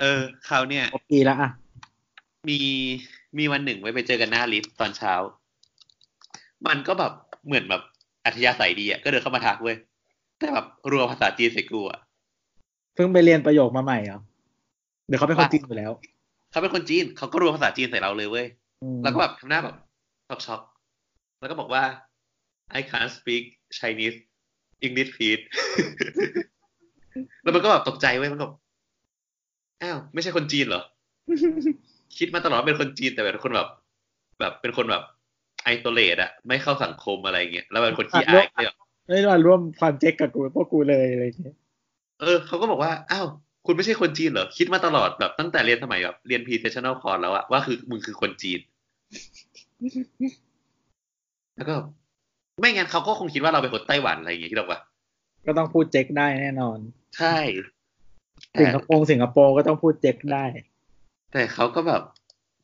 [0.00, 1.50] เออเขาเนี่ยครบปีแล้วอะ
[2.48, 2.58] มี
[3.38, 5.14] มีวันหนึ่งไว้ไปเจอกันหน้าลิฟต์ตอนเช้า
[6.66, 7.12] มันก็แบบ
[7.46, 7.82] เหมือนแบบ
[8.24, 9.76] อัธยาศัยดีอะก็เดินเข้ามาทักเว้ย
[10.38, 12.00] แต่แบบรัวภาษาจีนใส่กูอะ
[12.94, 14.20] เพิ่งไปเรียนประโยคมาใหม่เหรอ
[15.06, 15.92] เดี๋ยวเขาเป็นคนจีนอยู่แล้ว
[16.50, 18.46] เขาเป็นคนจีนเขาก็รัวภาษาจีนใส่เราเลยเว้ย
[18.82, 19.76] อืมแล้วก็แบบทำหน้าแบบ
[20.28, 21.84] ช็อกช็อกๆแล้วก็บอกว่า
[22.78, 23.44] I can't speak
[23.78, 24.18] Chinese
[24.84, 25.42] English please
[27.42, 28.54] แล้วมันก็แบบตกใจเว้ยมันก็แบบ
[29.82, 30.82] อ้าวไม่ใช่คนจีนเหรอ
[32.18, 33.68] คิดมาตลอดว่าเป็นคนจีนแต่เป็นคนแบบ
[34.40, 35.02] แบบเป็นคนแบบ
[35.64, 41.56] ไอโซเลตอะไม่เข้าสังคมอะไรเงี้ยแล้วเป็นคนขี้อายเลยแบบไม่ได้มาร่วมความเจ๊กกับกูพวกกูเลยอะไรอย่างเงี้ย
[42.20, 43.26] เออเขาก็บอกว่าอ้าว
[43.66, 48.60] คุณไม่ใช่คนจีนเหรอ คิดมาตลอดแบบตั้งแต่เรียนสมัยแบบเรียน professional course แล้วอะว่าคือมึงคือคนจีน
[51.56, 51.74] แล้วก็
[52.60, 54.80] ไม่งั้นเขาก็คงคิดว่าเราเป็นคนไต้หวันอะไรอย่างเงี้ยที่เราว่า
[55.46, 56.78] ก็ต้องพูดเจ๊กได้แน่นอน
[57.18, 57.38] ใช่
[58.60, 60.44] สิงคโปร์สิงคโปร์ก็ต้องพูดเจ๊กได้
[61.32, 62.02] แต่เขาก็แบบ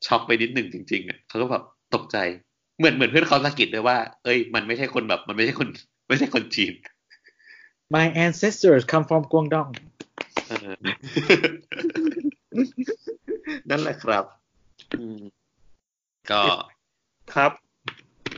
[0.07, 1.63] ช็อกไปนิดหนึ่งจริงๆอะเขาก็แบบ
[1.95, 2.17] ตกใจ
[2.79, 5.69] เหมือนเหมือนเพื่อนเขาสะกิดด้วยว่า เอ้ย มันไม่ใช่คนแบบ มันไม่ใช่คน
[6.09, 6.75] ไม่ใช่คนจีน
[7.95, 9.71] My ancestors come from Guangdong
[10.49, 10.77] เออ
[13.71, 14.25] นั่นแหละครับ
[14.99, 15.21] อืม
[16.31, 16.43] ก็
[17.35, 17.53] ครับ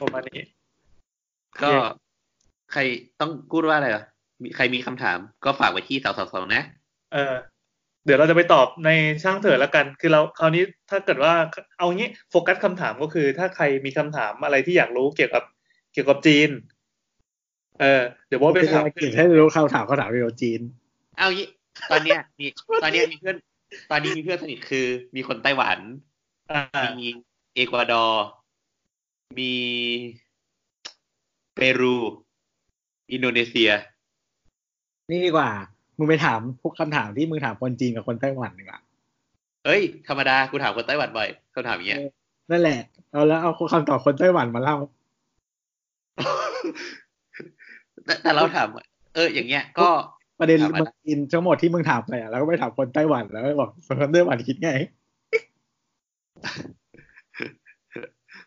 [0.01, 0.43] ประมาณนี้
[1.63, 1.71] ก็
[2.73, 2.81] ใคร
[3.21, 4.05] ต้องพูดว่าอะไรเหรอ
[4.43, 6.63] มีใครมีคำถามก็ฝากไว้ที่สาวสาวๆนะ
[7.13, 7.35] เออ
[8.05, 8.91] เดี๋ยวเราจะไปตอบใน
[9.23, 11.35] ช่างเถอะแล้วกัน คือเราคราวนี้ถ้าเกิดว่า
[11.79, 15.45] เอางี้โฟกัสคำถามก็คือ ถ้าใครมีคำถามอะไรที่อยากรู้เกี่ยวกับ
[15.93, 16.51] เกี่ยวกับจีน
[17.81, 20.61] เออ เดี๋ยวโบทไปเป็นถามภารกิจให้รู้คำถามเขาถามเกี่ยวกับจีน
[21.19, 21.49] เอางี้
[21.91, 22.47] ตอนเนี้ยมี
[22.83, 23.37] ตอนเนี้ยมีเพื่อน
[23.91, 24.87] ตอนนี้มีเพื่อนสนิทคือ
[25.17, 25.79] มีคนไต้หวัน
[26.51, 27.07] อ่ามี
[27.55, 28.25] เอกวาดอร์
[29.39, 29.53] มี
[31.55, 31.95] เปรู
[33.13, 33.71] อินโดนีเซีย
[35.11, 35.51] นี่ดีกว่า
[35.99, 38.81] มึงไปถามพวกคำถามที่มึงถามคนจีนกับคนไต้หวันดีกว่า
[39.65, 41.99] เฮ้ย ธรรมดา กูถามคนไต้หวันบ่อยเขาถามอย่างเงี้ย
[42.51, 42.81] นั่นแหละ
[43.13, 44.77] เอาแล้วเอาคำตอบคนไต้หวันมาเล่า
[48.05, 49.89] แต่แต่เราถามว่าเออ อย่างเงี้ย ก็
[50.39, 54.71] ประเด็นถามมามึงจีนทั้งหมดที่มึงถามไปอะแล้วก็ไปถามคนไต้หวันแล้วก็บอกคนไต้หวันคิดไง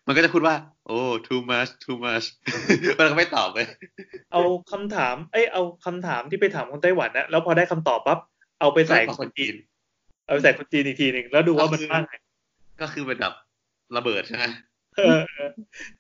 [0.08, 0.56] มันก็จะพูดว่า
[0.88, 0.98] โอ้
[1.28, 2.26] too much too much
[2.98, 3.68] มันก็ไม่ตอบเลย
[4.32, 8.20] เอาคำถาม เอ้ยเอาคำถามที่ไปถามคนไต้หวันนะแล้วพอได้คำตอบปั๊บ
[8.60, 9.56] เอาไปใส่คนจีน
[10.26, 12.14] เอาไปใส่คนจีนอีกทีหนึ่งแล้วดูว่ามันว่าไง
[12.82, 13.34] ก็คือเป็นแบบ
[13.98, 14.46] ระเบิดใช่ไหม
[14.98, 15.50] เออเออ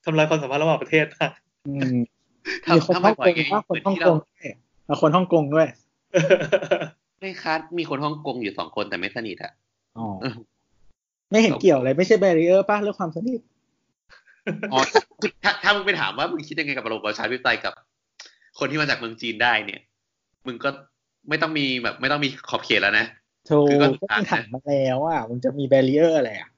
[0.04, 1.30] ทำลายความสัมพันธ์ระหว่างประเทศนะ
[1.68, 1.98] อืม
[2.66, 4.50] ทำมีคนทำฮ่องบ่อกยงไงว่าเหคนมือนฮ่องที่กเรางด้วย
[4.86, 5.68] เอาคนฮ่องกงด้วย
[7.20, 9.52] ไม่คัดมีคนฮ่องกงอยู่สองคนแต่ไม่สนิทอะ
[9.98, 10.08] อ๋อ
[11.32, 13.42] ไม่เห็นเกี่ยวเลยไม่ใช่แบรีเออร์ป่ะเรื่องความสนิท
[14.72, 14.80] อ๋อ
[15.44, 17.74] ถ้าถ้ามึงไปถามว่ามึงคิดยังไงกับระบบประชาธิปไตยกับ
[18.60, 19.82] คนที่มาจากเมืองจีนได้เนี่ย
[20.48, 20.70] มึงก็
[21.30, 23.06] ไม่ต้องมีแบบ ไม่ต้องมีขอบเขตแล้วนะ
[23.50, 26.50] ถูคืกอก็ก็มึงถามมาแล้วอะมึงจะมีแบรีเออร์อะไรอะ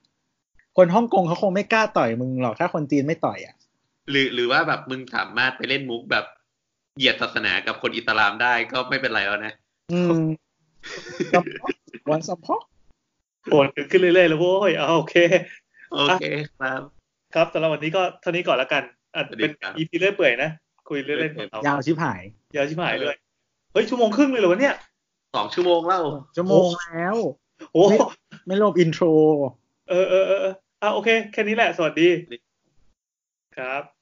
[0.77, 3.55] คนฮ่องกงเขาคงไม่กล้าต่อยมึงหรอกถ้าคนจีนไม่ต่อยอะ
[4.09, 6.25] หรือหรือว่าแบบมึงสามารถไปเล่นมุกแบบ
[6.97, 9.53] เหยียดศาสนากับคนอิสลามได้ก็ไม่เป็นไรแล้วนะ
[9.91, 10.15] อืม
[12.09, 12.61] วันสมพก
[13.45, 15.15] โหดขึ้นเรื่อยๆเลยโว้ยเอาโอเค
[15.93, 16.23] โอเค
[16.59, 16.81] ครับ
[17.35, 18.83] ครับสำหรับวันนี้ก็เท่านี้ก่อนแล้วกัน
[19.15, 20.49] อาจจะเป็นสวัสดีครับอีพีเรื่อยเปื่อยนะ
[20.89, 22.21] คุยเล่นๆของเรายาวชิบหาย
[22.55, 23.15] ยาวชิบหายเลย
[23.73, 24.75] เฮ้ยชั่วโมงครึ่งเลยเหรอวะเนี่ย
[25.35, 26.03] สองชั่วโมงแล้ว
[26.35, 27.15] ชั่วโมงแล้ว
[27.73, 27.97] โอ้ไม่
[28.47, 29.05] ไม่รวมอินโทร
[29.89, 32.07] เออเออเออเอออะโอเค แค่นี้แหละ สวัสดี
[33.57, 33.98] ครับ